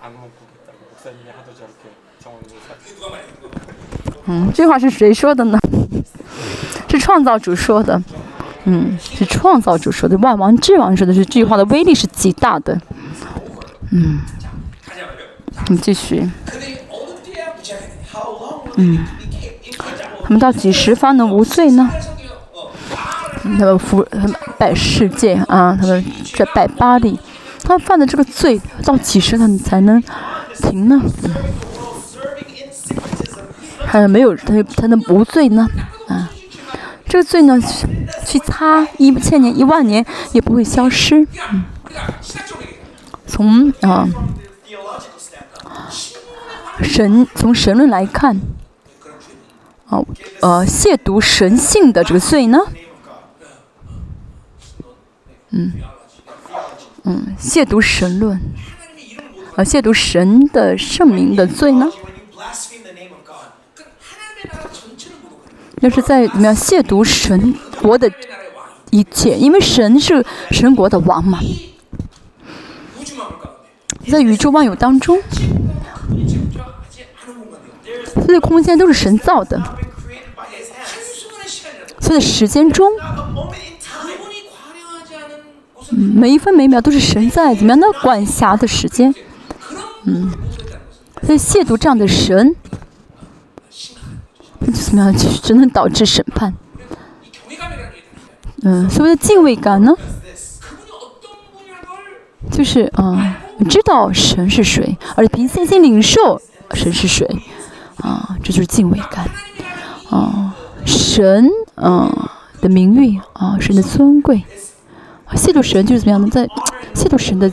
[0.02, 3.24] 안 먹겠다고 목사님이 하도 저렇게 정원으로 사 누가 말해?
[3.40, 3.70] 누가 말해?
[4.26, 5.58] 嗯，这话是谁说的呢？
[6.88, 8.02] 是创造主说的。
[8.64, 10.16] 嗯，是创造主说的。
[10.18, 12.80] 万王之王说的是这句话的威力是极大的。
[13.90, 14.20] 嗯，
[14.84, 15.26] 가자 말이요.
[15.68, 16.28] 我们继续。
[16.46, 18.12] 그들이 어느 때야 무지하게 되냐?
[18.12, 21.90] How long will they be incapable 他们到几时方能无罪呢？
[23.57, 26.03] 他们服，他们拜世界啊，他们
[26.35, 27.19] 在拜巴里，
[27.63, 30.03] 他犯的这个罪到几时他们才能
[30.55, 31.01] 停呢？
[33.85, 35.67] 还没有，他才能不罪呢。
[36.07, 36.29] 啊，
[37.07, 37.57] 这个罪呢，
[38.25, 41.25] 去擦一千年一万年也不会消失。
[41.51, 41.63] 嗯，
[43.25, 44.07] 从啊
[46.83, 48.39] 神，从神论来看，
[49.87, 50.03] 啊，
[50.41, 52.59] 呃，亵渎神性的这个罪呢。
[55.51, 55.73] 嗯。
[57.03, 58.39] 嗯亵渎神论。
[59.55, 61.89] 呃亵渎神的圣名的罪呢？
[65.79, 68.11] 那是在怎么样亵渎神国的
[68.89, 71.39] 一切因为神是神国的王嘛。
[74.09, 75.19] 在宇宙万有当中
[78.13, 79.61] 所有的空间都是神造的。
[81.99, 82.89] 所以时间中
[85.91, 89.13] 每一分每秒都是神在怎么样的管辖的时间，
[90.05, 90.31] 嗯，
[91.23, 92.55] 所以亵渎这样的神，
[94.73, 96.53] 怎么样，只能导致审判。
[98.63, 99.93] 嗯，所谓的敬畏感呢，
[102.51, 103.37] 就是啊，
[103.69, 106.41] 知道神是谁，而且凭信心领受
[106.73, 107.25] 神是谁，
[107.97, 109.29] 啊，这就是敬畏感。
[110.09, 110.53] 啊，
[110.85, 112.31] 神，啊
[112.61, 114.43] 的名誉，啊神的尊贵。
[115.35, 116.27] 亵渎神就是怎么样呢？
[116.29, 116.47] 在
[116.95, 117.51] 亵渎神的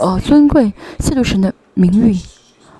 [0.00, 2.16] 呃尊贵，亵渎神的名誉。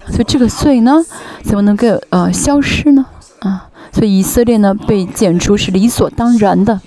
[0.08, 1.04] 所以这个罪呢，
[1.44, 3.06] 怎么能够呃消失呢？
[3.40, 6.80] 啊，所以以色列呢被剪除是理所当然的。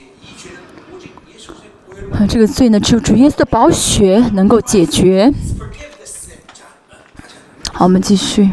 [2.12, 5.34] 啊，这个罪呢，只有主耶稣的宝血能够解决。
[7.72, 8.52] 好，我们继续。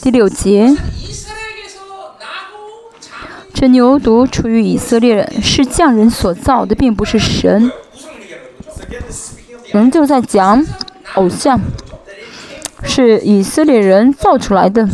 [0.00, 0.74] 第六节，
[3.60, 7.72] 这牛犊出于以色列人，是匠人所造的，并不是神。
[9.72, 10.64] 我们就在讲
[11.14, 11.60] 偶像，
[12.84, 14.88] 是以色列人造出来的。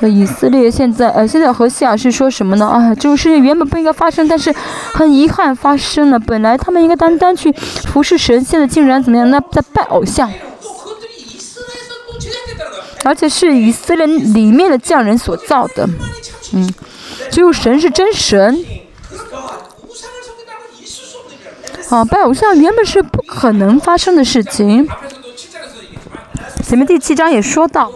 [0.00, 2.66] 以色列现在，呃，现在和西啊是说什么呢？
[2.66, 4.50] 啊，这种事情原本不应该发生，但是
[4.94, 6.18] 很遗憾发生了。
[6.18, 9.30] 本来他们应该单单去服侍神，现在竟然怎么样？
[9.30, 10.32] 那在拜偶像。
[13.04, 15.88] 而且是以色列里面的匠人所造的，
[16.52, 16.74] 嗯，
[17.30, 18.64] 只有神是真神。
[21.90, 24.88] 啊，拜偶像原本是不可能发生的事情。
[26.66, 27.92] 前面第七章也说到。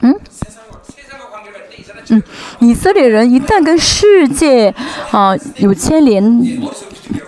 [0.00, 0.20] 嗯？
[2.08, 2.22] 嗯，
[2.58, 4.74] 以色列人一旦跟世界
[5.12, 6.22] 啊有牵连。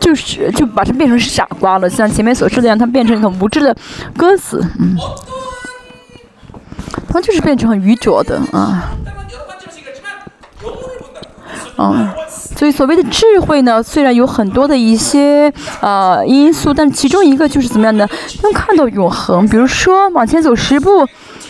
[0.00, 1.88] 就是就把它变成傻瓜了。
[1.88, 3.74] 像前面所说的样他变成一个无知的
[4.16, 4.96] 鸽子嗯。
[7.08, 8.90] 他就是变成很愚拙的啊。
[11.78, 12.08] 嗯。
[12.56, 18.08] 所以所谓的智慧呢虽然有很多的一些啊因素但其中一个就是怎么样呢？
[18.42, 21.06] 能看到永恒比如说往前走十步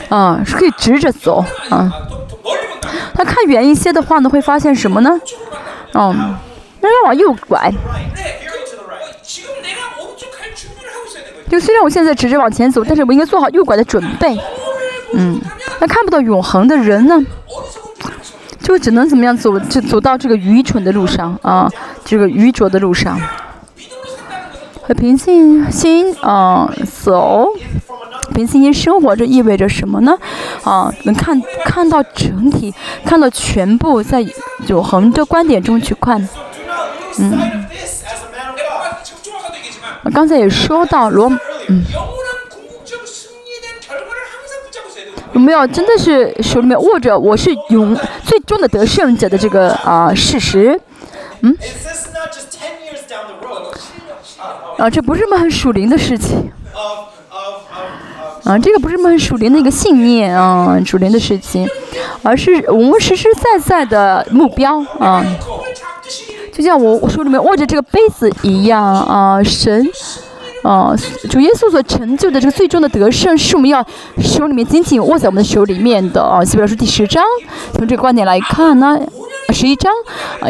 [0.08, 1.90] 啊是可以直着走啊。
[3.14, 5.20] 那看远一些的话呢会发现什么呢？
[5.94, 6.34] 嗯。
[7.04, 7.72] 往右拐。
[11.48, 14.38] 就虽然我现在直着往前走但是我应该做好右拐的准备。
[15.12, 15.40] 嗯
[15.80, 17.24] 那看不到永恒的人呢
[18.60, 21.70] 就只能怎么样走就走到这个愚蠢的路上啊
[22.04, 23.20] 这个愚拙的路上。
[24.82, 26.68] 和平信心嗯
[27.02, 27.48] 走。
[28.34, 30.18] 平信心生活这意味着什么呢？
[30.64, 34.26] 啊能看看到整体看到全部在
[34.66, 36.28] 永恒的观点中去看。
[37.18, 37.66] 嗯。
[40.14, 41.28] 刚才也说到罗
[41.68, 41.84] 嗯
[45.32, 47.94] 有没有真的是手里面握着我是永
[48.24, 50.80] 最终的得胜者的这个啊事实？
[51.40, 51.54] 嗯
[54.78, 56.50] 啊这不是什么很属灵的事情。
[58.44, 61.68] 啊这个不是什么很属灵的一个信念啊属灵的事情
[62.22, 65.22] 而是我们实实在在的目标啊。
[66.56, 69.86] 就像我我手里面握着这个杯子一样啊神
[70.62, 70.96] 啊
[71.28, 73.86] 主耶稣所成就的这个最终的得胜是我们要
[74.22, 77.22] 手里面紧紧握在我们的手里面的啊基本上是第十章
[77.74, 78.98] 从这个观点来看呢
[79.50, 79.92] 十一章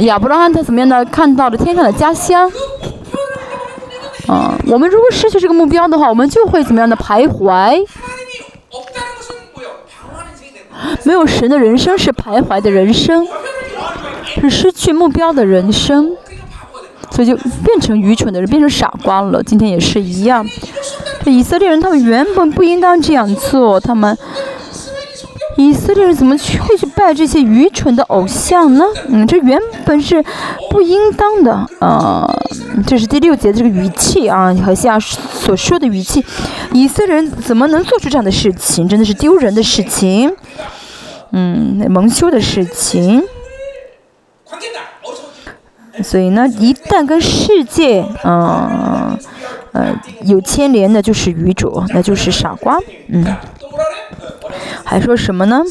[0.03, 2.49] 亚伯拉罕他怎么样呢看到了天上的家乡
[4.29, 7.85] 啊我们如果失去这个目标的话我们就会怎么样的徘徊？
[11.03, 13.27] 没有神的人生是徘徊的人生。
[14.41, 16.13] 是失去目标的人生，
[17.11, 19.43] 所以就变成愚蠢的人，变成傻瓜了。
[19.43, 20.47] 今天也是一样，
[21.25, 24.17] 以色列人他们原本不应当这样做，他们
[25.57, 28.85] 以色列人怎么去会去拜这些愚蠢的偶像呢？
[29.09, 30.23] 嗯，这原本是
[30.71, 31.67] 不应当的。
[31.81, 32.29] 呃，
[32.87, 36.23] 这是第六节这个语气啊，和下所说的语气，
[36.73, 38.87] 以色列人怎么能做出这样的事情？
[38.87, 40.31] 真的是丢人的事情，
[41.33, 43.23] 嗯，蒙羞的事情。
[46.03, 49.19] 所以呢，一旦跟世界，嗯，
[49.73, 52.79] 呃，有牵连的，就是愚拙，那就是傻瓜，
[53.09, 53.25] 嗯。
[54.85, 55.63] 还说什么呢？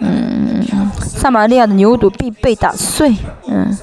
[0.00, 0.62] 嗯，
[1.00, 3.16] 撒马利亚的牛犊必被打碎，
[3.48, 3.74] 嗯。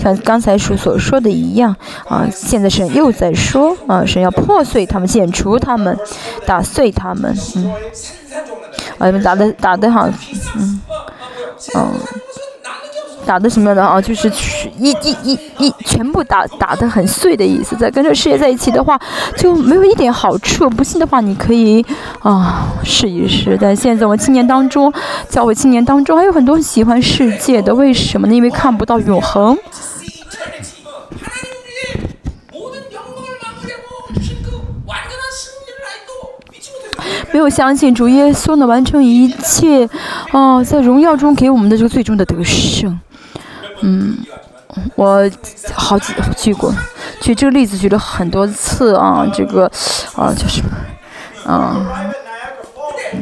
[0.00, 1.76] 像刚才所所说的一样，
[2.08, 5.96] 啊，现在神又在说，啊，神要破碎他们，剪除他们，
[6.44, 7.72] 打碎他们，嗯。
[8.98, 10.08] 哎，打的打的好，
[10.56, 10.80] 嗯，
[11.74, 11.92] 哦。
[13.28, 14.00] 打的什么样的啊？
[14.00, 14.26] 就是
[14.78, 17.76] 一、一、一、一，全部打打的很碎的意思。
[17.76, 18.98] 在跟这个世界在一起的话，
[19.36, 20.70] 就没有一点好处。
[20.70, 21.84] 不信的话，你可以
[22.20, 23.58] 啊试一试。
[23.60, 24.90] 但现在我青年当中，
[25.28, 28.34] 在我青年当中还有很多喜欢世界的，为什么呢？
[28.34, 29.58] 因为看不到永恒。
[37.30, 39.86] 没有相信主耶稣能完成一切，
[40.32, 42.98] 哦，在荣耀中给我们的这个最终的得胜。
[43.82, 44.16] 嗯，
[44.96, 45.30] 我
[45.74, 46.72] 好几去过，
[47.20, 49.70] 举这个例子举了很多次啊，这个
[50.14, 50.62] 啊就是？
[51.46, 51.74] 啊，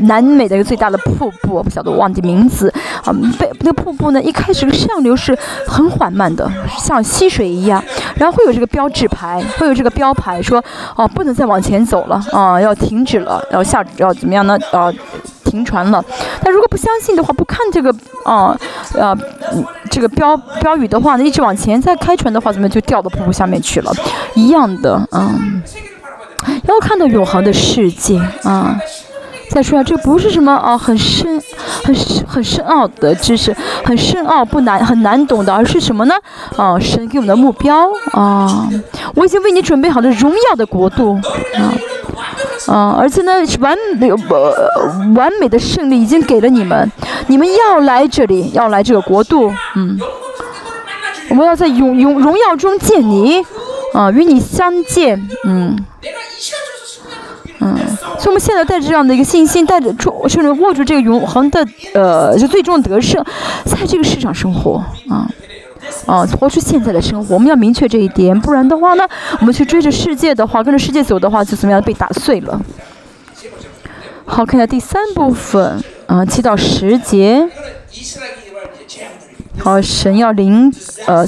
[0.01, 2.69] 南美的一个最大的瀑布，我不晓得忘记名字
[3.05, 3.13] 啊。
[3.39, 5.39] 被那个瀑布呢，一开始这个上流是
[5.69, 7.81] 很缓慢的，像溪水一样，
[8.17, 10.61] 然后会有这个标志牌，会有这个标牌说，
[10.97, 14.59] 哦，不能再往前走了啊，要停止了，要下要怎么样呢？
[14.73, 14.93] 啊，
[15.47, 16.05] 停船了，
[16.45, 17.91] 那如果不相信的话，不看这个
[18.25, 18.55] 啊，
[18.93, 19.17] 呃，
[19.91, 23.93] 这个标标语的话呢，一直往前再开船的话，咱们就掉到瀑布下面去了，
[24.35, 25.35] 一样的啊。
[26.65, 28.77] 要看到永恒的世界啊！
[29.51, 31.41] 再说啊，这不是什么啊很深、
[31.85, 36.15] 很深、很深奥的知识，很深奥不难、很难懂的，而是什么呢？
[36.57, 38.69] 啊，神给我们的目标啊！
[39.15, 41.15] 我已经为你准备好了荣耀的国度
[41.55, 41.73] 啊！
[42.69, 43.77] 嗯，而且呢，完，
[45.15, 46.91] 完美的胜利已经给了你们，
[47.29, 49.99] 你们要来这里，要来这个国度，嗯，
[51.31, 53.41] 我们要在永永荣耀中见你，
[53.93, 55.77] 啊，与你相见，嗯，
[57.61, 57.77] 嗯，
[58.19, 61.65] 所以我们现在带着这样的一个信心，带着住，就能握住这个永恒的，
[61.95, 63.25] 呃，就最终得胜，
[63.65, 65.29] 在这个市场生活，啊。
[66.07, 67.35] 啊，活出现在的生活。
[67.35, 69.05] 我们要明确这一点，不然的话呢，
[69.41, 72.61] 我们去追着世界的话，跟着世界走的话，就怎么样被打碎了。
[74.25, 77.49] 好，看一下第三部分啊，七到十节。
[79.59, 80.73] 好，神要领
[81.07, 81.27] 呃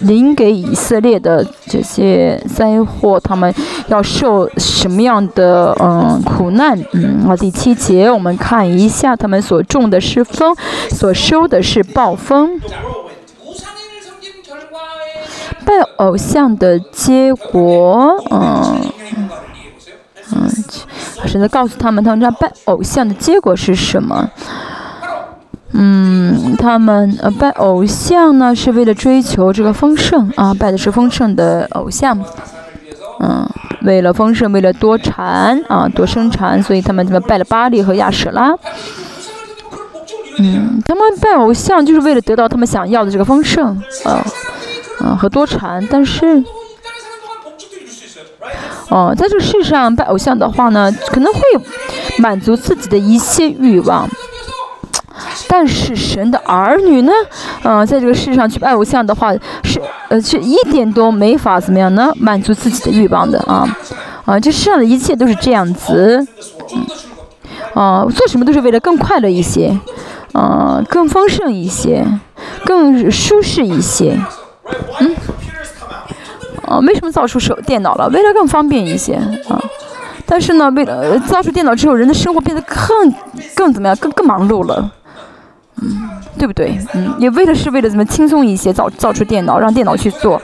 [0.00, 3.52] 领给以色列的这些灾祸，他们
[3.88, 6.78] 要受什么样的嗯苦难？
[6.92, 10.54] 嗯，好，第七节我们看一下，他们所种的是风，
[10.90, 12.60] 所收的是暴风。
[15.66, 18.80] 拜偶像的结果，嗯，
[20.32, 20.48] 嗯，
[21.26, 24.30] 神在告诉他们，他们这拜偶像的结果是什么？
[25.72, 30.54] 嗯，他们呃，拜偶像呢，是为了追求这个丰盛啊。
[30.54, 32.16] 拜的是丰盛的偶像，
[33.18, 33.46] 嗯，
[33.82, 36.62] 为了丰盛，为了多产啊，多生产。
[36.62, 38.54] 所以他们这个拜了巴利和亚舍拉，
[40.38, 44.24] 嗯，他们拜偶像就是为了得到他们想要的这个丰盛，啊。
[45.00, 46.42] 嗯，和多禅，但是，
[48.88, 51.40] 哦，在这世上拜偶像的话呢，可能会
[52.18, 54.08] 满足自己的一些欲望。
[55.48, 57.12] 但是神的儿女呢，
[57.62, 59.32] 嗯，在这个世上去拜偶像的话，
[59.62, 63.66] 是呃，却一点都没法怎么样呢，满足自己的欲望的啊，
[64.24, 66.26] 啊，这世上的一切都是这样子，
[66.74, 66.86] 嗯，
[67.74, 69.78] 啊，做什么都是为了更快乐一些，
[70.32, 72.04] 啊，更丰盛一些，
[72.64, 74.18] 更舒适一些。
[74.66, 74.80] Right?
[74.88, 76.68] Why did computers come out?
[76.68, 78.08] 啊，为什么造出手电脑了？
[78.08, 79.14] 为了更方便一些
[79.48, 79.62] 啊。
[80.28, 83.14] 但是呢，为了造出电脑之后，人的生活变得更
[83.54, 83.96] 更怎么样？
[83.96, 84.90] 更更忙碌了。
[85.80, 86.76] 嗯，对不对？
[86.94, 90.42] 嗯，也为了是为了怎么轻松一些，造造出电脑，让电脑去做。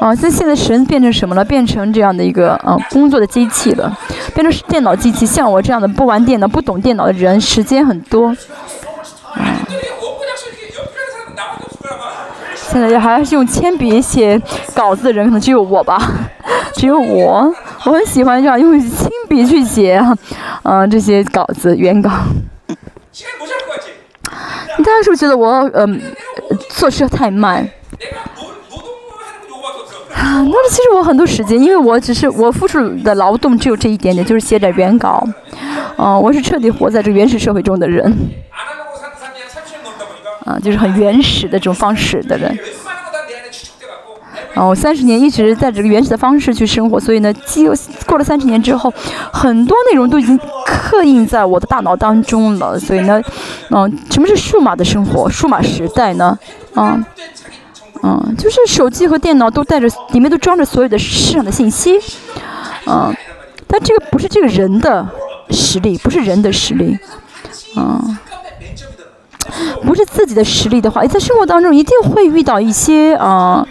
[0.00, 1.44] 啊，那现在神变成什么了？
[1.44, 3.94] 变成这样的一个啊工作的机器了，
[4.34, 5.26] 变成电脑机器。
[5.26, 8.28] 像我这样的不玩电脑、不懂电脑的人，时间很多。
[9.34, 9.44] 啊
[12.74, 14.40] 现在还是用铅笔写
[14.74, 15.96] 稿子的人可能只有我吧
[16.72, 20.12] 只有我我很喜欢这样用铅笔去写啊
[20.64, 22.10] 嗯这些稿子原稿。
[24.76, 26.00] 你当时是不是觉得我嗯
[26.68, 27.58] 做事太慢。
[30.16, 35.24] 啊那其实我很多时间因为我只是我付出的劳动只有这一点点就是写点原稿。
[35.96, 38.12] 嗯我是彻底活在这原始社会中的人。
[40.44, 42.56] 啊就是很原始的这种方式的人。
[44.54, 47.74] 哦三十年一直在这个原始的方式去生活所以呢就
[48.06, 48.92] 过了三十年之后
[49.32, 53.20] 很多内容都已经刻印在我的大脑当中了所以呢
[53.70, 56.38] 嗯什么是数码的生活数码时代呢？
[56.76, 57.04] 嗯
[58.04, 61.98] 嗯就是手机和电脑都带着里面都装着所有的市场的信息
[62.86, 63.12] 嗯
[63.66, 65.04] 但这个不是这个人的
[65.50, 66.96] 实力不是人的实力
[67.76, 68.16] 嗯
[69.84, 73.66] 不是自己的实力的话，在生活当中一定会遇到一些啊，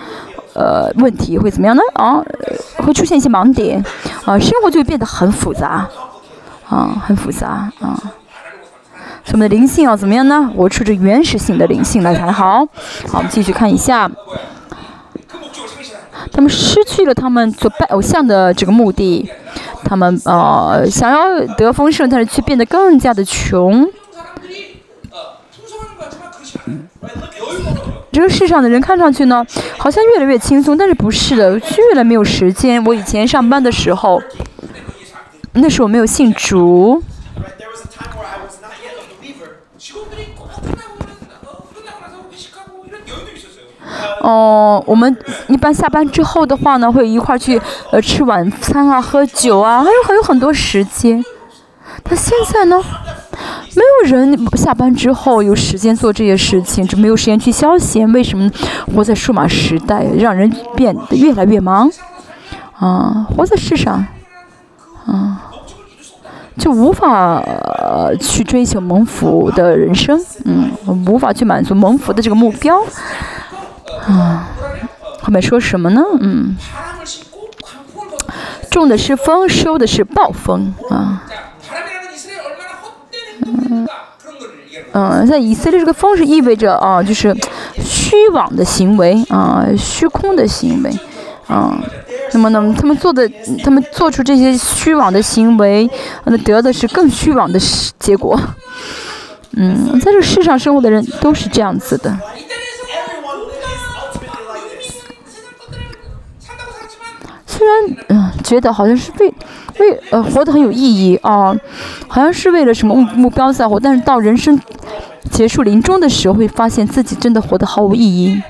[0.54, 1.82] 呃，问题会怎么样呢？
[1.96, 2.24] 啊，
[2.78, 3.84] 会出现一些盲点，
[4.26, 5.88] 啊，生活就会变得很复杂，
[6.70, 7.98] 啊，很复杂，啊。
[9.26, 10.52] 所以我们的灵性啊，怎么样呢？
[10.54, 12.32] 我出自原始性的灵性来谈。
[12.32, 12.66] 好，
[13.08, 14.12] 好，我们继续看一下，
[16.32, 19.30] 他们失去了他们做拜偶像的这个目的，
[19.86, 23.88] 他们啊，想要得丰盛，但是却变得更加的穷。
[28.12, 29.44] 这个世上的人看上去呢，
[29.78, 32.84] 好像越来越轻松，但是不是的，却越来越没有时间。
[32.86, 34.22] 我以前上班的时候，
[35.54, 37.02] 那时我没有姓竹。
[44.22, 45.18] 哦，我们
[45.48, 47.60] 一般下班之后的话呢，会一块儿去
[47.92, 51.22] 呃吃晚餐啊、喝酒啊，还有还有很多时间。
[52.04, 52.82] 但现在呢？
[53.76, 58.12] 没有人下班之后有时间做这些事情，就没有时间去消闲。
[58.14, 58.50] 为什么
[58.94, 61.90] 活在数码时代，让人变得越来越忙？
[62.78, 64.06] 啊，活在世上，
[65.06, 65.52] 啊，
[66.58, 67.44] 就无法、
[68.20, 70.72] 去追求蒙福的人生，嗯，
[71.08, 72.84] 无法去满足蒙福的这个目标，
[74.08, 74.48] 啊，
[75.22, 76.02] 后面说什么呢？
[76.20, 76.56] 嗯，
[78.70, 81.24] 种的是风，收的是暴风，啊。
[83.46, 83.88] 嗯，
[84.94, 87.36] 嗯，在以色列这个方式意味着啊，就是
[87.84, 90.92] 虚妄的行为啊，虚空的行为
[91.48, 91.78] 啊。
[92.34, 93.30] 那么呢，他们做的，
[93.64, 95.90] 他们做出这些虚妄的行为，
[96.26, 97.60] 那得的是更虚妄的
[98.00, 98.40] 结果。
[99.56, 102.18] 嗯，在这世上生活的人都是这样子的。
[107.46, 109.34] 虽然，嗯，觉得好像是被。
[109.80, 111.56] 为呃活得很有意义啊，
[112.08, 114.60] 好像是为了什么目目标在活，但是到人生
[115.32, 118.41] 结束临终的时候，会发现自己真的活得毫无意义。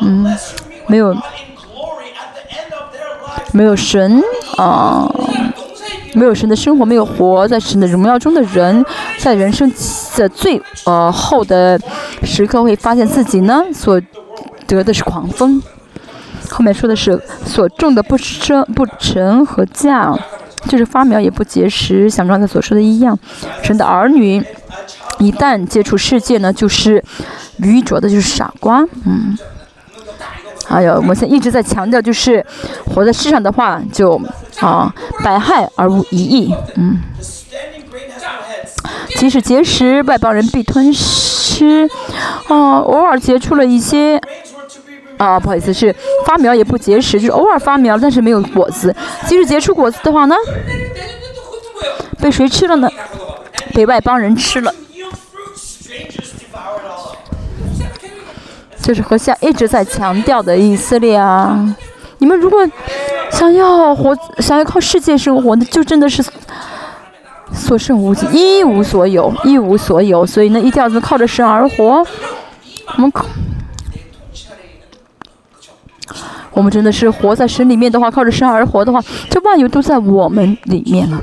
[0.00, 0.26] 嗯，
[0.86, 1.16] 没有，
[3.52, 4.22] 没有神
[4.56, 5.10] 啊。
[6.12, 8.84] 没有神的生活，没有活在神的荣耀中的人，
[9.20, 9.72] 在人生
[10.16, 11.80] 的最呃后的
[12.24, 14.02] 时刻，会发现自己呢所
[14.66, 15.62] 得的是狂风。
[16.50, 20.14] 后面说的是所种的不生不成和价，
[20.68, 23.18] 就是发苗也不结实，像刚才所说的一样。
[23.62, 24.42] 神的儿女
[25.18, 27.02] 一旦接触世界呢，就是
[27.58, 28.84] 愚拙的，就是傻瓜。
[29.04, 29.38] 嗯。
[30.66, 32.44] 还有，我们现在一直在强调，就是
[32.86, 34.20] 活在世上的话，就
[34.60, 34.94] 啊，
[35.24, 36.54] 百害而无一益。
[36.76, 37.00] 嗯，
[39.16, 41.88] 即使结实，外邦人必吞吃。
[42.46, 44.20] 啊，偶尔结出了一些
[45.20, 45.94] 啊，不好意思，是
[46.24, 48.94] 发苗也不结实，就是偶尔发苗，但是没有果子。
[49.26, 50.34] 即使结出果子的话呢，
[52.18, 52.88] 被谁吃了呢？
[53.74, 54.74] 被外邦人吃了。
[58.80, 61.76] 就是和下一直在强调的以色列啊，
[62.16, 62.66] 你们如果
[63.30, 66.24] 想要活，想要靠世界生活，那就真的是。
[67.52, 72.02] 所剩无几，一无所有，一无所有，所以呢，一定要靠着神而活。
[72.96, 73.26] 我们靠。
[76.52, 81.20] 我们真的是活在神里面的话，靠着神而活的话，这万有都在我们里面了。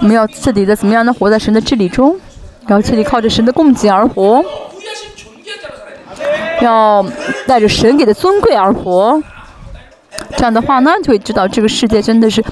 [0.00, 1.12] 我们要彻底的怎么样呢？
[1.12, 2.14] 活在神的治理中，
[2.68, 4.44] 要彻底靠着神的供给而活，
[6.60, 7.04] 要
[7.46, 9.20] 带着神给的尊贵而活。
[10.36, 12.44] 这样的话呢，就会知道这个世界真的是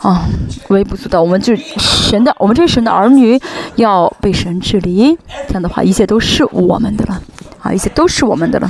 [0.00, 0.26] 啊
[0.68, 1.22] 微不足道。
[1.22, 3.40] 我们就神的，我们这是神的儿女，
[3.76, 5.16] 要被神治理。
[5.46, 7.22] 这样的话，一切都是我们的了。
[7.62, 8.68] 好一些都是我们的了。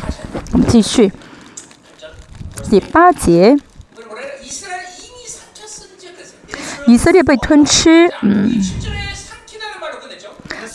[0.53, 1.11] 我们继续。
[2.69, 3.57] 第八节。
[6.87, 8.53] 以色列被吞吃嗯。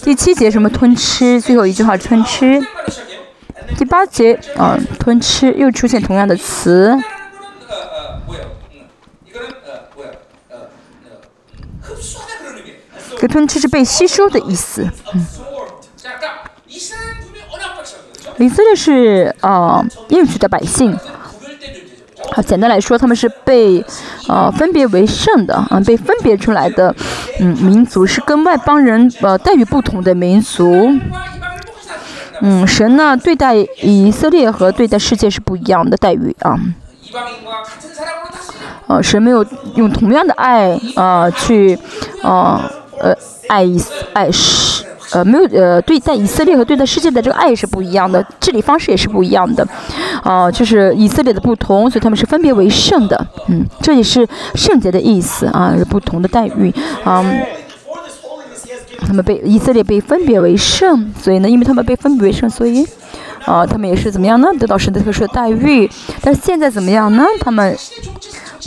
[0.01, 2.59] 第七节什么吞吃最后一句话吞吃。
[3.77, 6.97] 第八节啊吞吃又出现同样的词。
[13.19, 15.36] 这吞吃是被吸收的意思嗯。
[18.37, 20.97] 以色列是呃应许的百姓。
[22.31, 23.83] 好，简单来说，他们是被
[24.27, 26.93] 呃分别为圣的，嗯、被分别出来的，
[27.39, 30.91] 嗯，民族是跟外邦人呃待遇不同的民族。
[32.41, 36.59] 嗯，神呢对待以色列和对待世界是不一样的待遇啊。
[38.87, 39.43] 呃，神没有
[39.75, 41.79] 用同样的爱啊、呃、去，
[42.21, 42.61] 呃
[42.99, 43.15] 呃
[43.47, 43.81] 爱以
[44.13, 49.67] 爱世呃没有呃对待以色列和对待世界的这个爱是不一样的治理方式也是不一样的。
[50.23, 53.27] 哦就是以色列的不同所以他们是分别为圣的。
[53.47, 56.73] 嗯这也是圣洁的意思啊不同的待遇。
[57.03, 57.23] 啊
[59.05, 62.85] 他们被以色列被分别为圣所以呢因为他们被分别为圣所以
[63.45, 64.49] 啊他们也是怎么样呢？
[64.59, 65.89] 得到神的特殊待遇。
[66.21, 67.23] 但是现在怎么样呢？
[67.39, 67.77] 他们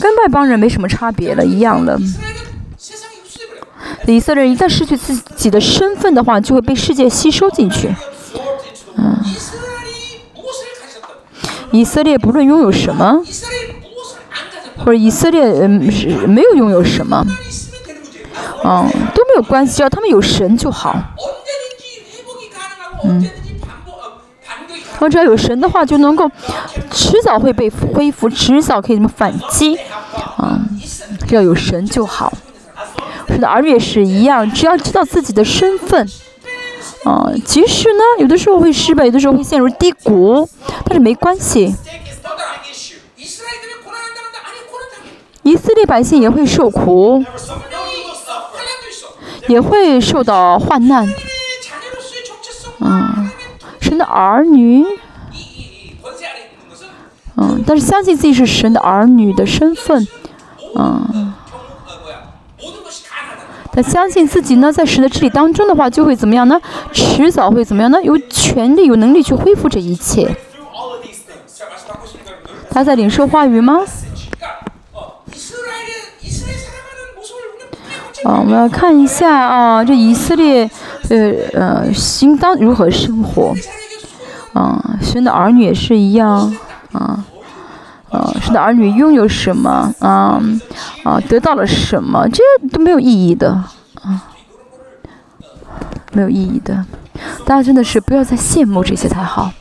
[0.00, 1.98] 跟外邦人没什么差别了一样了。
[4.06, 7.94] 以色列人一旦失去自己的身份的话，就会被世界吸收进去。
[8.96, 9.16] 嗯，
[11.70, 13.22] 以色列不论拥有什么，
[14.78, 17.24] 或者以色列嗯是没有拥有什么，
[18.64, 20.96] 嗯都没有关系，只要他们有神就好。
[23.04, 23.30] 嗯，
[24.94, 26.30] 他们只要有神的话，就能够
[26.90, 29.76] 迟早会被恢复，迟早可以什么反击。
[30.36, 30.80] 啊、嗯，
[31.26, 32.32] 只要有神就好。
[33.30, 36.08] 是的儿女也是一样只要知道自己的身份。
[37.04, 40.46] 啊即使呢有的时候会失败有的时候会陷入低谷
[40.84, 41.74] 但是没关系。
[45.42, 47.24] 以色列百姓也会受苦
[49.48, 51.08] 也会受到患难。
[52.80, 53.32] 啊
[53.80, 54.84] 神的儿女。
[57.36, 60.06] 嗯但是相信自己是神的儿女的身份。
[60.74, 61.34] 啊
[63.72, 66.60] 他相信自己呢，在神的治理当中的话，就会怎么样呢？
[66.92, 68.02] 迟早会怎么样呢？
[68.02, 70.36] 有权利、有能力去恢复这一切。
[72.70, 73.80] 他在领受话语吗？
[78.24, 80.70] 啊，我们要看一下啊，这以色列，
[81.08, 81.86] 呃呃，
[82.20, 83.54] 应当如何生活？
[84.52, 86.54] 啊，神的儿女也是一样
[86.92, 87.24] 啊。
[88.10, 90.40] 啊，神的儿女拥有什么啊
[91.04, 93.50] 啊，得到了什么，这些都没有意义的
[94.02, 94.24] 啊，
[96.12, 96.84] 没有意义的。
[97.44, 99.52] 大家真的是不要再羡慕这些才好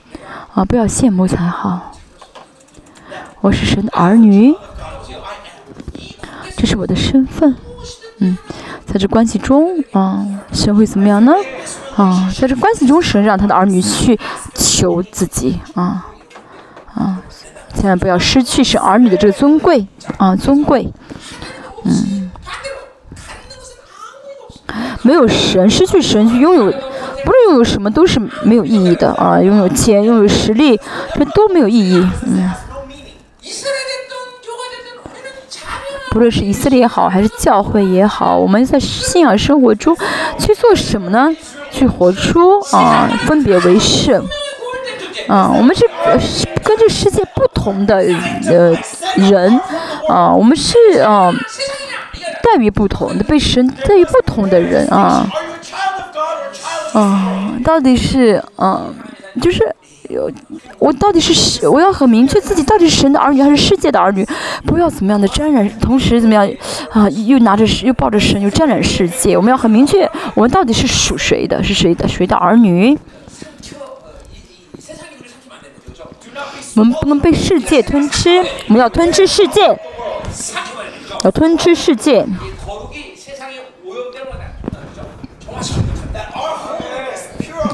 [0.53, 1.91] 啊，不要羡慕才好。
[3.41, 4.53] 我是神的儿女，
[6.57, 7.55] 这是我的身份。
[8.19, 8.37] 嗯，
[8.85, 11.33] 在这关系中啊，神会怎么样呢？
[11.95, 14.19] 啊，在这关系中，神让他的儿女去
[14.55, 16.07] 求自己啊
[16.93, 17.21] 啊，
[17.79, 19.87] 千万不要失去是儿女的这个尊贵
[20.17, 20.91] 啊，尊贵。
[21.85, 22.29] 嗯，
[25.01, 29.39] 没有神失去神去拥有，不论拥有什么都是没有意义的啊。
[29.39, 30.77] 拥有钱、拥有实力，
[31.15, 32.05] 这都没有意义。
[32.23, 32.51] 嗯，
[36.11, 39.95] 不论是以色列也好，还是教会也好，我们在信仰生活中
[40.37, 41.33] 去做什么呢？
[41.71, 44.21] 去活出啊，分别为圣。
[45.29, 45.85] 嗯我们是
[46.63, 49.59] 根据世界不同的人
[50.07, 51.31] 啊我们是啊
[52.41, 55.27] 待遇不同的被神待遇不同的人啊
[56.95, 58.91] 嗯到底是嗯
[59.39, 59.63] 就是
[60.09, 60.29] 有
[60.79, 64.27] 我到底是我要很明确自己到底是神的儿女还是世界的儿女
[64.65, 66.49] 不要怎么样的沾染同时怎么样
[66.89, 72.97] 啊又拿着又抱着神又沾染世界我们要很明确我们到底是属谁的是谁的谁的儿女。
[76.79, 79.77] 我们不能被世界吞吃我们要吞吃世界。
[81.25, 82.25] 要吞吃世界。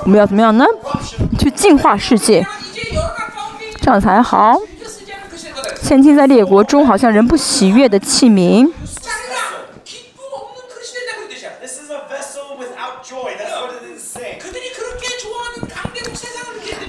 [0.03, 0.65] 我们要怎么样呢？
[1.38, 2.44] 去净化世界。
[3.80, 4.57] 这样才好。
[5.84, 8.68] 现今在列国中好像人不喜悦的器皿。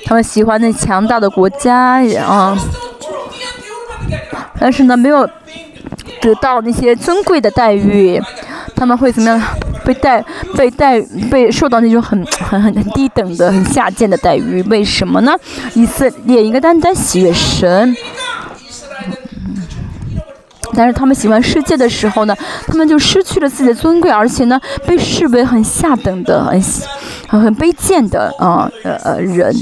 [0.06, 2.56] 他们喜欢那强大的国家啊，
[4.60, 5.28] 但是呢，没有
[6.20, 8.22] 得到那些尊贵的待遇，
[8.76, 9.42] 他们会怎么样？
[9.84, 10.24] 被待
[10.56, 11.00] 被待
[11.30, 14.62] 被受到那种很很很低等的、很下贱的待遇？
[14.64, 15.32] 为什么呢？
[15.74, 17.96] 以色列一个单单血神，
[20.74, 26.44] 但是他们喜欢世界的时候呢，他们就失去了自己的尊贵，而且呢，被视为很下等的、
[27.28, 29.54] 很很卑贱的啊呃呃人。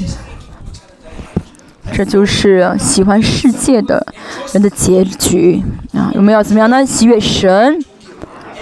[1.92, 4.04] 这就是喜欢世界的
[4.52, 5.62] 人的结局
[5.92, 6.10] 啊！
[6.14, 6.84] 我们要怎么样呢？
[6.84, 7.78] 喜悦神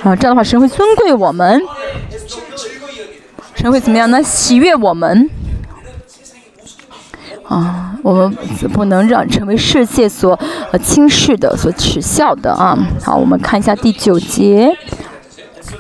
[0.03, 1.63] 啊，这样的话，神会尊贵我们，
[3.55, 4.23] 神会怎么样呢？
[4.23, 5.31] 喜悦我们
[7.45, 7.97] 啊！
[8.03, 8.31] 我们
[8.73, 10.39] 不能让成为世界所
[10.73, 12.77] 呃轻视的、所耻笑的啊！
[13.03, 14.77] 好，我们看一下第九节，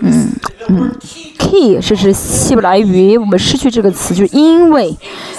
[0.00, 0.32] 嗯
[0.68, 0.90] 嗯
[1.38, 4.96] key 是指希伯来语我们失去这个词就是因为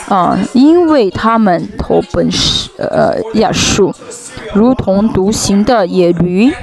[0.07, 3.93] 啊因为他们投奔是呃亚述
[4.53, 6.53] 如同独行的野驴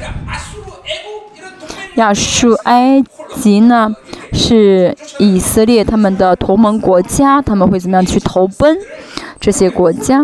[1.96, 3.02] 亚述埃
[3.40, 3.94] 及呢
[4.32, 8.76] 是以色列他们的同盟国家他们会怎么样去投奔
[9.40, 10.20] 这些国家？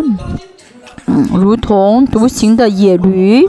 [1.06, 3.47] 嗯如同独行的野驴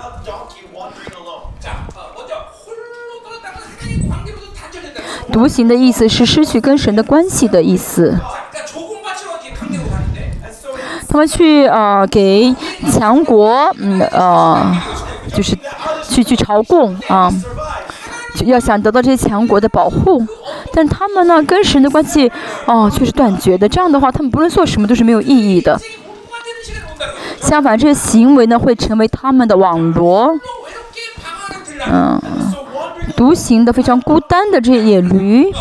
[5.38, 8.18] 无形的意思是失去跟神的关系的意思。
[11.08, 12.54] 他们去啊，给
[12.92, 14.84] 强国嗯，啊，
[15.34, 15.56] 就是
[16.10, 17.32] 去去朝贡啊，
[18.46, 20.26] 要想得到这些强国的保护。
[20.74, 22.32] 但他们呢，跟神的关系
[22.66, 23.70] 哦，却是断绝的。
[23.70, 25.80] 这样的话，他们不论做什么都是没有意义的。
[27.40, 30.36] 相反，这些行为呢，会成为他们的网罗。
[31.88, 32.20] 嗯。
[33.18, 35.52] 独行的非常孤单的这些野驴，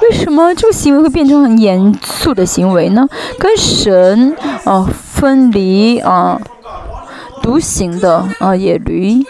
[0.00, 3.06] 为什么这个行为会变成很严肃的行为呢？
[3.38, 4.34] 跟神
[4.64, 6.40] 啊分离啊，
[7.42, 9.22] 独行的啊野驴。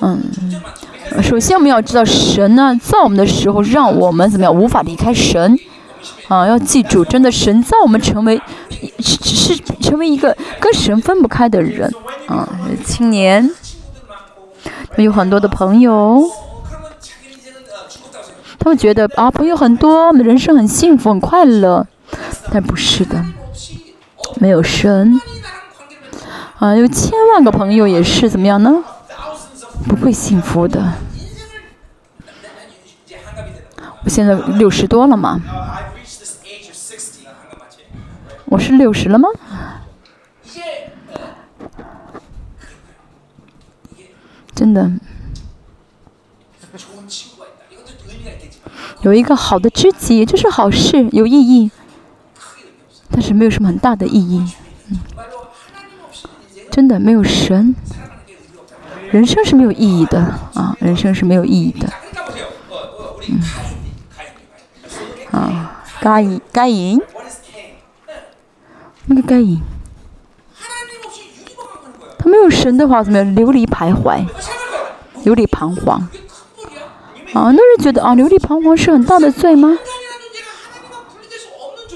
[0.00, 0.20] 嗯，
[1.22, 5.56] 首先我们要知道神呢，在我们的时候让我们怎么样无法离开神
[6.26, 8.42] 啊，要记住真的神在我们成为。
[8.98, 11.92] 是是成为一个跟神分不开的人，
[12.26, 12.48] 啊，
[12.84, 13.50] 青年，
[14.96, 16.22] 有很多的朋友，
[18.58, 21.86] 他们觉得啊，朋友很多，人生很幸福很快乐，
[22.52, 23.24] 但不是的，
[24.36, 25.20] 没有神，
[26.58, 28.82] 啊，有千万个朋友也是怎么样呢？
[29.88, 30.92] 不会幸福的。
[34.02, 35.40] 我现在六十多了嘛。
[38.50, 39.28] 我是六十了吗？
[44.52, 44.90] 真的，
[49.02, 51.70] 有一个好的知己就是好事，有意义，
[53.10, 54.52] 但是没有什么很大的意义。
[54.88, 54.98] 嗯，
[56.72, 57.74] 真的没有神，
[59.12, 60.18] 人生是没有意义的
[60.54, 61.88] 啊，人生是没有意义的。
[63.28, 63.40] 嗯，
[65.30, 67.00] 啊，该该赢。
[69.10, 69.60] 那个盖影
[72.16, 74.24] 他没有神的话怎么样流离徘徊？
[75.24, 75.98] 流离彷徨。
[77.32, 79.78] 啊那人觉得啊流离彷徨是很大的罪吗？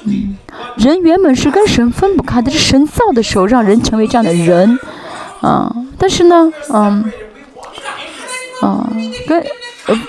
[0.05, 0.37] 嗯
[0.77, 4.79] 人原本是跟神分不开的是神造的时候让人成为这样的人。
[5.41, 7.13] 啊但是呢嗯
[8.61, 8.91] 啊
[9.29, 9.41] 跟
[9.87, 10.01] 呃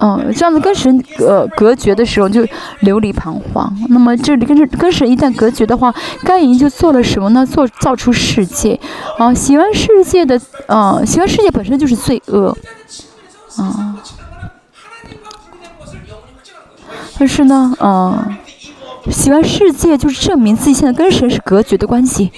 [0.00, 2.46] 嗯，这样子跟神呃隔绝的时候就
[2.80, 3.76] 流离彷徨。
[3.88, 5.92] 那么这里跟这跟神一旦隔绝的话，
[6.22, 7.44] 该隐就做了什么呢？
[7.44, 8.78] 做造出世界，
[9.18, 12.56] 啊，喜欢世界的，啊，喜欢世界本身就是罪恶，
[13.56, 13.96] 啊。
[17.18, 18.38] 但是呢，啊，
[19.10, 22.30] 喜欢世界就是证明自己现在跟神是隔绝的关系，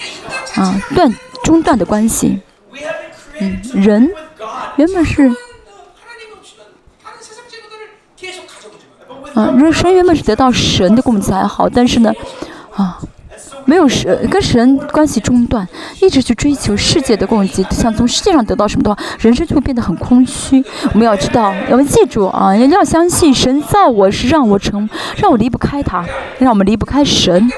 [0.55, 1.15] 啊，断
[1.45, 2.41] 中断的关系。
[3.39, 4.11] 嗯，人
[4.77, 5.31] 原本是。
[9.35, 12.13] 啊，如果神原本是得到神的供给还好，但是呢，
[12.75, 12.99] 啊，
[13.65, 15.67] 没有神跟神关系中断，
[16.01, 20.65] 一直去追求世界的供给，想从世界上得到什么的话，人生就会变得很空虚。
[20.93, 26.05] 我们要知道，我们记住啊，要相信神造我是让我成，让我离不开他，
[26.39, 27.51] 让我们离不开神。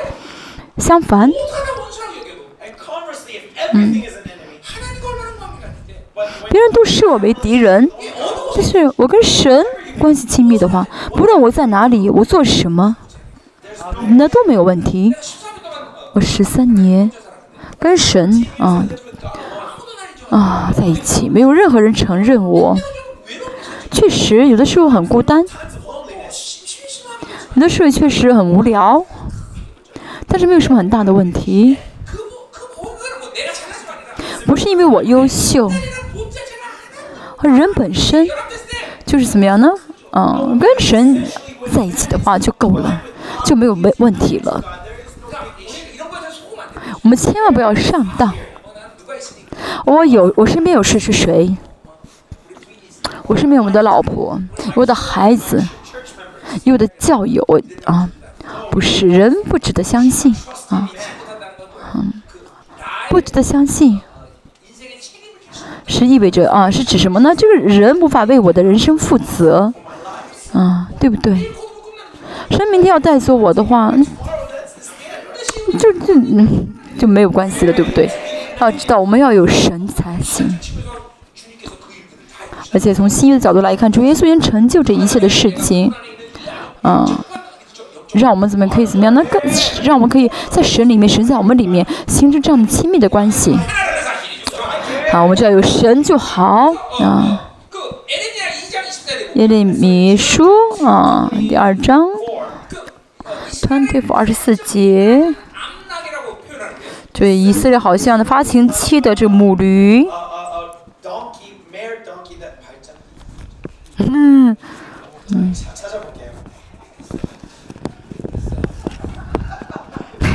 [0.76, 1.30] 相反，
[3.72, 4.02] 嗯。
[6.50, 7.90] 别人都视我为敌人，
[8.54, 9.64] 但是我跟神
[10.02, 10.84] 关系亲密的话
[11.14, 12.96] 不论我在哪里我做什么
[14.16, 15.14] 那都没有问题。
[16.14, 17.08] 我十三年
[17.78, 18.84] 跟神啊
[20.28, 22.76] 啊在一起没有任何人承认我。
[23.92, 25.44] 确实有的时候很孤单
[27.54, 29.06] 有的时候确实很无聊
[30.26, 31.76] 但是没有什么很大的问题。
[34.46, 35.70] 不是因为我优秀
[37.38, 38.26] 而人本身
[39.06, 39.68] 就是怎么样呢？
[40.12, 41.24] 嗯跟神
[41.72, 43.02] 在一起的话就够了
[43.44, 44.62] 就没有没问题了。
[47.02, 48.32] 我们千万不要上当。
[49.84, 51.56] 我有我身边有谁是谁？
[53.26, 54.40] 我身边有我的老婆
[54.74, 55.62] 我的孩子
[56.64, 57.42] 有我的教友
[57.84, 58.08] 啊
[58.70, 60.34] 不是人不值得相信
[60.68, 60.90] 啊
[61.94, 62.12] 嗯
[63.08, 64.00] 不值得相信。
[65.86, 67.34] 是意味着啊是指什么呢？
[67.34, 69.72] 就是人无法为我的人生负责。
[70.52, 71.34] 啊，对不对？
[72.50, 73.92] 神明天要带走我的话，
[75.78, 76.68] 就就嗯
[76.98, 78.10] 就没有关系了，对不对？
[78.58, 80.46] 要知道我们要有神才行。
[82.72, 85.92] 而且从新约的角度来看，主耶稣已经成就这一切的事情，
[86.82, 87.06] 嗯，
[88.12, 89.12] 让我们怎么可以怎么样？
[89.14, 89.40] 能更
[89.82, 93.58] 让我们可以在神里面，神在我们里面形成这样亲密的关系。
[95.10, 97.51] 好，我们只要有神就好啊。
[99.34, 100.44] 耶利米书
[100.84, 102.06] 啊，第二章
[103.50, 105.34] ，twenty four 二十四节。
[107.12, 110.06] 对，以色列好像的发情期的这母驴。
[113.98, 114.56] 嗯
[115.30, 115.54] 嗯。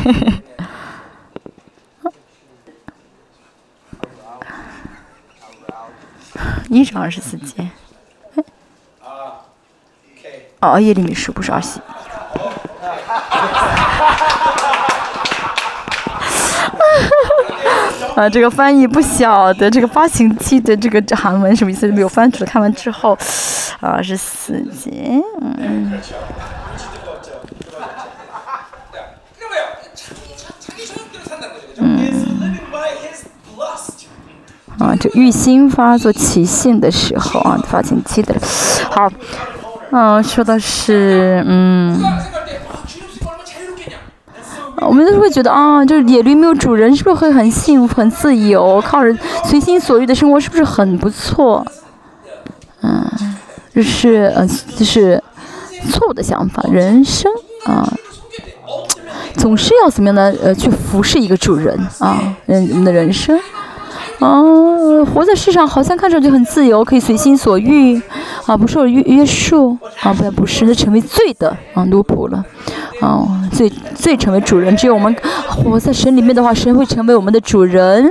[6.70, 7.70] 你是二十四节。
[10.62, 11.80] 哦叶丽女士不是儿西
[18.16, 21.56] 啊这个翻译不晓得这个发行期的这个韩文？
[21.56, 22.50] 什么意思没有翻出来？
[22.50, 23.16] 看完之后
[23.80, 25.94] 啊是死结嗯。
[34.80, 38.36] 啊这玉心发作起限的时候啊发情期的
[38.92, 39.12] 好
[39.92, 41.98] 嗯，说的是，嗯，
[44.82, 51.66] 我们都是会觉得，啊，就是野驴没有主人，是不是会很幸福、很自由，靠着随心所欲的生活，是不是很不错？
[52.82, 53.10] 嗯，
[53.74, 54.46] 这是，呃，
[54.76, 55.24] 就是
[55.90, 56.62] 错误的想法。
[56.70, 57.32] 人生
[57.66, 57.88] 啊，
[59.38, 63.40] 总是要怎么样的，呃，去服侍一个主人啊，人我们的人生。
[64.20, 64.42] 啊，
[65.14, 68.02] 活在世上好像看上去很自由，可以随心所欲，
[68.46, 72.44] 啊，不受约约束，啊，不不是，那成为罪的啊奴仆了，
[73.00, 74.76] 啊，罪罪成为主人。
[74.76, 75.16] 只有我们
[75.48, 78.10] 活在神里面的话，神会成为我们的主人。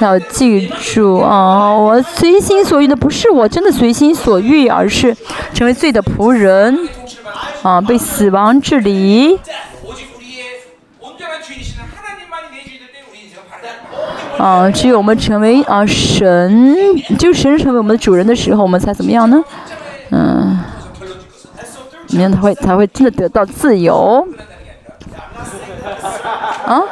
[0.00, 5.16] 要记住啊，我随心所欲的不是我真的随心所欲，而是
[5.54, 6.76] 成为罪的仆人，
[7.62, 9.38] 啊，被死亡治理。
[14.44, 16.76] 啊只有我们成为啊神
[17.18, 19.42] 就神成为我们的主人的时候我们才怎么样呢？
[20.10, 20.60] 嗯。
[22.08, 24.22] 你们才会才会真的得到自由。
[26.66, 26.82] 啊？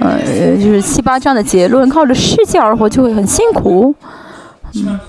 [0.00, 0.18] 呃
[0.58, 3.94] 就是七八章的结论靠着世界而活就会很辛苦。
[4.74, 5.00] 嗯。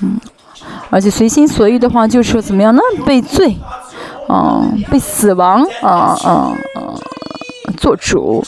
[0.00, 0.18] 嗯。
[0.88, 2.80] 而且随心所欲的话就是说怎么样呢？
[3.04, 3.54] 被罪
[4.28, 6.96] 啊被死亡啊啊啊。
[7.82, 8.44] 做主，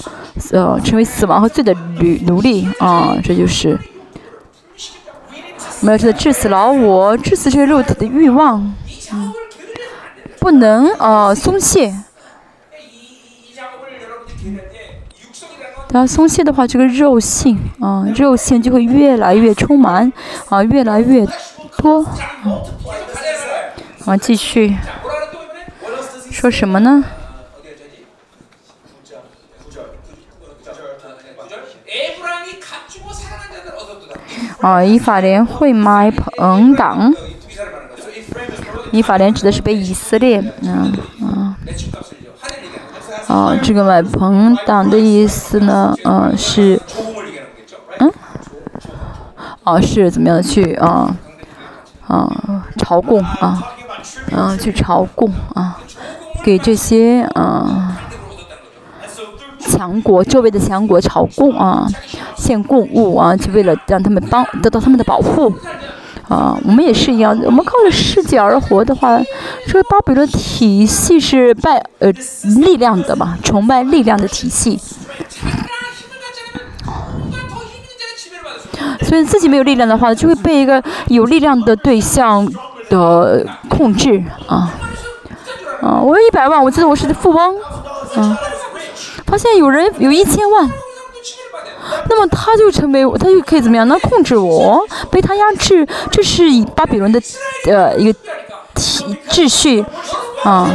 [0.53, 3.77] 呃，成为死亡和罪的奴奴隶啊，这就是。
[5.81, 8.73] 我们要个，致死老我，致死这肉体的欲望，
[9.13, 9.35] 嗯，
[10.39, 11.93] 不能啊松懈，
[15.91, 20.13] 然后松懈的话，这个肉性啊，肉性就会越来越充满
[20.49, 21.27] 啊，越来越
[21.79, 22.07] 多，
[22.45, 22.63] 嗯，
[24.05, 24.77] 好，继续。
[26.31, 27.05] 说什么呢？
[34.65, 37.13] 啊，以法联会买棚党。
[38.93, 40.41] 以法联指的是被以色列。
[40.63, 41.55] 嗯嗯。
[43.29, 45.95] 啊，这个买棚党的意思呢？
[46.05, 46.81] 嗯是，
[47.99, 48.11] 嗯，
[49.65, 51.15] 啊是怎么样去啊
[52.07, 53.63] 啊朝贡啊，
[54.33, 55.79] 嗯去朝贡啊，
[56.43, 57.99] 给这些啊
[59.59, 61.87] 强国周围的强国朝贡啊。
[62.45, 65.53] 献贡物啊，就为了让他们帮得到他们的保护。
[66.29, 69.21] 啊，我们也是一样，我们靠着世界而活的话，
[69.67, 72.11] 这个巴比伦体系是拜呃
[72.63, 74.81] 力量的嘛，崇拜力量的体系。
[79.03, 82.51] 所以自己没有力量的话，就会被一个有力量的对象
[82.89, 84.73] 的控制啊。
[85.83, 87.57] 啊，我有一百万，我记得我是富翁，
[88.17, 88.39] 啊，
[89.27, 90.71] 发现有人有一千万。
[92.09, 93.87] 那么他就成为，他就可以怎么样？
[93.89, 95.87] 能控制我，被他压制。
[96.11, 97.21] 这是以巴比伦的，
[97.67, 98.19] 呃，一个
[98.75, 99.85] 体秩序，
[100.43, 100.71] 啊，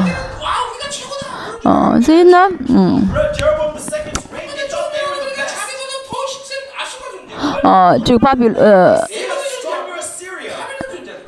[1.64, 3.08] 啊，所以呢，嗯，
[7.64, 9.06] 啊，这个巴比，呃，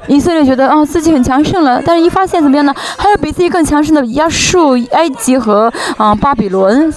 [0.08, 2.74] 以色列觉得啊自己很强盛了，但是一发现怎么样呢？
[2.98, 6.94] 还有比自己更强盛的亚述、埃及和啊巴比伦。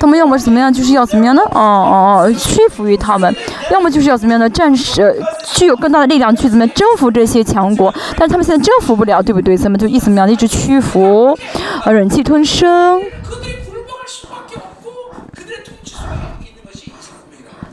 [0.00, 1.42] 他们要么怎么样，就是要怎么样呢？
[1.50, 3.34] 哦哦哦，屈服于他们，
[3.70, 4.48] 要么就是要怎么样呢？
[4.48, 5.20] 战士
[5.54, 9.56] 具有更大的力量去怎么样征服这些强国，但他们现在征服不了，对不对？
[9.56, 11.36] 他们就一怎么样，一直屈服，
[11.84, 13.02] 啊，忍气吞声。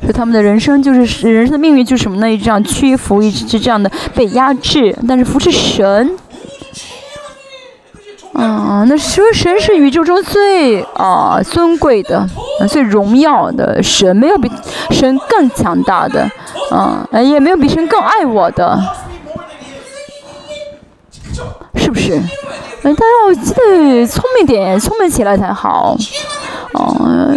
[0.02, 2.32] 所以他们的人生就是人生的命运就是什么呢？
[2.32, 6.12] 一直这样屈服，一直这样的被压制，但是服侍神。
[8.36, 12.28] 啊，那说神是宇宙中最啊尊贵的、
[12.68, 14.52] 最荣耀的神，没有比
[14.92, 16.30] 神更强大的，
[16.72, 18.78] 嗯，也没有比神更爱我的，
[21.76, 22.20] 是不是？
[22.84, 25.98] 大家要记得聪明点，聪明起来才好。
[26.74, 27.34] 哦，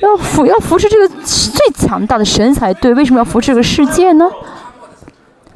[0.00, 2.92] 要服要服侍这个最强大的神才对。
[2.94, 4.28] 为什么要服侍这个世界呢？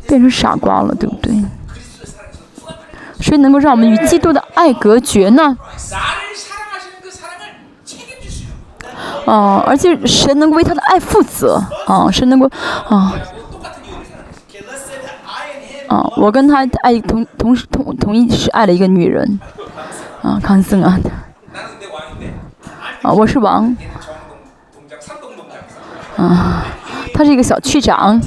[0.07, 1.33] 变成傻瓜了，对不对？
[3.21, 5.57] 谁能够让我们与基督的爱隔绝呢？
[9.25, 11.61] 哦，而且神能为他的爱负责。
[11.87, 12.47] 哦，神能够，
[12.89, 13.13] 哦，
[15.89, 19.41] 哦，我跟他爱同同时同同一是爱了一个女人。
[20.23, 20.99] 啊，康森啊。
[23.03, 23.77] 啊，我是王。
[26.17, 26.65] 啊，
[27.13, 28.21] 他是一个小区长。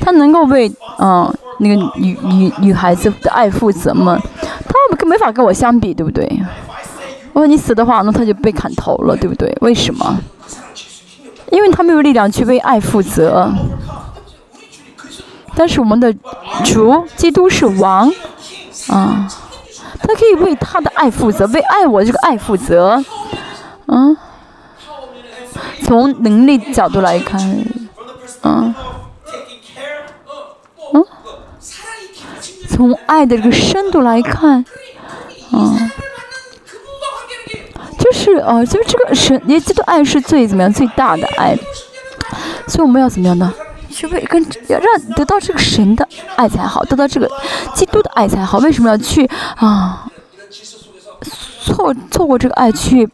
[0.00, 4.18] 他能够为嗯、那个女女女孩子的爱负责吗？
[4.66, 6.26] 他跟没法跟我相比，对不对？
[7.32, 9.56] 如果你死的话，那他就被砍头了，对不对？
[9.60, 10.18] 为什么？
[11.52, 13.52] 因为他没有力量去为爱负责。
[15.54, 16.12] 但是我们的
[16.64, 18.10] 主基督是王
[18.88, 19.28] 啊，
[20.00, 23.02] 他可以为他的爱负责，为爱我这个爱负责。
[23.86, 24.16] 嗯、
[25.82, 27.40] 从能力角度来看，
[28.42, 28.74] 嗯
[32.80, 34.64] 从爱的这个深度来看，
[35.52, 35.92] 啊，
[37.98, 41.54] 就是啊，就是这个神，耶稣的爱是最怎么样最大的爱，
[42.66, 43.52] 所以我们要怎么样呢？
[43.90, 47.30] 去为跟要让得到这个神的爱才好，得到这个
[47.74, 48.56] 基督的爱才好。
[48.60, 50.06] 为什么要去啊？
[51.62, 53.06] 错错过这个爱去，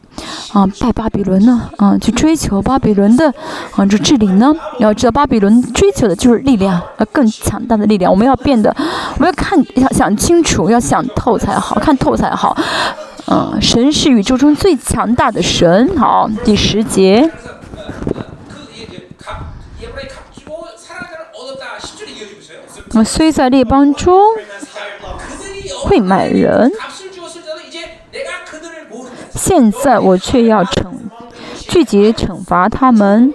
[0.53, 1.69] 啊，拜巴比伦呢？
[1.77, 3.27] 啊，去追求巴比伦的，
[3.75, 4.53] 啊，这治理呢？
[4.79, 8.09] 要知道巴比伦追求的就是力量，要更强大的力量。
[8.11, 8.73] 我们要变得，
[9.15, 12.57] 我们要看，要想清楚，要想透才好看透才好。
[13.29, 15.97] 嗯，神是宇宙中最强大的神。
[15.97, 17.29] 好，第十节。
[22.93, 24.17] 我虽在列邦中，
[25.83, 26.71] 会买人。
[29.37, 30.87] 现在我却要惩
[31.69, 33.33] 拒绝惩罚他们。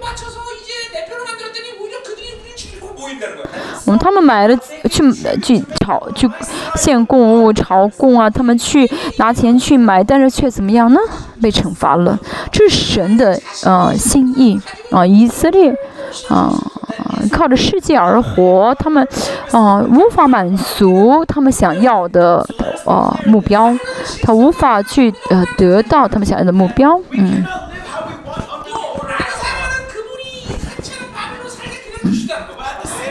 [3.85, 4.57] 嗯他们买了
[4.89, 6.29] 去去朝去
[6.75, 10.99] 献供物朝贡啊，他们去拿钱去买，但是却怎么样呢？
[11.41, 12.17] 被惩罚了，
[12.51, 14.59] 这是神的呃心意
[14.91, 15.05] 啊！
[15.05, 15.73] 以色列
[16.29, 16.51] 啊。
[16.97, 19.07] 啊靠着世界而活他们
[19.51, 22.45] 啊无法满足他们想要的
[22.85, 23.73] 呃目标
[24.21, 27.43] 他无法去呃得到他们想要的目标嗯。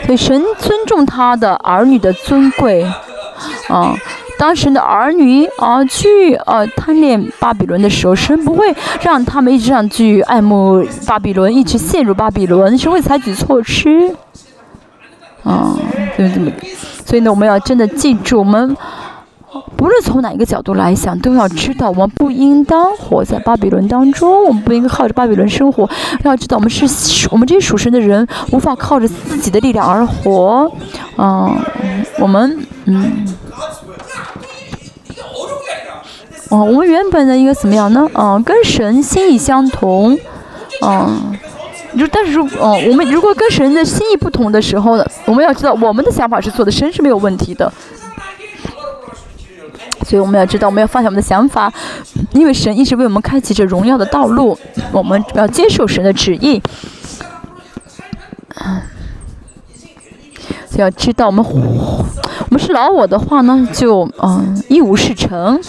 [0.05, 2.83] 所以神尊重他的儿女的尊贵
[3.67, 3.95] 啊
[4.43, 14.13] 当神的儿女啊去呃贪恋巴比伦的时候，神不会让他们一直这样去爱慕巴比伦，一直陷入巴比伦，神会采取措施。
[15.43, 15.77] 啊，
[16.17, 16.51] 对这么，
[17.05, 18.75] 所以呢，我们要真的记住，我们
[19.77, 25.89] 不论从哪一个角度来想，都要知道，我们不应当活在巴比伦当中，我们不应该靠着巴比伦生活。
[26.23, 26.85] 要知道，我们是
[27.31, 30.69] 我们这些属神的人，无法靠着自己的力量而活。
[31.17, 31.55] 嗯，
[32.19, 33.25] 我们嗯，
[36.53, 38.07] 哦我们原本的一个怎么样呢？
[38.13, 40.15] 嗯跟神心意相同。
[40.83, 41.35] 嗯
[41.97, 47.71] 就但是哦我们如果跟神的心意不同的时候呢我们要知道我们的想法是做的神是没有问题的。
[50.05, 51.73] 所以我们要知道我们要放下我们的想法
[52.33, 54.55] 因为神一直为我们开启着荣耀的道路
[54.91, 56.61] 我们要接受神的旨意。
[58.63, 58.81] 嗯
[60.77, 65.59] 要知道我们我们是老我的话呢就嗯一无是成。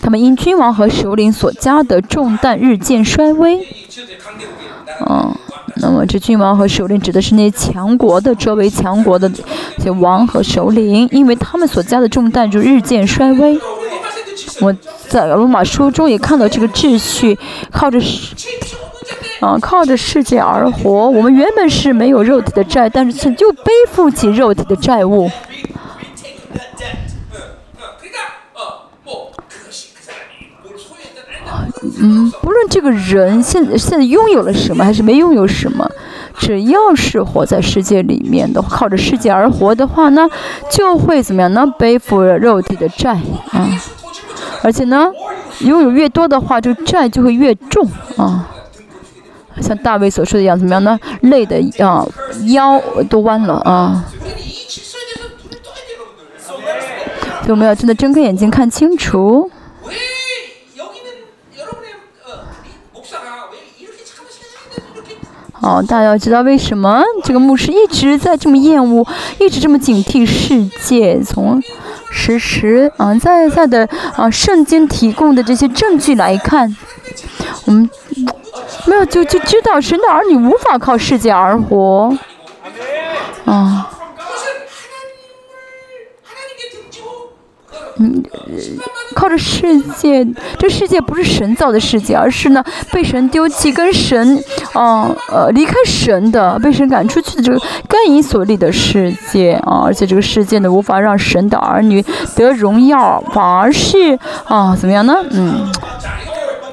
[0.00, 3.66] 他们因君王和首领所加的重担日渐衰微。
[5.08, 5.34] 嗯
[5.76, 13.58] 那么这君王和首领指的是那些强国的周围强国的这些王和首领因为他们所加的重担就日渐衰微。
[14.60, 14.72] 我
[15.08, 17.36] 在罗马书中也看到这个秩序
[17.70, 18.34] 靠着世
[19.40, 21.10] 嗯靠着世界而活。
[21.10, 25.30] 我们原本是没有肉体的债但是却就背负起肉体的债务。
[32.00, 35.88] 嗯，不论这个人现在现在拥有了什么，还是没拥有什么，
[36.38, 40.28] 只要是活在世界里面的，靠着世界而活的话呢，
[40.70, 41.66] 就会怎么样呢？
[41.78, 43.20] 背负着肉体的债
[43.50, 43.68] 啊，
[44.62, 45.10] 而且呢，
[45.60, 47.86] 拥有越多的话就债就会越重
[48.16, 48.50] 啊。
[49.60, 50.98] 像大卫所说的一样，怎么样呢？
[51.20, 52.04] 累的啊，
[52.46, 54.04] 腰都弯了啊。
[57.42, 59.50] 所以我们要真的睁开眼睛看清楚。
[65.64, 69.06] 哦，大家要知道为什么这个牧师一直在这么厌恶，
[69.40, 71.62] 一直这么警惕世界，从
[72.10, 76.76] 时时啊在在的啊圣经提供的这些证据来看，
[77.64, 77.88] 我们
[78.86, 82.14] 没有就就知道神的儿女无法靠世界而活，
[83.46, 83.90] 啊。
[87.98, 88.22] 嗯，
[89.14, 90.26] 靠着世界，
[90.58, 94.42] 这世界不是神造的世界，而是呢被神丢弃、跟神，
[94.72, 97.58] 哦呃离开神的、被神赶出去的这个
[97.88, 99.82] 该隐所立的世界啊！
[99.84, 102.04] 而且这个世界呢，无法让神的儿女
[102.34, 105.14] 得荣耀，反而是啊怎么样呢？
[105.30, 105.70] 嗯，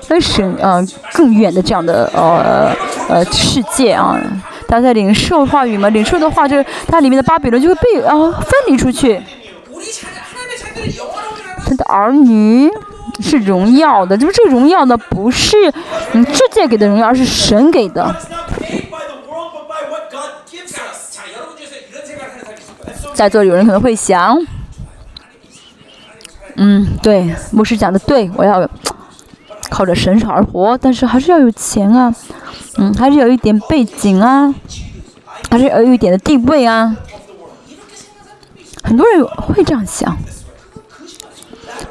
[0.08, 0.84] 跟神啊
[1.14, 2.76] 更远的这样的呃
[3.08, 4.20] 呃世界啊！
[4.68, 9.22] 大家在领受话语嘛，领受的话就是它里面的巴比伦就会被啊分离出去。
[11.66, 12.70] 他的儿女
[13.20, 15.56] 是荣耀的，就是这个荣耀呢，不是
[16.14, 18.16] 嗯世界给的荣耀，而是神给的。
[23.14, 24.36] 在座有人可能会想，
[26.56, 28.68] 嗯，对，牧师讲的对，我要
[29.70, 32.14] 靠着神而活，但是还是要有钱啊，
[32.78, 34.54] 嗯，还是有一点背景啊，
[35.52, 36.98] 还是有一点的地位啊。
[38.84, 40.18] 很多人会这样想。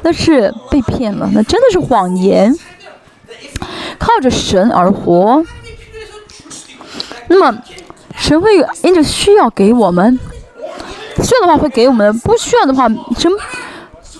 [0.03, 2.57] 那是被骗了，那真的是谎言，
[3.99, 5.43] 靠着神而活。
[7.27, 7.61] 那么
[8.17, 10.19] 神会因着需要给我们，
[11.23, 12.87] 需要的话会给我们，不需要的话，
[13.17, 13.31] 神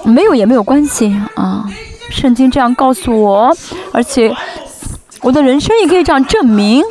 [0.03, 1.65] 没有也没有关系啊。
[2.09, 3.55] 圣经这样告诉我，
[3.91, 4.33] 而且
[5.21, 6.83] 我的人生也可以这样证明，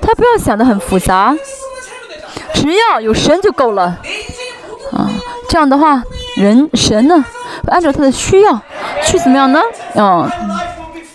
[0.00, 1.36] 他不要想的很复杂，
[2.54, 4.00] 只要有神就够了。
[4.92, 5.10] 啊，
[5.48, 6.02] 这样的话。
[6.36, 7.24] 人神呢，
[7.68, 8.60] 按照他的需要
[9.04, 9.60] 去怎么样呢？
[9.94, 10.30] 嗯、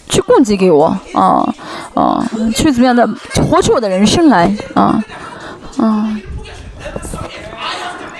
[0.09, 1.53] 去供给给我，啊、
[1.93, 2.25] 啊、
[2.55, 3.07] 去怎么样的
[3.49, 5.03] 活出我的人生来，啊、
[5.77, 6.17] 啊、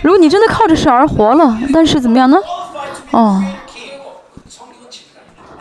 [0.02, 2.38] 如果你真的靠着神而活了，但是怎么样呢？
[3.11, 3.44] 哦。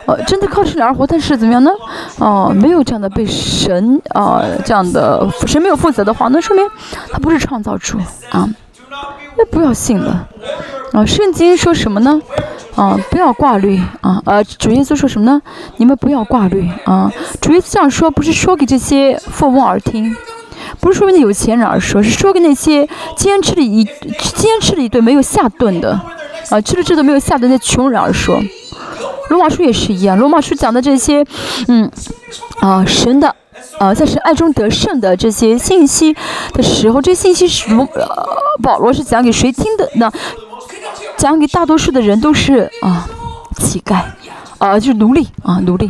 [0.07, 1.71] 呃，真的靠着神而活，但是怎么样呢？
[2.17, 6.67] 哦、没有这样的被神啊、这样的神没有负责的话，那说明
[7.11, 7.99] 他不是创造主
[8.31, 8.49] 啊。
[9.37, 10.27] 那不要信了。
[10.91, 12.21] 啊，圣经说什么呢？
[12.75, 14.21] 啊，不要挂虑啊。
[14.25, 15.41] 呃，主耶稣说什么呢？
[15.77, 17.11] 你们不要挂虑啊。
[17.39, 20.13] 主耶稣这样说，不是说给这些富翁而听，
[20.79, 22.85] 不是说给那有钱人而说，是说给那些
[23.15, 25.91] 今天吃了一今天吃了一顿没有下顿的，
[26.49, 28.41] 啊，吃了这顿没有下顿的穷人而说。
[29.29, 31.25] 罗马书也是一样，罗马书讲的这些，
[31.67, 31.89] 嗯，
[32.59, 33.33] 啊，神的。
[33.77, 36.15] 啊，在神爱中得胜的这些信息
[36.53, 38.25] 的时候，这信息是罗呃
[38.61, 40.11] 保罗是讲给谁听的呢？
[41.21, 43.07] 讲给大多数的人都是啊
[43.57, 44.01] 乞丐，
[44.57, 45.87] 啊就是奴隶啊奴隶，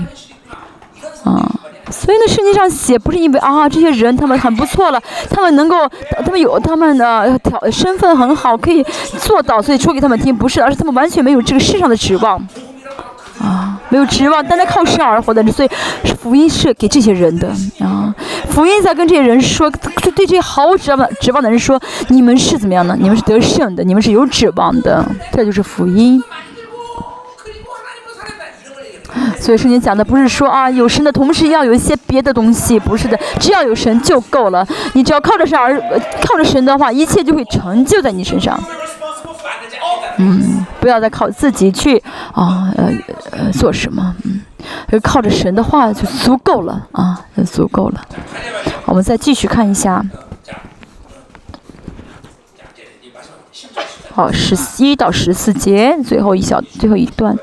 [1.23, 1.49] 啊。
[1.89, 5.89] 所以呢，圣经上写不是因为啊这些人他们很不错了，他们能够
[6.25, 8.85] 他们有他们的条身份很好，可以
[9.19, 12.45] 做到，所以说给他们听，不是，而是他们完全没有这个世上的指望，
[13.41, 15.69] 啊，没有指望，单单靠神而活的，所以
[16.21, 17.47] 福音是给这些人的
[17.79, 18.13] 啊，
[18.49, 22.95] 福音在跟这些人说，对这些毫无指望、指望的人说，你们是怎么样呢？
[22.99, 26.23] 你们是得胜的，你们是有指望的，这就是福音。
[29.39, 34.63] 所以说你讲的不是说啊，有神的同时要有一些别的东西，不是的，只要有神就够了，
[34.93, 35.81] 你只要靠着神而
[36.23, 38.59] 靠着神的话，一切就会成就在你身上。
[40.17, 40.60] 嗯。
[40.81, 41.97] 不要再靠自己去
[42.33, 42.91] 啊呃
[43.31, 44.41] 呃做什么嗯。
[44.91, 48.01] 就靠着神的话就足够了啊就足够了。
[48.85, 50.03] 我们再继续看一下。
[54.13, 57.37] 好十一到十四节最后一小最后一段。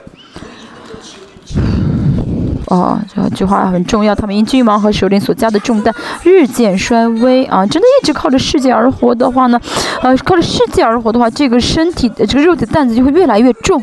[2.71, 4.15] 哦，这句话很重要。
[4.15, 7.65] 他们因君王和首领所加的重担日渐衰微啊！
[7.67, 9.59] 真的一直靠着世界而活的话呢，
[10.03, 13.83] 呃，靠着世界而活的话，这个身体这个肉体担子就会越来越重。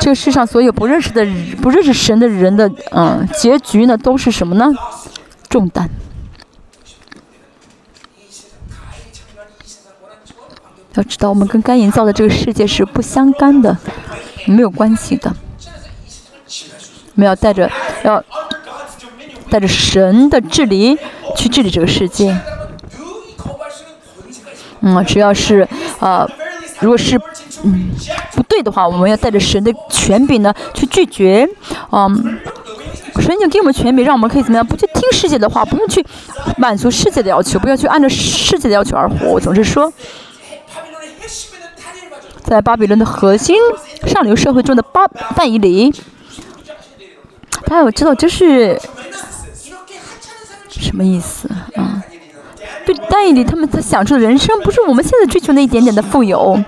[0.00, 1.26] 这个世上所有不认识的、
[1.62, 4.70] 不认识神的人的，嗯，结局呢，都是什么呢？
[5.48, 5.88] 重担。
[10.94, 13.76] 要知道，我们跟该营造的这个世界是不相干的，
[14.46, 15.34] 没有关系的。
[17.16, 17.70] 我们要带着
[18.04, 18.22] 要
[19.50, 20.96] 带着神的治理
[21.36, 22.36] 去治理这个世界。
[24.80, 25.66] 嗯，只要是
[25.98, 26.28] 呃，
[26.80, 27.18] 如果是
[27.62, 27.90] 嗯
[28.32, 31.48] 不对的话，我们要带着神的权柄呢去拒绝。
[31.90, 32.38] 嗯，
[33.20, 34.66] 神已经给我们权柄，让我们可以怎么样？
[34.66, 36.04] 不去听世界的话，不用去
[36.58, 39.28] 满足世界的要求，不要去按照世界的要求而活。
[39.28, 39.90] 我总是说，
[42.42, 43.56] 在巴比伦的核心
[44.06, 45.90] 上流社会中的巴范以里，
[47.66, 48.78] 大家要知道这是
[50.68, 52.02] 什么意思啊？
[52.84, 56.62] 对，但以里他们在享受的人生不是我们现在追求那一点点的富有。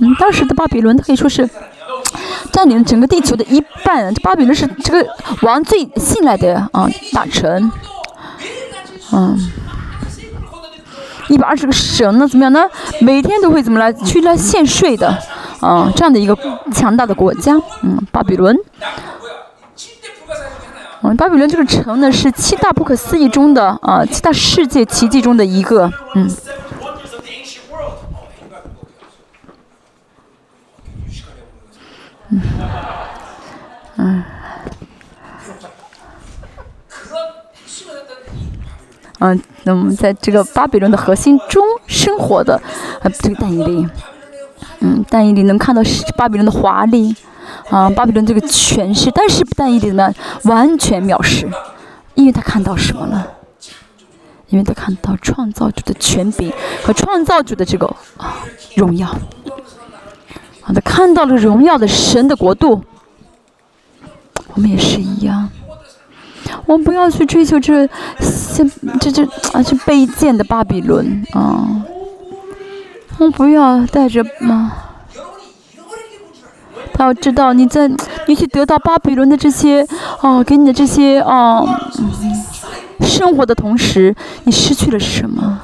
[0.00, 1.48] 嗯，当时的巴比伦可以说是
[2.52, 7.72] 占领整个地球的一半，这巴比伦是这个王最信赖的啊大臣，
[9.12, 9.50] 嗯、
[11.28, 12.68] 一百二十个省呢，怎么样呢？
[13.00, 15.08] 每天都会怎么来去来献税的，
[15.60, 16.36] 啊，这样的一个
[16.72, 18.56] 强大的国家，嗯，巴比伦，
[21.02, 26.30] 嗯，巴比伦这个城呢是七大不可思议中的啊，七大世界奇迹中的一个，嗯，
[33.96, 34.24] 嗯。
[39.20, 42.54] 嗯，那么在这个巴比伦的核心中生活的，
[43.02, 43.88] 啊，这个但以理，
[44.80, 45.82] 嗯，但以理能看到
[46.16, 47.14] 巴比伦的华丽，
[47.70, 50.14] 啊，巴比伦这个权势，但是但以理呢
[50.44, 51.50] 完全藐视，
[52.14, 53.26] 因为他看到什么了？
[54.50, 56.50] 因为他看到创造主的权柄
[56.82, 57.86] 和创造主的这个
[58.16, 58.36] 啊
[58.76, 59.06] 荣耀。
[60.62, 62.82] 好的，看到了荣耀的神的国度，
[64.54, 65.50] 我们也是一样。
[66.66, 67.88] 我们不要去追求这
[68.20, 68.64] 些
[69.00, 71.84] 这这啊这卑贱的巴比伦啊
[73.18, 74.72] 我们不要带着啊
[76.92, 77.90] 他要知道你在
[78.26, 79.86] 你去得到巴比伦的这些
[80.20, 81.62] 啊给你的这些啊
[83.00, 84.14] 生活的同时
[84.44, 85.60] 你失去了什么？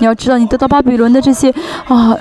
[0.00, 1.52] 你要知道你得到巴比伦的这些
[1.86, 2.16] 啊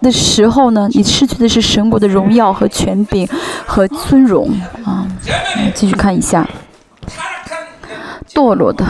[0.00, 3.28] 的时候呢，你失去的是神国的荣耀和权柄
[3.66, 4.48] 和尊荣
[4.84, 5.06] 啊。
[5.74, 6.48] 继续看一下，
[8.32, 8.84] 堕落的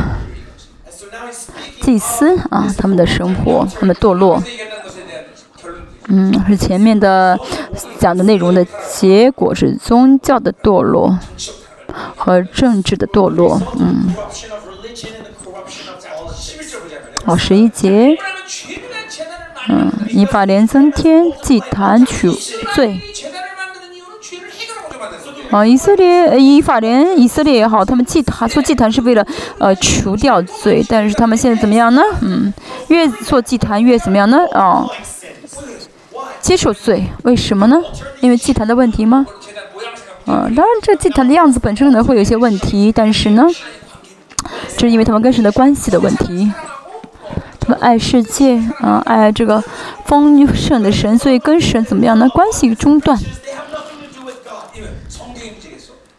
[1.80, 4.42] 祭司啊，他们的生活，他们堕落。
[6.08, 7.38] 嗯，是前面的
[7.98, 11.18] 讲的内容的结果是宗教的堕落
[12.16, 14.14] 和政治的堕落，嗯。
[17.24, 18.16] 好、哦，十一节。
[19.68, 22.30] 嗯，以法莲增添祭坛取
[22.74, 23.00] 罪。
[25.50, 29.26] 啊，以色列以法莲以色列也好，他们祭坛做祭坛是为了
[29.58, 32.02] 呃除掉罪，但是他们现在怎么样呢？
[32.20, 32.52] 嗯，
[32.88, 34.46] 越做祭坛越怎么样呢？
[34.52, 34.86] 啊，
[36.42, 37.80] 接受罪，为什么呢？
[38.20, 39.26] 因为祭坛的问题吗？
[40.26, 43.46] 啊，当然这祭坛的样子本身可能会有些问题，但是呢，
[44.76, 46.52] 这是因为他们跟神的关系的问题。
[47.76, 49.62] 爱世界，嗯，爱这个
[50.04, 52.28] 丰盛的神，所以跟神怎么样呢？
[52.28, 53.18] 关系中断。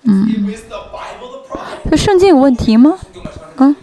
[0.04, 0.54] 嗯，
[1.90, 2.98] 这圣经有问题吗？
[3.58, 3.76] 嗯，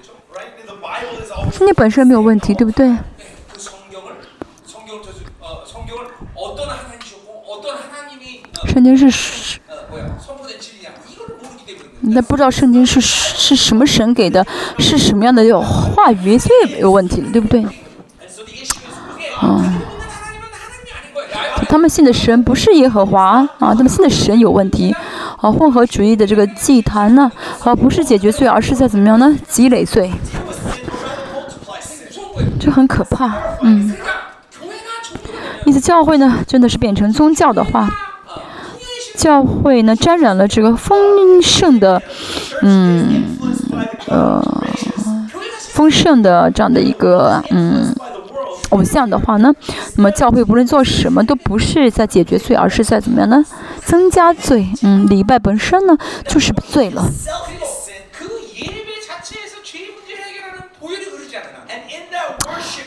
[1.52, 2.96] 圣经本身没有问题，对不对？
[8.66, 9.58] 圣经是。
[12.06, 14.46] 那不知道圣经是是什么神给的
[14.78, 17.62] 是什么样的有话语所以没有问题对不对？
[19.40, 19.74] 啊
[21.68, 24.94] 他们信的神不是耶和华啊他们信的神有问题
[25.40, 27.30] 啊混合主义的这个祭坛呢
[27.64, 29.36] 而不是解决罪而是在怎么样呢？
[29.48, 30.12] 积累罪
[32.60, 33.94] 这很可怕嗯。
[35.64, 37.90] 你的教会呢真的是变成宗教的话
[39.16, 42.00] 教会呢沾染了这个丰盛的
[42.62, 43.24] 嗯
[44.08, 44.42] 呃
[45.72, 47.94] 丰盛的这样的一个嗯
[48.70, 49.54] 偶像的话呢，
[49.96, 53.44] 那么教会无论做什么都不是在解决罪，而是在怎么样呢
[53.84, 54.66] 增加罪。
[54.82, 57.08] 嗯，礼拜本身呢就是罪了。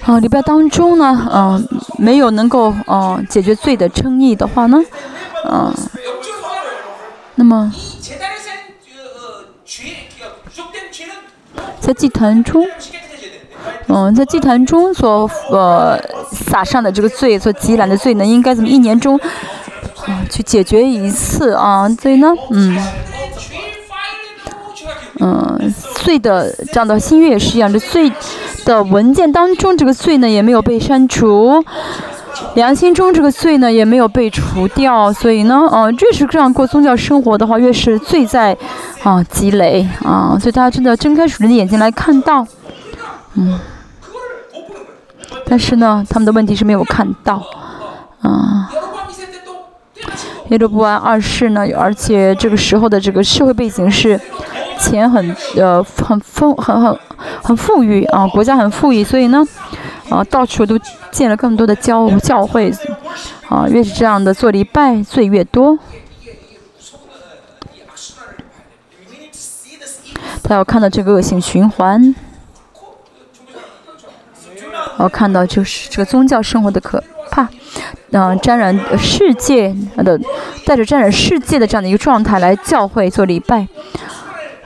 [0.06, 4.82] 啊，礼拜当中呢，嗯，没有能够嗯解决罪的争议的话呢。
[5.50, 5.74] 啊。
[7.36, 7.72] 那么，
[11.80, 12.68] 在祭坛中，
[13.88, 15.98] 嗯，在祭坛中所呃
[16.32, 19.18] 撒上的这个罪，所积攒的罪呢，应该怎么一年中
[20.06, 21.88] 啊去解决一次啊？
[21.90, 22.78] 所以呢，嗯，
[25.22, 28.12] 嗯，罪的这样的新月是一样，的罪
[28.66, 31.64] 的文件当中，这个罪呢也没有被删除。
[32.56, 35.12] 良心中这个罪呢，也没有被除掉。
[35.12, 38.56] 所以呢，嗯，越是这样过宗教生活的话，越是罪在
[39.04, 40.38] 啊积累啊。
[40.40, 42.46] 所以大家真的睁开属灵的眼睛来看到，
[43.36, 43.60] 嗯，
[45.46, 47.44] 但是呢，他们的问题是没有看到
[48.22, 48.70] 啊。
[50.50, 54.20] 耶律不安二世呢，而且这个时候的这个社会背景是
[54.80, 57.00] 钱很呃很丰，很很
[57.44, 59.04] 很富裕啊，国家很富裕。
[59.04, 59.46] 所以呢。
[60.10, 60.80] 啊到处都
[61.12, 62.74] 建了更多的教教会，
[63.48, 65.80] 啊越是这样的做礼拜罪越多，we
[69.12, 72.16] need to see this evil 他要看到这个恶性循环，
[75.00, 77.48] 要看到就是这个宗教生活的可怕，
[78.12, 80.20] 嗯、沾染世界的
[80.66, 83.68] 带着沾染世界的这样的一个状态来教会做礼拜。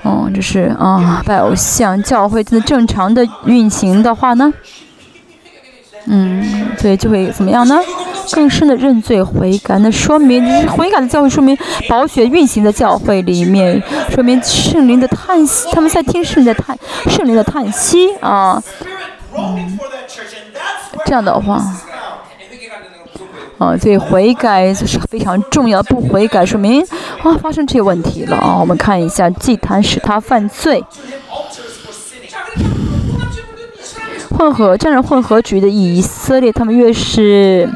[0.03, 4.51] 哦，这是啊，拜偶像教会真的正常的运行的话呢，
[6.05, 7.79] 嗯，对，就会怎么样呢？
[8.31, 11.57] 更深的认罪悔改，那说明悔改的教会，说明
[11.89, 16.77] 宝血运行的教会里面，说明圣灵的叹息，他们在听圣灵的叹，
[17.07, 18.61] 圣灵的叹息啊。
[19.37, 19.77] 嗯，
[21.05, 21.61] 这样的话，
[23.57, 26.81] 啊，所以悔改是非常重要，不悔改说明
[27.23, 28.57] 啊发生这些问题了啊。
[28.59, 30.83] 我们看一下祭坛使他犯罪。
[34.33, 37.69] 混合，战争混合局的以色列，他们越是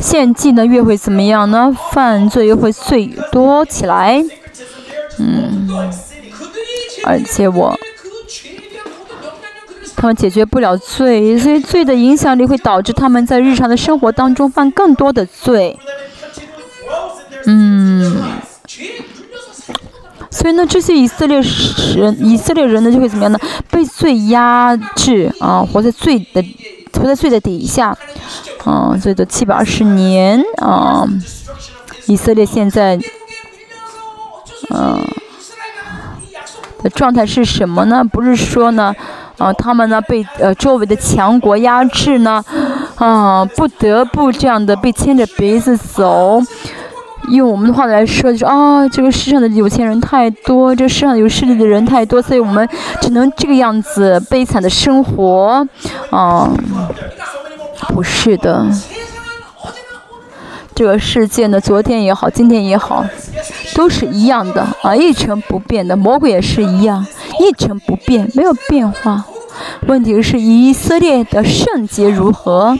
[0.00, 1.74] 献祭呢，越会怎么样呢？
[1.92, 4.24] 犯罪又会最多起来。
[5.18, 5.68] 嗯，
[7.04, 7.78] 而且我，
[9.94, 15.78] 他们解决不了罪，所以罪的影响力会导致他们在日常的生活当中犯更多的罪。
[17.46, 18.22] 嗯。
[20.34, 21.40] 所以呢，这些以色列
[21.94, 23.38] 人，以色列人呢就会怎么样呢？
[23.70, 26.44] 被罪压制啊，活在罪的，
[26.92, 27.96] 活在罪的底下，
[28.64, 31.06] 啊，最多七百二十年啊。
[32.06, 32.98] 以色列现在，
[34.70, 35.06] 嗯，
[36.82, 38.02] 的状态是什么呢？
[38.02, 38.92] 不是说呢，
[39.38, 42.44] 啊，他们呢被呃周围的强国压制呢，
[42.96, 46.42] 啊，不得不这样的被牵着鼻子走。
[47.30, 52.68] 用我们的话来说，就是啊，这个世上的有钱人太多，这世上有势力的人太多，所以我们
[53.00, 55.66] 只能这个样子悲惨的生活，
[56.10, 56.52] 啊，
[57.88, 58.66] 不是的，
[60.74, 63.04] 这个世界呢，昨天也好，今天也好，
[63.74, 67.06] 都是一样的啊，一成不变的，魔鬼也是一样，
[67.40, 69.24] 一成不变，没有变化。
[69.86, 72.76] 问题是以色列的圣洁如何？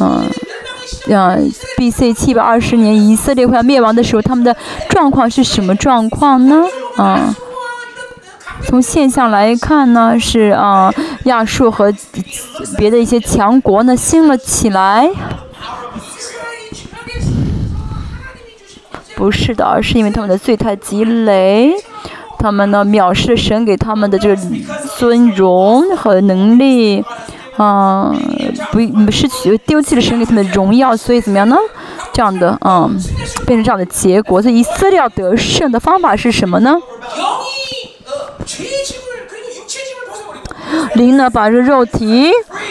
[0.00, 0.28] 嗯。
[1.08, 4.56] 嗯 bc 七百二十年以色列快要灭亡的时候他们的
[4.88, 6.64] 状况是什么状况呢？
[6.98, 7.34] 嗯
[8.64, 10.92] 从现象来看呢是嗯
[11.24, 11.94] 亚述和
[12.76, 15.08] 别的一些强国呢兴了起来。
[19.14, 21.72] 不是的而是因为他们的罪太积累
[22.38, 24.36] 他们呢藐视神给他们的这个
[24.96, 27.04] 尊荣和能力
[27.56, 28.14] 啊
[28.72, 30.96] 不失去，丢弃了神给他们的荣耀。
[30.96, 31.56] 所以怎么样呢？
[32.12, 32.98] 这样的嗯，
[33.46, 34.42] 变成这样的结果。
[34.42, 36.76] 所以以色列得胜的方法是什么呢？
[40.94, 42.30] 灵呢，把这肉体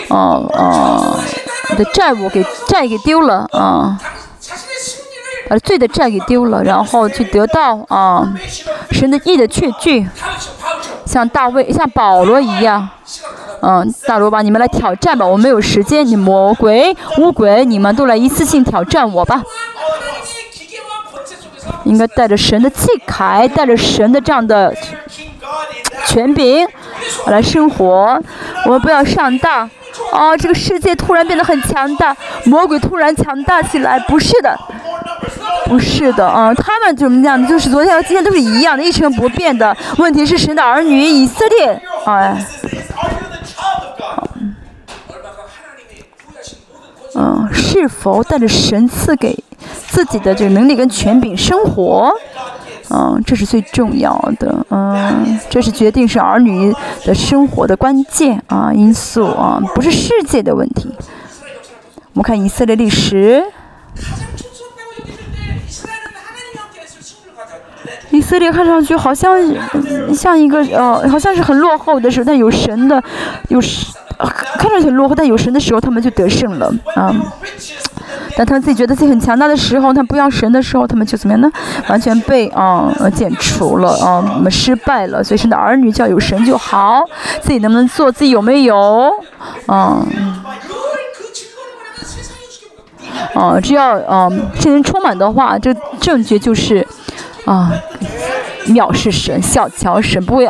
[0.10, 4.00] 哦嗯的债务给债给丢了啊。
[5.50, 8.34] 把罪的债给丢了然后去得到啊
[8.92, 10.08] 神的意的确据
[11.06, 12.88] 像大卫像保罗一样
[13.62, 19.42] 嗯大罗吧你们来挑战吧我没有时间你魔鬼乌鬼你们都来一次性挑战我吧。
[21.88, 24.74] 应该带着神的气慨带着神的这样的
[26.06, 26.68] 权柄
[27.28, 28.22] 来生活。
[28.66, 29.70] 我们不要上当。
[30.12, 32.16] 啊这个世界突然变得很强大
[32.46, 34.58] 魔鬼突然强大起来不是的
[35.66, 37.46] 不是的，嗯，他们怎么讲？
[37.46, 40.26] 就是昨天和今天都是一样的，一成不变的问题。
[40.26, 41.82] 是神的儿女，以色列。
[42.06, 42.46] 哎，
[47.16, 49.38] 嗯，是否带着神赐给
[49.88, 52.14] 自己的这个能力跟权柄生活？
[52.90, 54.66] 嗯，这是最重要的。
[54.70, 58.72] 嗯，这是决定是儿女的生活的关键啊。
[58.74, 60.90] 因素啊，不是世界的问题。
[62.14, 63.44] 我们看以色列历史。
[68.18, 69.38] 以色列看上去好像
[70.14, 73.02] 像一个呃，好像是很落后的时候，但有神的，
[73.50, 73.94] 有神，
[74.58, 77.14] 看上去很落后，但有神的时候，他们就得胜了啊。
[78.36, 81.52] 但他自己觉得自己很强大的时候，他不要神的时候，他们就怎么样呢？
[81.88, 85.24] 完全被啊减除了啊，我们失败了。
[85.24, 87.04] 所以，生的儿女叫有神就好，
[87.42, 89.12] 自己能不能做，自己有没有
[89.68, 90.04] 啊？
[93.36, 94.28] 啊，只要啊
[94.60, 96.86] 心灵充满的话，这证据就是。
[97.48, 97.72] 啊，
[98.68, 100.48] 藐视神，小瞧神，不会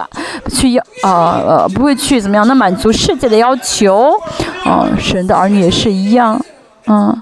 [0.49, 1.11] 去要，呃
[1.47, 2.47] 呃，不会去怎么样？
[2.47, 4.11] 那满足世界的要求，
[4.65, 6.43] 啊，神的儿女也是一样，
[6.85, 7.15] 啊，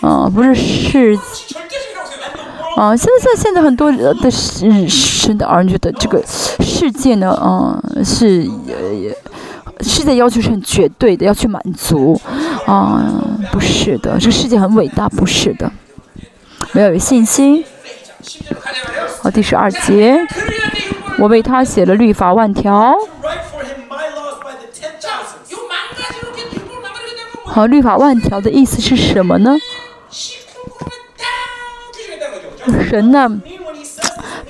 [0.00, 1.16] 啊，不是世。
[2.76, 9.16] 啊，现在现在很多的神的儿女的这个世界呢，啊，是也也。
[9.80, 12.20] 世界要求是很绝对的，要去满足，
[12.66, 13.02] 啊、
[13.52, 15.70] 不是的，这个世界很伟大，不是的。
[16.80, 17.64] 要有信心。
[19.22, 20.18] 好，第十二节，
[21.18, 22.94] 我为他写了律法万条。
[27.44, 29.56] 好，律法万条的意思是什么呢？
[32.90, 33.30] 神呢，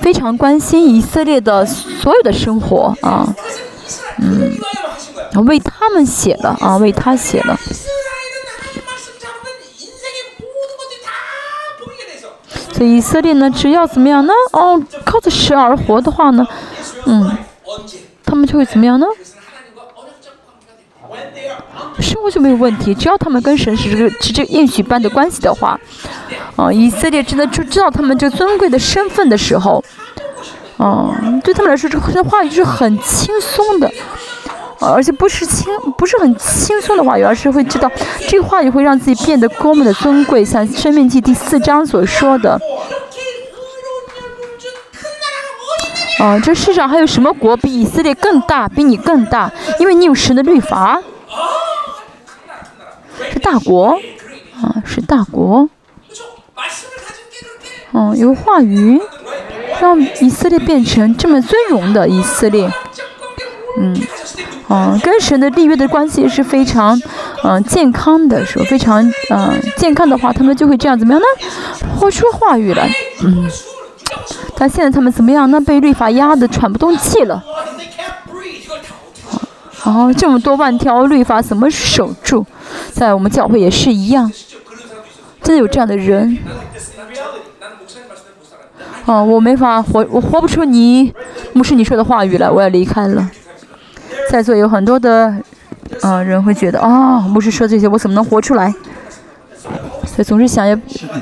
[0.00, 3.34] 非常关心以色列的所有的生活啊，
[4.18, 4.58] 嗯，
[5.46, 7.56] 为他们写的啊，为他写的。
[12.76, 14.32] 所以以色列呢，只要怎么样呢？
[14.52, 16.46] 哦，靠着神而活的话呢，
[17.06, 17.38] 嗯，
[18.22, 19.06] 他们就会怎么样呢？
[21.98, 22.94] 生活就没有问题。
[22.94, 25.80] 只要他们跟神是这个是这个应许般的关系的话，
[26.54, 29.82] 啊，以色列真的就知道他们这尊贵的身份的时候，
[30.76, 31.10] 啊，
[31.42, 33.90] 对他们来说，这话语是很轻松的。
[34.78, 37.90] 而且不是轻，不是很轻松的话语，而是会知道，
[38.28, 42.60] 这个话语会让自己变得多么的尊贵，像《生命记》第四章所说的。
[46.18, 49.50] 啊，这世上还有什么国比以色列更大，比你更大？
[49.78, 51.02] 因为你有神的律法。
[53.32, 53.98] 是大国，
[54.62, 55.68] 啊，是大国。
[57.92, 59.00] 哦，有话语，
[59.80, 62.70] 让以色列变成这么尊荣的以色列。
[63.78, 63.94] 嗯，
[64.68, 67.00] 嗯，跟神的立约的关系是非常，
[67.44, 68.64] 嗯，健康的是候？
[68.64, 71.26] 非常，嗯，健康的话，他们就会这样怎么样呢？
[71.98, 72.90] 活出话语来，
[73.22, 73.48] 嗯。
[74.58, 75.50] 但现在他们怎么样？
[75.50, 77.44] 那被律法压得喘不动气了。
[79.84, 82.44] 哦，这么多万条律法怎么守住？
[82.90, 84.32] 在我们教会也是一样，
[85.42, 86.38] 真的有这样的人。
[89.04, 91.12] 哦，我没法活，我活不出你
[91.52, 93.30] 牧师你说的话语来，我要离开了。
[94.30, 95.34] 在座有很多的
[96.02, 98.72] 嗯人会觉得，哦，牧师说这些我怎么能活出来，
[100.04, 100.76] 所以总是想要，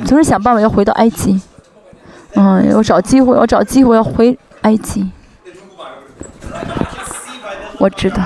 [0.04, 1.40] 总是想办法要回到埃及。
[2.34, 5.08] 嗯，我找机会，我找机会要回埃及。
[7.78, 8.22] 我知道。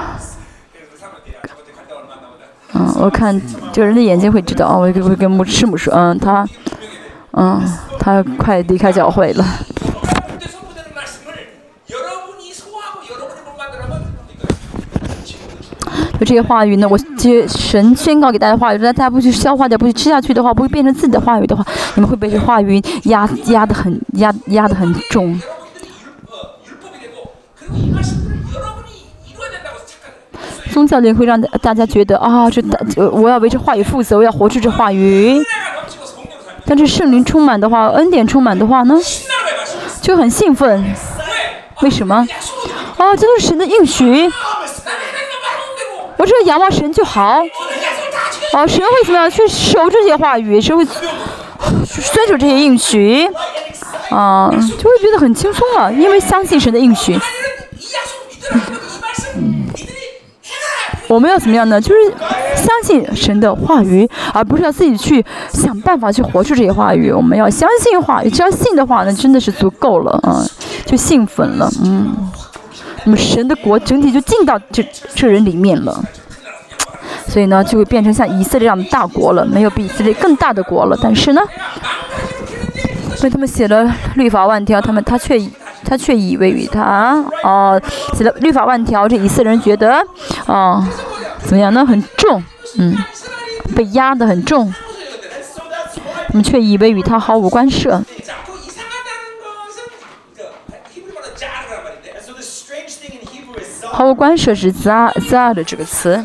[2.74, 3.40] 嗯，我看
[3.73, 6.47] 这个人的眼睛会知道，我跟跟牧师母说，嗯，他
[7.32, 7.60] 嗯，
[7.98, 9.44] 他快离开教会了。
[16.18, 21.64] 就这些话语呢，我接神宣告给大家的话语，如果大家不去消化掉、不去吃下去的话，不会变成自己的话语的话，
[21.94, 25.40] 你们会被这话语压压得很压压得很重。
[30.72, 32.78] 宗教里会让大家觉得啊，这大
[33.12, 35.40] 我要为这话语负责，我要活出这话语。
[36.64, 38.97] 但是圣灵充满的话，恩典充满的话呢，
[40.00, 40.84] 就很兴奋。
[41.82, 42.26] 为什么？
[42.97, 44.28] 哦、啊，这都是神的应许。
[46.18, 47.40] 我这仰望神就好。
[48.52, 50.60] 哦、啊，神会怎么样去守这些话语？
[50.60, 50.92] 神会去
[52.12, 53.28] 遵守这些应许？
[54.10, 57.18] 啊，就会觉得很轻松了，因为相信神的应许。
[59.36, 59.64] 嗯
[61.08, 61.80] 我们要怎么样呢？
[61.80, 62.12] 就是
[62.55, 67.10] 相信神的话语，而不是要自己去想办法去活出这些话语。
[67.10, 70.50] 我们要相信话语，只要信的话呢，真的是足够了啊、嗯，
[70.84, 72.14] 就兴奋了，嗯。
[73.05, 76.05] 那么神的国整体就进到这这人里面了，
[77.27, 80.99] 所以呢，就会变成像以色列这样的大国了，没有比以色列更大的国了。
[81.02, 81.41] 但是呢，
[83.23, 85.41] 为他们写了律法万条，他们他却
[85.85, 87.81] 他却以为与他哦，
[88.15, 90.05] 写了律法万条，这以色列人觉得
[90.47, 90.85] 哦，
[91.44, 91.86] 怎么样呢？
[91.86, 92.43] 很重，
[92.78, 92.97] 嗯，
[93.75, 94.73] 被压得很重，
[96.28, 98.02] 他们却以为与他毫无关涉。
[103.99, 106.25] 毫无关涉是 za za 的这个词。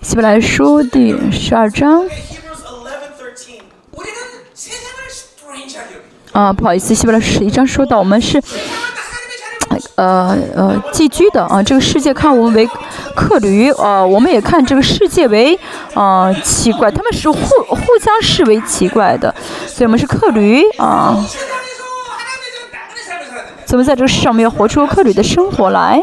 [0.00, 2.06] 希伯来书第十二章。
[6.32, 8.42] 啊，不好意思，希伯来十一章说到我们是，
[9.96, 12.66] 呃呃寄居的啊，这个世界看我们为
[13.14, 15.58] 客旅，呃，我们也看这个世界为
[15.92, 19.34] 呃奇怪，他们是互互相视为奇怪的，
[19.66, 21.22] 所以我们是客旅啊。
[23.66, 26.00] 怎么在这世上没有活出克里的生活来。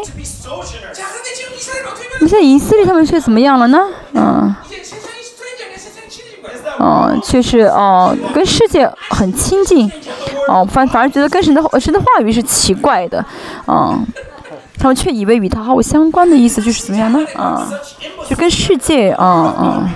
[2.20, 3.80] 你在以色列他们却怎么样了呢？
[4.14, 4.56] 嗯。
[6.78, 9.90] 哦却是哦跟世界很亲近。
[10.50, 13.24] 哦反反而觉得跟神的神的话语是奇怪的。
[13.68, 14.06] 嗯
[14.78, 17.20] 他们却以为与他毫无相关的意思就是怎么样呢？
[17.38, 17.66] 嗯
[18.30, 19.90] 就跟世界嗯嗯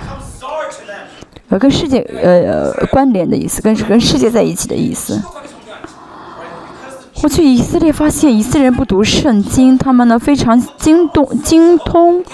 [1.50, 5.20] 呃跟世界呃关联的意思跟是跟世界在一起的意思。
[7.22, 12.24] 我去以色列发现以色列人不读圣经，他们呢非常精通精通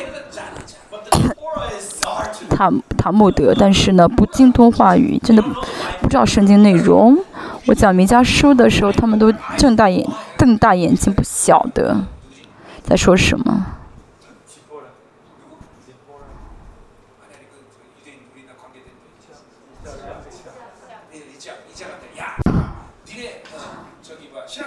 [2.50, 5.42] 塔塔木德，但是呢不精通话语，真的
[6.00, 7.16] 不知道圣经内容。
[7.66, 10.06] 我讲名家书的时候，他们都睁大眼
[10.36, 11.96] 瞪大眼睛，不晓得
[12.82, 13.66] 在说什么。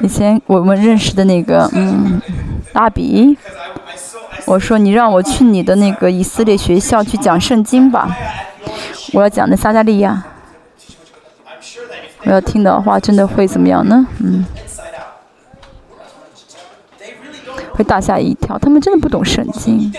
[0.01, 2.21] 以前我们认识的那个嗯
[2.73, 3.37] 拉比
[4.45, 8.15] 我说你让我去你的那个以色列学校去讲圣经吧
[9.13, 10.23] 我要讲的撒加利亚
[12.23, 14.05] 我要听的话真的会怎么样呢？
[14.19, 14.45] 嗯。
[17.71, 19.93] 会大吓一跳他们真的不懂圣经。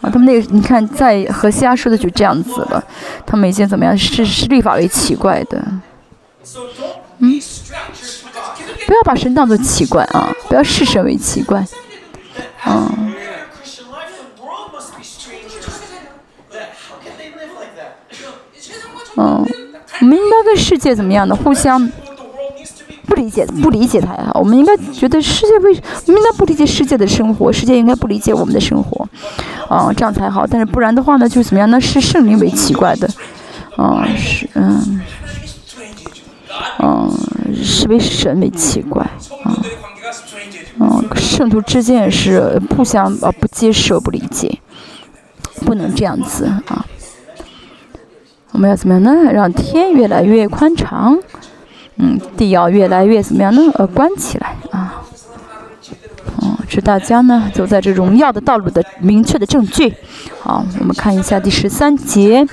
[0.00, 2.82] 啊他们那个你看在和西亚说的就这样子了
[3.24, 5.62] 他们以前怎么样是是立法为奇怪的。
[7.18, 7.40] 嗯。
[8.92, 11.66] 不要把神当作奇怪啊，不要视神为奇怪，
[12.62, 12.92] 啊。
[19.16, 19.46] 嗯，
[20.00, 21.90] 我们应该跟世界怎么样的互相
[23.06, 24.30] 不理解，不理解他呀。
[24.34, 25.72] 我们应该觉得世界为，
[26.08, 29.08] 我们应该不理解世界的生活，世界应该不理解我们的生活，
[29.70, 30.46] 啊、嗯，这样才好。
[30.46, 31.80] 但是不然的话呢，就是怎么样呢？
[31.80, 33.08] 视圣灵为奇怪的，
[33.78, 35.00] 嗯，是，嗯，
[36.78, 37.10] 嗯。
[37.62, 39.02] 是为神为奇怪
[39.44, 39.56] 啊！
[40.78, 44.58] 嗯，圣徒之间是不相啊不接受不理解，
[45.66, 46.86] 不能这样子啊！
[48.52, 49.32] 我们要怎么样呢？
[49.32, 51.18] 让天越来越宽敞，
[51.96, 53.62] 嗯，地要越来越怎么样呢？
[53.74, 55.02] 呃，关起来啊！
[56.42, 59.94] 嗯，是大家呢走在这荣耀的道路的明确的证据。
[60.40, 62.46] 好，我们看一下第十三节。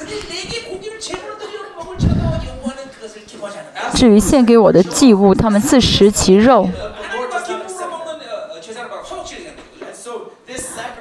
[3.94, 6.70] 至于献给我的祭物，他们自食其肉。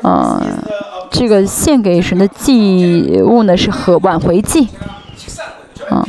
[0.02, 0.40] 嗯，
[1.10, 4.68] 这个献给神的祭物呢，是和挽回祭。
[5.90, 6.04] 嗯，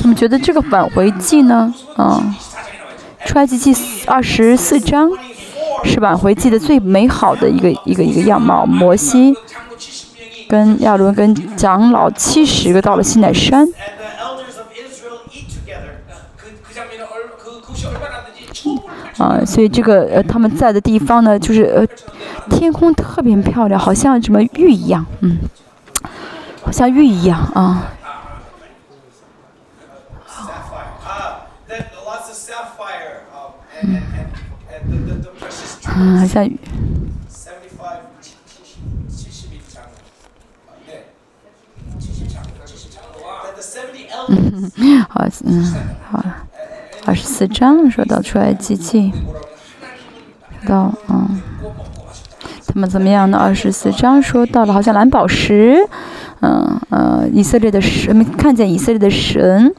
[0.00, 2.34] 他们觉得这个挽回祭呢，嗯，
[3.24, 3.74] 出来祭祭
[4.06, 5.10] 二十四章，
[5.84, 8.66] 是挽回祭的最美好的一个一个一个样貌。
[8.66, 9.34] 摩西
[10.48, 13.66] 跟亚伦跟长老七十个到了西奈山。
[19.20, 21.86] 啊，所以这个呃，他们在的地方呢，就是呃，
[22.48, 25.36] 天空特别漂亮，好像什么玉一样，嗯，
[26.62, 27.92] 好像玉一样啊，
[33.82, 34.00] 嗯，
[35.84, 36.58] 好，下雨，
[44.28, 45.99] 嗯哼，好，嗯。
[47.10, 49.12] 二十四章说到出埃及记，
[50.62, 51.42] 说到嗯，
[52.64, 53.36] 他们怎么样呢？
[53.36, 55.76] 二十四章说到了，好像蓝宝石，
[56.40, 59.74] 嗯呃，以色列的神看见以色列的神，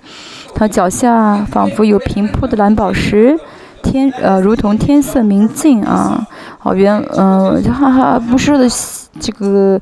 [0.54, 3.40] 他脚下仿佛有平铺的蓝宝石，
[3.82, 6.28] 天呃，如同天色明净啊。
[6.60, 8.68] 好，原呃，哈哈，不是的
[9.22, 9.80] 这个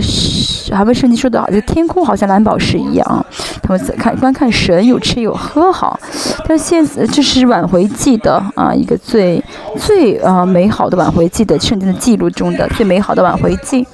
[0.00, 3.26] 是还没圣经说的好，这天空好像蓝宝石一样。
[3.62, 5.98] 他们在看观看神有吃有喝好，
[6.46, 9.42] 但现在这是挽回记的啊，一个最
[9.78, 13.86] 最啊美好的挽回记的圣经的记录中的最美好的挽回记。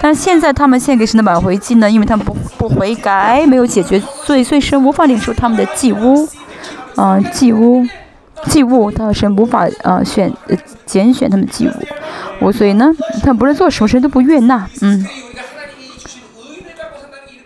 [0.00, 6.28] 但现在他们献给神的挽回祭呢，因为他们不不悔改，没有解决罪，所以神无法领受他们的祭物，
[6.96, 7.86] 啊、祭物，
[8.46, 11.72] 祭物，他神无法呃选呃拣选他们祭物，
[12.40, 12.90] 我所以呢，
[13.22, 15.06] 他不论做什么，神都不悦纳，嗯。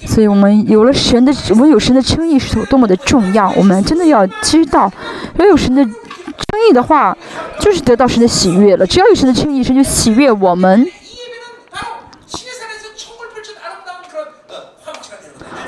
[0.06, 4.90] 所以我们有了神的，我们有神的称义是多多么的重要，我们真的要知道，
[5.36, 5.94] 要有神的称
[6.70, 7.16] 义的话，
[7.60, 8.86] 就是得到神的喜悦了。
[8.86, 10.86] 只要有神的称义，神就喜悦我们。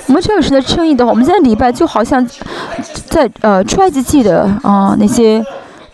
[0.07, 2.27] 我们只要有神的称义的话，我们现在礼拜就好像
[3.11, 5.45] 在呃，出埃及记的啊，那些，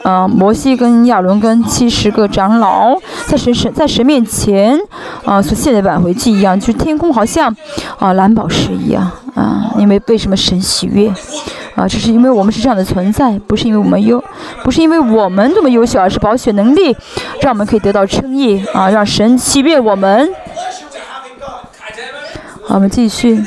[0.03, 2.95] 呃，摩西跟亚伦跟七十个长老
[3.27, 4.79] 在神神在神面前，
[5.25, 7.55] 啊，所写的挽回记一样，就天空好像
[7.99, 11.09] 啊蓝宝石一样啊，因为被什么神喜悦
[11.75, 14.23] 啊，这是因为我们是这样的存在，不是因为我们优，
[14.63, 16.97] 不是因为我们多么优秀，而是保险能力
[17.41, 20.29] 让我们可以得到称义啊，让神喜悦我们。
[22.69, 23.45] 我们继续。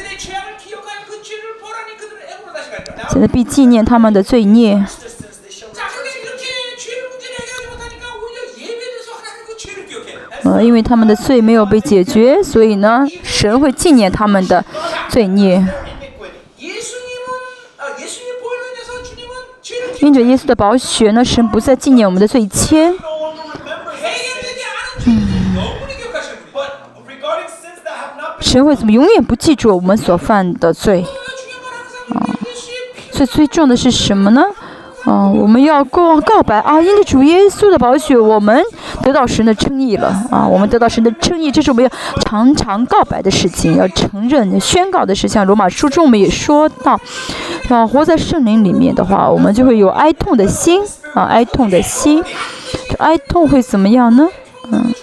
[3.18, 4.86] 为了被纪念他们的罪孽，
[10.44, 14.64] 呃，因为他们的罪没有被解决，所以呢，神会纪念他们的
[15.10, 15.66] 罪孽。
[20.00, 22.94] 因着耶稣的宝血呢，神不再纪念我们的罪愆。
[28.40, 31.04] 神为什么永远不记住我们所犯的罪？
[33.18, 34.44] 所以最重的是什么呢？
[35.10, 36.82] 嗯、我们要告告白啊！
[36.82, 38.62] 因着主耶稣的宝血，我们
[39.02, 40.46] 得到神的称义了啊！
[40.46, 41.90] 我们得到神的称义，这是我们要
[42.26, 45.44] 常常告白的事情，要承认、宣告的事情。
[45.46, 47.00] 罗马书中我们也说到，
[47.70, 50.82] 啊，活在圣灵里面的话，我们就会有哀痛的心
[51.14, 52.22] 啊，哀痛的心。
[52.90, 54.28] 这哀痛会怎么样呢？
[54.72, 54.94] 嗯。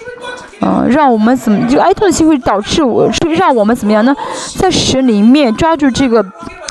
[0.61, 4.15] 嗯，让我们怎么就哀痛的心会导致我，是让我们怎么样呢？
[4.59, 6.25] 在神里面抓住这个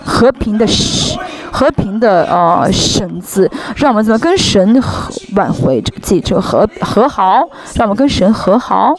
[0.03, 1.17] 和平的神
[1.53, 8.95] 和平的呃神子，让我们怎么跟神和挽回记个和和好，让我们跟神和好。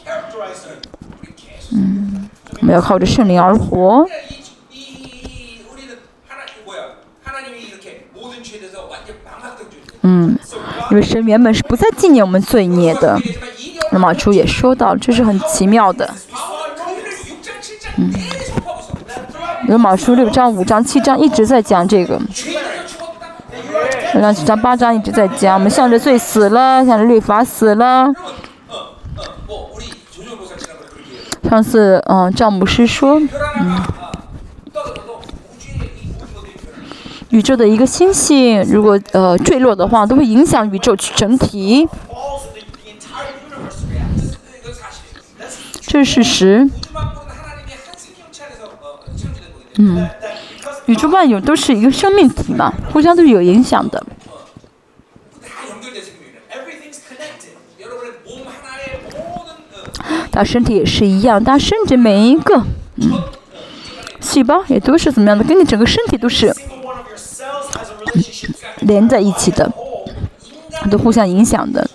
[1.73, 2.29] 嗯，
[2.61, 4.07] 我们要靠着圣灵而活。
[10.03, 10.39] 嗯，
[10.91, 13.19] 因为神原本是不再纪念我们罪孽的。
[13.91, 16.09] 那么主也说到，这是很奇妙的。
[17.97, 18.13] 嗯。
[19.67, 22.21] 有马书六章五章七章一直在讲这个，
[24.13, 25.55] 六章七章八章一直在讲。
[25.55, 28.13] 我们向着罪死了，向着律法死了。
[31.49, 33.19] 上次嗯，詹姆斯说，
[33.59, 33.81] 嗯，
[37.29, 41.87] 宇宙的一个星星如果呃坠落的话，都会影响宇宙整体，
[45.81, 46.69] 这是事实。
[49.77, 50.07] 嗯。
[50.85, 54.05] 宇宙万有都是一个生命体嘛互相都是有影响的。
[60.31, 62.61] 他身体也是一样他身体每一个
[62.97, 63.09] 嗯
[64.19, 66.53] 细胞也都是怎么样的跟你整个身体都是
[68.81, 69.71] 连在一起的
[70.91, 71.89] 都互相影响的。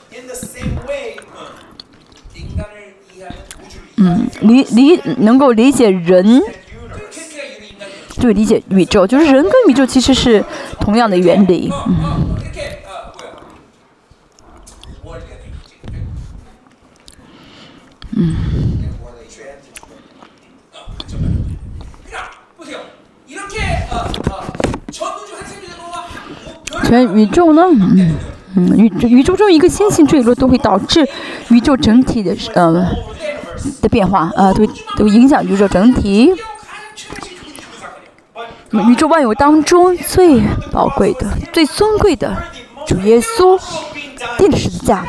[3.97, 6.42] 嗯理理能够理解人
[8.20, 10.44] 就理解宇宙，就是人跟宇宙其实是
[10.78, 11.73] 同样的原理。
[11.86, 11.97] 嗯
[18.12, 18.36] 嗯，
[26.84, 27.62] 全宇宙呢？
[27.73, 28.16] 嗯
[28.57, 31.08] 嗯，宇宇宙中一个星星坠落都会导致
[31.49, 32.84] 宇宙整体的呃
[33.81, 34.66] 的变化，呃，都
[34.97, 36.32] 都影响宇宙整体。
[38.89, 40.41] 宇宙万有当中最
[40.73, 42.37] 宝贵的、最尊贵的
[42.87, 43.61] 主耶稣
[44.39, 45.05] 定十字架。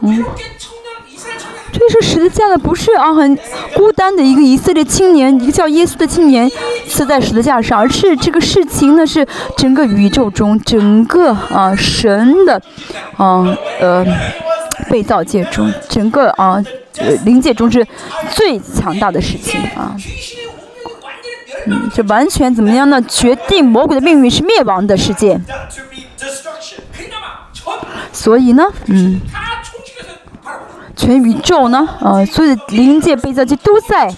[0.00, 0.24] 嗯，
[1.72, 3.38] 这是十字架的，不是啊，很
[3.74, 6.50] 孤单的一个以色列青年，一个叫耶稣的青年
[6.86, 9.26] 死在十字架上，而是这个事情呢，是
[9.56, 12.60] 整个宇宙中整个啊神的，
[13.16, 13.44] 啊
[13.80, 14.04] 呃
[14.90, 16.62] 被造界中整个啊
[16.98, 17.86] 呃灵界中是
[18.34, 19.96] 最强大的事情啊。
[21.66, 23.00] 嗯，就完全怎么样呢？
[23.02, 25.40] 决定魔鬼的命运是灭亡的世界。
[28.12, 29.20] 所以呢，嗯，
[30.96, 34.14] 全宇宙呢，呃，所有的灵界、被造界都在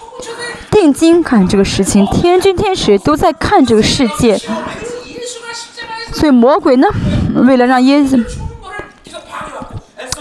[0.71, 4.39] 定睛看这个事情，天君、天使都在看这个世界。
[6.13, 6.89] 所以魔鬼呢，
[7.35, 8.25] 为了让耶稣，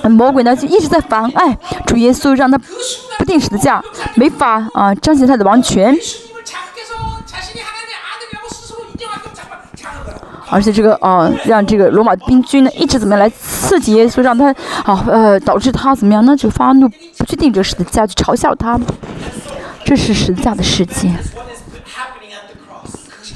[0.09, 2.57] 魔鬼呢就一直在妨碍主耶稣，让他
[3.17, 3.83] 不定时的驾，
[4.15, 5.95] 没法啊、彰显他的王权。
[10.49, 18.79] 而且这个啊，让这个罗马兵军呢一直怎么样来刺激耶稣，让他啊呃导致他怎么样呢就发怒，不去定这个十字架，去嘲笑他，
[19.83, 21.11] 这是十字架的世界。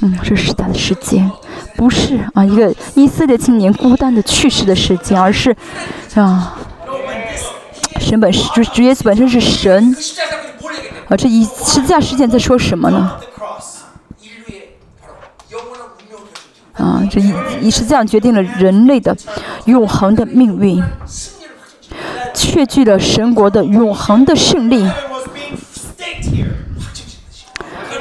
[0.02, 1.28] 嗯，这是十字架的世界，
[1.76, 5.54] 不是啊一个以色列青年孤单的去世的世界，而是
[6.14, 6.56] 啊
[7.98, 9.94] 神本是就是耶稣本身是神，
[11.08, 13.12] 啊这一十字架事件在说什么呢？
[16.80, 19.14] 啊，这已已是这样决定了人类的
[19.66, 20.82] 永恒的命运，
[22.32, 24.88] 确据了神国的永恒的胜利。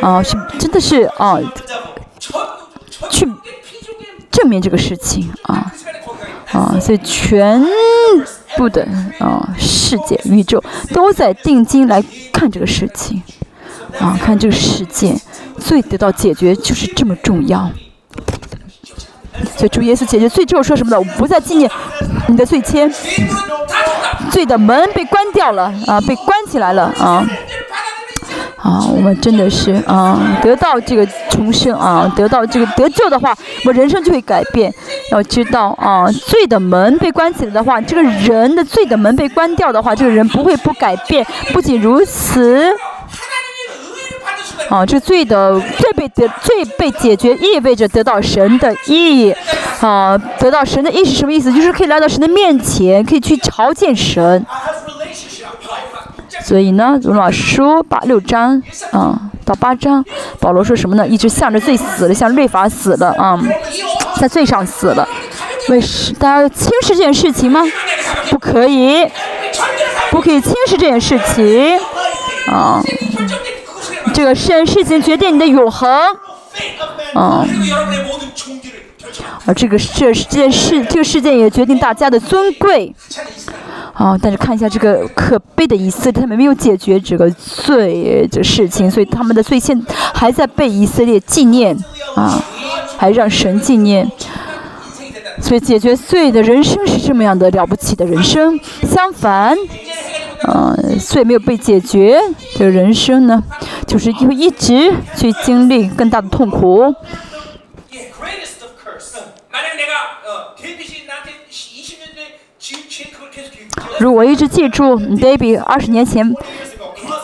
[0.01, 1.37] 啊，是真的是啊，
[3.09, 3.27] 去
[4.31, 5.73] 证明这个事情啊
[6.53, 7.61] 啊，所以全
[8.55, 8.87] 部的
[9.19, 12.01] 啊世界宇宙都在定睛来
[12.31, 13.21] 看这个事情
[13.99, 15.19] 啊，看这个事件
[15.59, 17.69] 最得到解决就是这么重要。
[19.55, 20.99] 所以主耶稣解决罪之后说什么呢？
[20.99, 21.69] 我不再纪念
[22.27, 22.91] 你的罪签，
[24.31, 27.25] 罪的门被关掉了啊，被关起来了啊
[28.57, 28.85] 啊！
[28.93, 33.35] 我们真的是啊，得到这个重生啊，得到这个得救的话，
[33.65, 34.73] 我人生就会改变。
[35.11, 41.25] 要知道啊，罪的门被关起来的话，这个人的罪的门被关掉的话，这个人不会不改变。
[41.53, 42.71] 不仅如此。
[44.69, 49.33] 啊，这罪的罪被得罪被解决，意味着得到神的意，
[49.81, 51.51] 啊，得到神的意是什么意思？
[51.51, 54.45] 就是可以来到神的面前，可以去朝见神。
[56.41, 60.05] 所以呢，罗马书八六章啊到八章，
[60.39, 61.07] 保罗说什么呢？
[61.07, 63.41] 一直向着罪死了，向律法死了啊，
[64.21, 65.07] 在罪上死了。
[65.69, 67.61] 为什大家轻视这件事情吗？
[68.29, 69.03] 不可以，
[70.11, 71.77] 不可以轻视这件事情
[72.47, 72.81] 啊。
[72.83, 73.29] 嗯
[74.19, 75.89] 这个事事情决定你的永恒，
[77.13, 77.47] 啊，
[79.45, 82.93] 啊，这个事这件事这个事件也决定大家的尊贵，
[83.93, 89.81] 啊，但是看一下这个可悲的以色列，他们没有解决这个罪的事情，所以他们的罪现
[90.13, 91.73] 还在被以色列纪念，
[92.17, 92.43] 啊，
[92.97, 94.05] 还让神纪念，
[95.41, 99.55] 所以解决罪的人生是这么样的了不起的人生，相反，
[100.45, 102.19] 嗯，罪没有被解决
[102.57, 103.41] 的人生呢？
[103.89, 106.93] 就是会一直去经历更大的痛苦。
[113.99, 116.23] 如果一直记住 baby 二十年前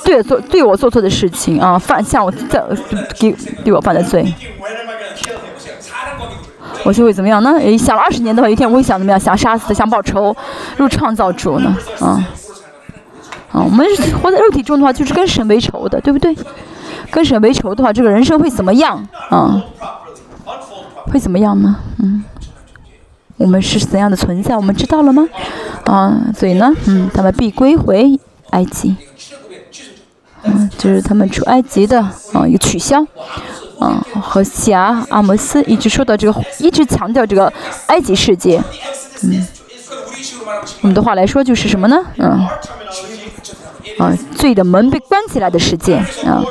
[0.04, 2.64] 对做对我做错的事情啊，犯下我在
[3.20, 3.32] 给
[3.64, 4.26] 对我犯的罪，
[6.84, 7.78] 我就会怎么样呢？
[7.78, 9.20] 想了二十年的话，一天我会想怎么样？
[9.20, 10.36] 想杀死，想报仇，
[10.78, 11.78] 入创造主呢？
[12.00, 12.20] 啊。
[13.56, 13.86] 啊我们
[14.22, 16.36] 活在肉体中的话就是跟神为仇的对不对？
[17.10, 19.08] 跟神为仇的话这个人生会怎么样？
[19.30, 19.64] 啊
[21.06, 21.78] 会怎么样呢？
[22.00, 22.24] 嗯
[23.38, 24.58] 我们是怎样的存在？
[24.58, 25.28] 我们知道了吗？
[25.86, 28.20] 啊所以呢嗯他们必归回
[28.50, 28.96] 埃及。
[30.44, 32.02] 嗯就是他们出埃及的
[32.34, 33.06] 啊一个取消。
[33.80, 37.52] 啊和西亚阿姆斯一直说到这个一直强调这个
[37.88, 38.62] 埃及世界。
[39.24, 39.48] 嗯。
[40.82, 41.98] 我们的话来说就是什么呢？
[42.18, 42.48] 嗯。
[43.98, 46.44] 啊，罪的门被关起来的事件啊，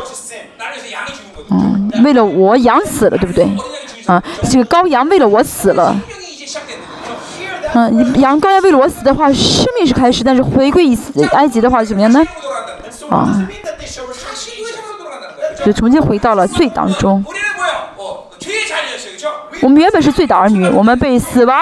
[1.50, 3.44] 嗯，为了我羊死了，对不对？
[4.06, 5.94] 啊，这个羔羊为了我死了，
[7.74, 10.96] 嗯，羊羔要为了我死的话，生命是开始，但是回归以
[11.32, 12.24] 埃及的话怎么样呢？
[13.10, 13.46] 啊，
[15.64, 17.24] 就重新回到了罪当中。
[19.62, 21.56] 我们原本是罪的儿女，我们被死亡。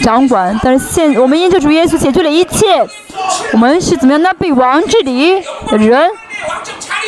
[0.00, 2.84] 掌管，但是现我们因着主耶稣解决了一切，
[3.52, 4.30] 我们是怎么样呢？
[4.38, 6.08] 被王治理的人，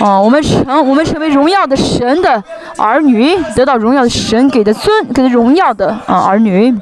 [0.01, 2.43] 啊，我们成我们成为荣耀的神的
[2.77, 6.75] 儿女，得到荣耀的神给的尊，给的荣耀的啊儿女，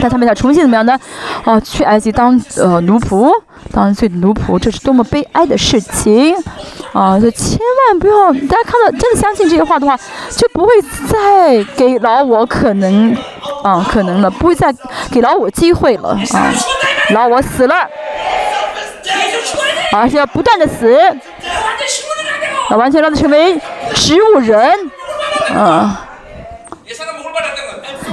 [0.00, 0.98] 但他们要重新怎么样呢？
[1.44, 3.30] 啊，去埃及当呃奴仆，
[3.72, 6.34] 当罪奴仆，这是多么悲哀的事情
[6.92, 7.18] 啊！
[7.20, 9.96] 就千万不要，大家看到真的相信这些话的话，
[10.36, 10.72] 就不会
[11.06, 13.16] 再给老我可能。
[13.68, 14.74] 啊可能了不会再
[15.10, 16.52] 给老五机会了啊
[17.10, 17.74] 老五死了。
[19.92, 20.96] 而是要不断的死。
[22.68, 23.58] 啊完全让他成为
[23.94, 24.72] 植物人。
[25.54, 26.04] 啊。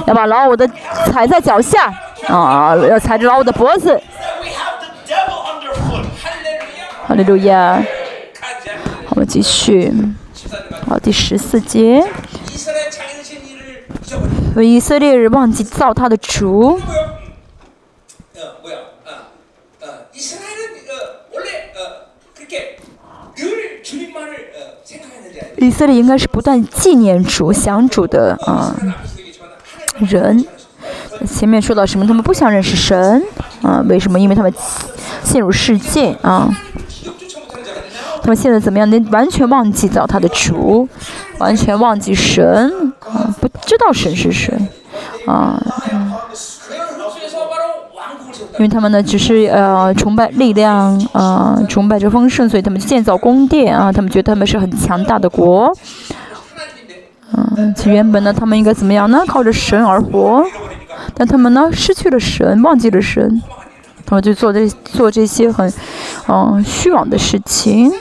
[0.06, 0.68] 要把老五的
[1.06, 1.92] 踩在脚下。
[2.28, 4.00] 啊要踩着老五的脖子。
[7.06, 7.82] 好的路亚。
[9.10, 9.92] 我们继续。
[10.88, 12.04] 好第十四节。
[14.62, 16.80] 以色列人忘记造他的主。
[25.58, 28.74] 以色列应该是不断纪念主、想主的啊
[29.98, 30.44] 人。
[31.26, 32.06] 前面说到什么？
[32.06, 33.22] 他们不想认识神
[33.62, 33.82] 啊？
[33.88, 34.18] 为什么？
[34.20, 34.54] 因为他们
[35.24, 36.48] 陷入世界啊。
[38.26, 38.90] 他们现在怎么样？
[38.90, 40.88] 能完全忘记造他的主，
[41.38, 44.52] 完全忘记神啊，不知道神是谁
[45.28, 45.62] 啊。
[48.54, 55.72] 因为他们呢，只是呃崇拜力量啊，崇拜着丰盛，所以他们建造宫殿啊，他们觉得他们是很强大的国。
[57.32, 59.22] 嗯，其原本呢，他们应该怎么样呢？
[59.28, 60.44] 靠着神而活，
[61.14, 63.40] 但他们呢失去了神，忘记了神，
[64.04, 65.72] 他们就做这做这些很
[66.26, 67.92] 嗯虚妄的事情。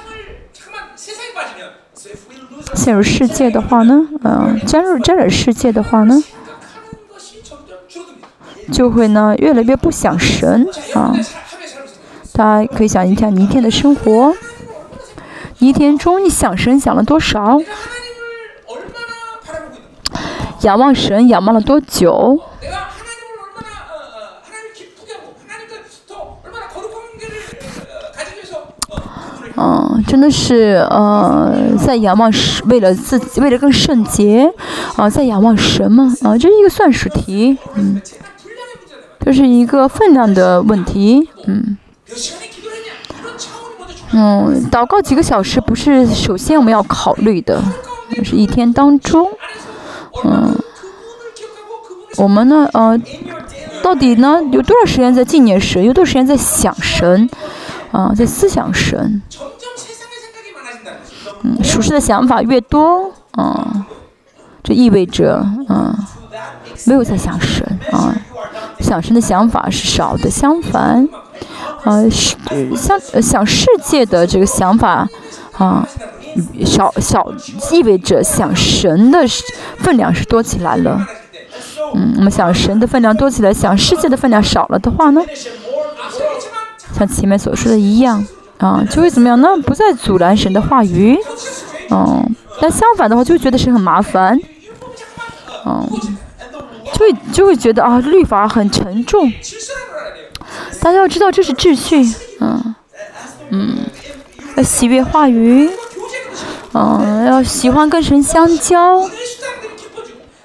[2.74, 6.24] 陷入世界的话呢嗯加入加点世界的话呢
[8.72, 11.14] 就会呢越来越不想神啊。
[12.34, 14.34] 大家可以想一下你一天的生活。
[15.60, 17.62] 你一天中你想神想了多少？
[20.62, 22.42] 仰望神仰望了多久？
[29.58, 34.52] 嗯，真的是呃，在仰望是为了自己，为了更圣洁
[34.98, 36.38] 啊，在仰望什么啊？
[36.38, 38.02] 这是一个算术题，嗯，
[39.24, 41.78] 这是一个分量的问题，嗯，
[44.12, 47.62] 嗯，祷告几个小时不是首先我们要考虑的，
[48.24, 49.26] 是一天当中，
[50.26, 50.54] 嗯、
[52.18, 53.00] 我们呢，呃、
[53.82, 57.30] 到底呢有多少时间在纪念神，有多少时间在想神？
[57.96, 59.22] 啊这思想神。
[61.44, 63.86] 嗯属实的想法越多啊
[64.64, 65.36] 这意味着
[65.68, 65.96] 啊
[66.86, 68.16] 没有在想神啊
[68.80, 71.08] 想神的想法是少的相反
[71.84, 72.36] 啊是
[72.76, 75.08] 想想世界的这个想法
[75.54, 75.88] 啊
[76.66, 77.32] 少少
[77.72, 79.20] 意味着想神的
[79.78, 81.08] 分量是多起来了。
[81.94, 85.22] 嗯我们想神的分量多起来想世界的分量少了的话呢？
[86.98, 88.26] 像前面所说的一样，
[88.58, 89.40] 啊，就会怎么样？
[89.42, 91.18] 那不再阻拦神的话语，
[91.92, 92.36] 嗯。
[92.62, 94.40] 但相反的话，就觉得神很麻烦，
[95.66, 95.86] 嗯，
[96.94, 99.30] 就会就会觉得啊，律法很沉重。
[100.80, 102.76] 大家要知道，这是秩序，嗯，
[103.50, 103.78] 嗯，
[104.64, 105.70] 喜悦话语，
[106.74, 109.02] 嗯，要喜欢跟神相交。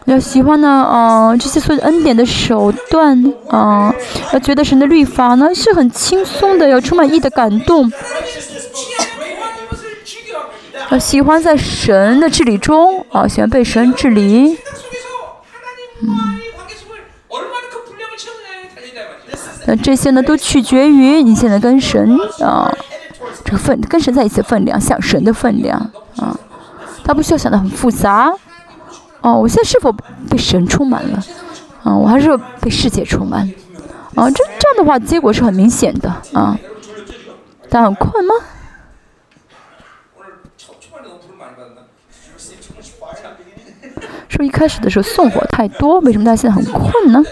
[0.06, 3.94] 要喜欢呢啊这些所有恩典的手段啊
[4.32, 7.90] 要觉得神的律法呢是很轻松的有充满意的感动。
[10.98, 14.58] 喜欢在神的治理中啊喜欢被神治理。
[16.02, 16.40] 嗯。
[19.66, 22.74] 那这些呢都取决于你现在跟神啊
[23.44, 25.78] 这个分跟神在一起的分量像神的分量
[26.16, 26.36] 啊
[27.04, 28.34] 他不需要想的很复杂。
[29.22, 29.92] 哦，我现在是否
[30.28, 31.22] 被神充满了？
[31.84, 33.42] 嗯，我还是被世界充满。
[34.14, 36.58] 啊，这这样的话结果是很明显的啊。
[37.68, 38.34] 但很困吗？
[44.28, 46.00] 是不是一开始的时候送火太多？
[46.00, 47.22] 为什么他现在很困呢？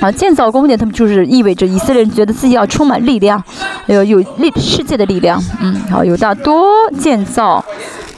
[0.00, 3.42] 啊，建造宫殿，他们就是意味着以色列人觉得自己要充满力量，
[3.86, 5.42] 有有力世界的力量。
[5.60, 7.64] 嗯，好，有大多建造。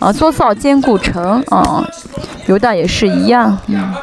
[0.03, 1.89] 啊，做造坚固城，啊，
[2.47, 3.95] 犹大也是一样，嗯，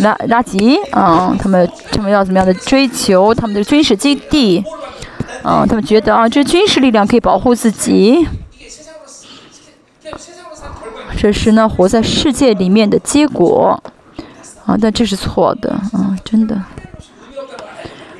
[0.00, 4.62] 拉拉吉，啊，他们他们要怎么样的追求他们的军事基地，
[5.42, 8.28] 啊，他们觉得啊，这军事力量可以保护自己，
[11.16, 13.82] 这是呢活在世界里面的结果，
[14.66, 16.60] 啊，但这是错的，啊，真的。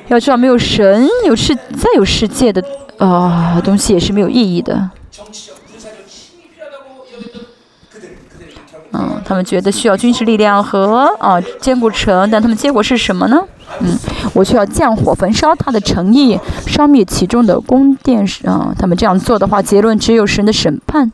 [0.07, 2.63] 要知道，没有神，有世再有世界的
[2.97, 4.89] 啊，东西也是没有意义的。
[8.93, 13.43] 嗯，他们觉得需要军事力量和啊坚固城，但他们结果是什么呢？
[13.79, 13.95] 嗯，
[14.33, 18.25] 我需要降火焚烧他的诚意，烧灭其中的宫殿。
[18.25, 21.11] 是啊，他们这样做的话，结论只有神的审判。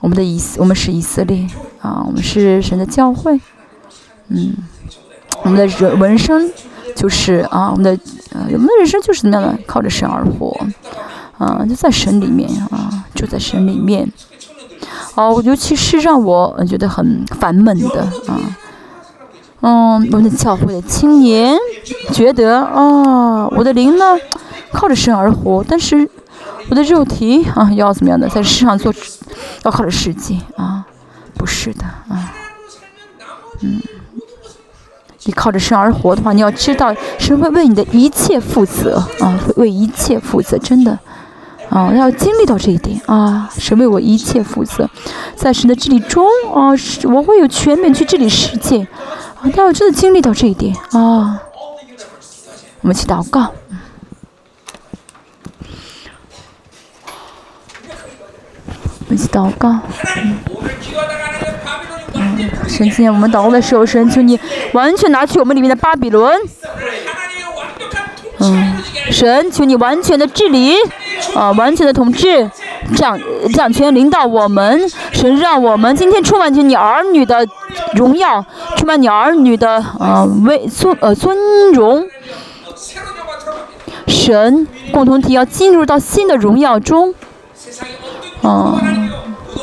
[0.00, 1.46] 我们的以我们是以色列
[1.80, 3.38] 啊，我们是神的教会。
[4.28, 4.54] 嗯。
[5.44, 6.50] 我们的人人生
[6.96, 7.90] 就是啊，我们的
[8.32, 10.54] 呃，我们的人生就是怎么样的，靠着神而活，
[11.38, 14.10] 啊，就在神里面啊，住在神里面。
[15.14, 18.40] 哦，尤其是让我觉得很烦闷的啊，
[19.60, 21.56] 嗯，我们的教会的青年
[22.12, 24.16] 觉得啊，我的灵呢
[24.72, 26.08] 靠着神而活，但是
[26.68, 28.92] 我的肉体啊要怎么样的，在世上做
[29.62, 30.84] 要靠着世界啊，
[31.34, 32.32] 不是的啊，
[33.60, 33.80] 嗯，
[35.24, 40.98] 你靠着神而活的话，你要知道神会为你的一切负责啊，会为一切负责，真的。
[41.70, 43.50] 啊，要经历到这一点啊！
[43.58, 44.88] 神为我一切负责，
[45.34, 46.70] 在神的治理中啊，
[47.04, 48.86] 我会有全面去治理世界
[49.40, 49.50] 啊！
[49.56, 51.40] 要真的经历到这一点啊！
[52.82, 53.50] 我们去祷告。
[59.00, 59.80] 我们去祷告。
[60.16, 60.38] 嗯
[62.68, 64.38] 神经，我们祷告的时候，神求你
[64.72, 66.38] 完全拿去我们里面的巴比伦。
[68.40, 68.76] 嗯，
[69.10, 70.74] 神求你完全的治理，
[71.34, 72.50] 啊，完全的统治，
[72.96, 73.18] 掌
[73.52, 74.88] 掌权领导我们。
[75.12, 77.46] 神让我们今天充满着你儿女的
[77.94, 78.44] 荣耀，
[78.76, 82.06] 充满你儿女的啊威尊呃尊荣。
[84.06, 87.14] 神共同体要进入到新的荣耀中，
[88.42, 89.03] 嗯、啊。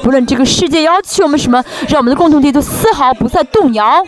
[0.03, 4.05] 不论这个世界要求我们什么，让我们的共同体都丝毫不再动摇。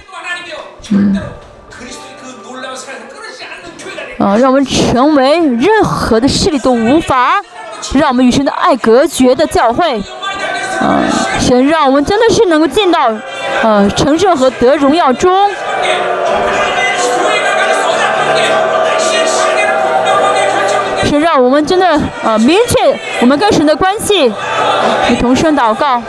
[0.91, 1.19] 嗯。
[4.19, 7.33] 啊，让我们成为任何的势力都无法
[7.93, 10.01] 让我们与神的爱隔绝的教会。
[10.79, 11.03] 啊，
[11.39, 13.11] 神让我们真的是能够进到
[13.61, 15.51] 啊，成圣和得荣耀中。
[21.19, 24.31] 让我们真的呃明确我们跟神的关系，
[25.09, 26.01] 与同声祷告。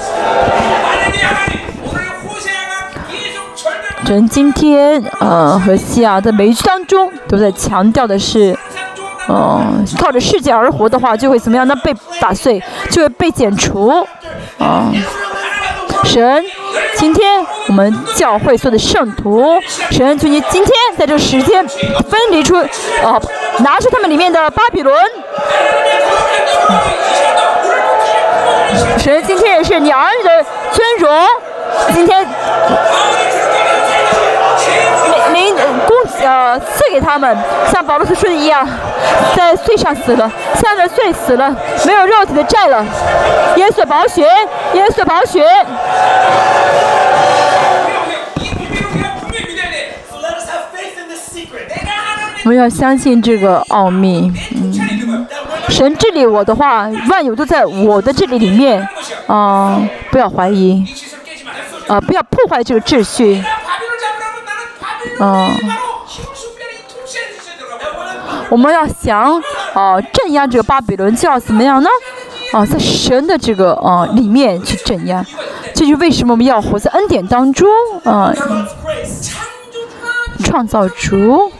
[4.06, 8.56] 神今天呃和西亚在每一句当中都在强调的是，
[9.28, 9.62] 呃，
[9.98, 11.74] 靠着世界而活的话，就会怎么样呢？
[11.76, 14.06] 被打碎，就会被剪除。
[16.04, 16.44] 神。
[16.96, 22.56] 今天我们教会所的圣徒，神，求你今天在这个时间分离出，
[23.02, 23.20] 哦，
[23.58, 24.96] 拿出他们里面的巴比伦。
[28.98, 31.26] 神，今天也是你儿子的尊荣，
[31.94, 32.26] 今天
[36.24, 37.36] 要赐给他们，
[37.70, 38.66] 像保罗所说的一样，
[39.36, 41.54] 在罪上死了，向着罪死了，
[41.86, 42.84] 没有肉体的债了。
[43.56, 44.22] 耶稣保血，
[44.72, 45.44] 耶稣保血。
[52.44, 54.30] 我们要相信这个奥秘。
[54.54, 55.26] 嗯，
[55.70, 58.86] 神治理我的话，万有都在我的治理里面
[59.26, 59.80] 啊！
[60.10, 60.84] 不要怀疑
[61.88, 61.98] 啊！
[62.00, 63.42] 不要破坏这个秩序。
[65.18, 65.50] 啊。
[68.50, 69.42] 我们要想
[69.74, 71.88] 啊镇压这个巴比伦，就要怎么样呢？
[72.52, 75.24] 啊，在神的这个啊里面去镇压。
[75.74, 77.68] 这就为什么我们要活在恩典当中
[78.04, 78.32] 啊，
[80.44, 81.50] 创造主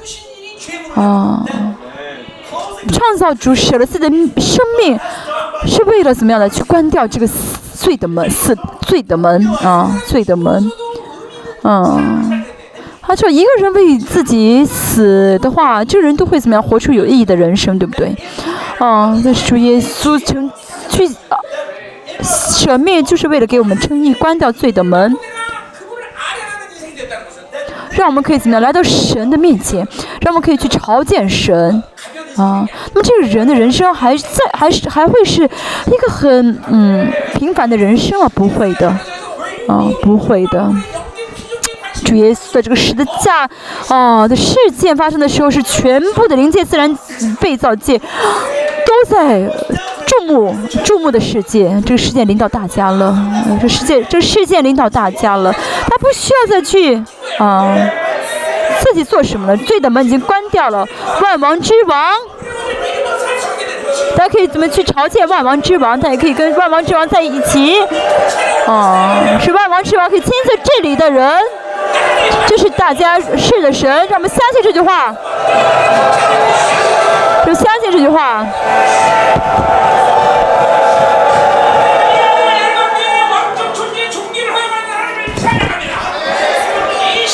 [0.95, 1.45] 啊，
[2.93, 4.97] 创造主舍了自己的生命，
[5.67, 7.27] 是为了怎么样的去关掉这个
[7.75, 10.71] 罪的门，死罪的门啊，罪的门，
[11.63, 12.44] 嗯、啊。
[13.07, 16.63] 他说，一个人为自己死的话，这个人都会怎么样？
[16.63, 18.17] 活出有意义的人生，对不对？
[18.79, 20.51] 啊，那是主耶稣成
[20.89, 21.39] 去啊，
[22.23, 25.17] 舍命就是为了给我们称义，关掉罪的门。
[27.93, 29.87] 让我们可以怎么样来到神的面前，
[30.21, 31.81] 让我们可以去朝见神，
[32.37, 38.29] 啊，那么这个人的人生还在，还是还会是一个很嗯平凡的人生啊？
[38.35, 38.89] 不会的，
[39.69, 40.75] 啊，不会的。
[42.05, 43.49] 主耶稣的这个十字架，
[43.89, 46.97] 哦的事件发生的时候，是全部的灵界、自然
[47.41, 49.41] 被造界都在
[50.07, 51.71] 注目注目的世界。
[51.85, 53.17] 这个世界领导大家了，
[53.61, 57.03] 这世界这个事件领导大家了，他不需要再去
[57.39, 57.77] 啊。
[58.81, 59.57] 自己做什么了？
[59.57, 60.87] 罪的门已经关掉了，
[61.23, 62.13] 万王之王，
[64.15, 65.99] 大家可以怎么去朝见万王之王？
[65.99, 67.81] 他也可以跟万王之王在一起。
[68.67, 71.41] 哦，是万王之王可以亲自治理的人，
[72.47, 75.15] 这是大家是的神，让我们相信这句话，
[77.45, 78.47] 就相信这句话。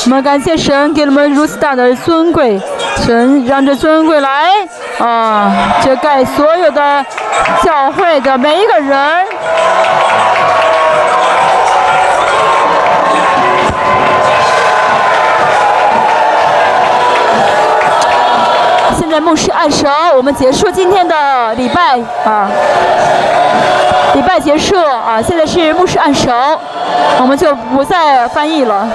[0.07, 2.61] 我们感谢神给了我们如此大的尊贵，
[2.97, 4.51] 神让这尊贵来
[4.99, 7.05] 啊，遮盖所有的
[7.63, 9.27] 教会的每一个人。
[19.11, 22.49] 现在牧师按手，我们结束今天的礼拜啊，
[24.15, 26.31] 礼拜结束啊，现在是牧师按手，
[27.21, 28.87] 我们就不再翻译了。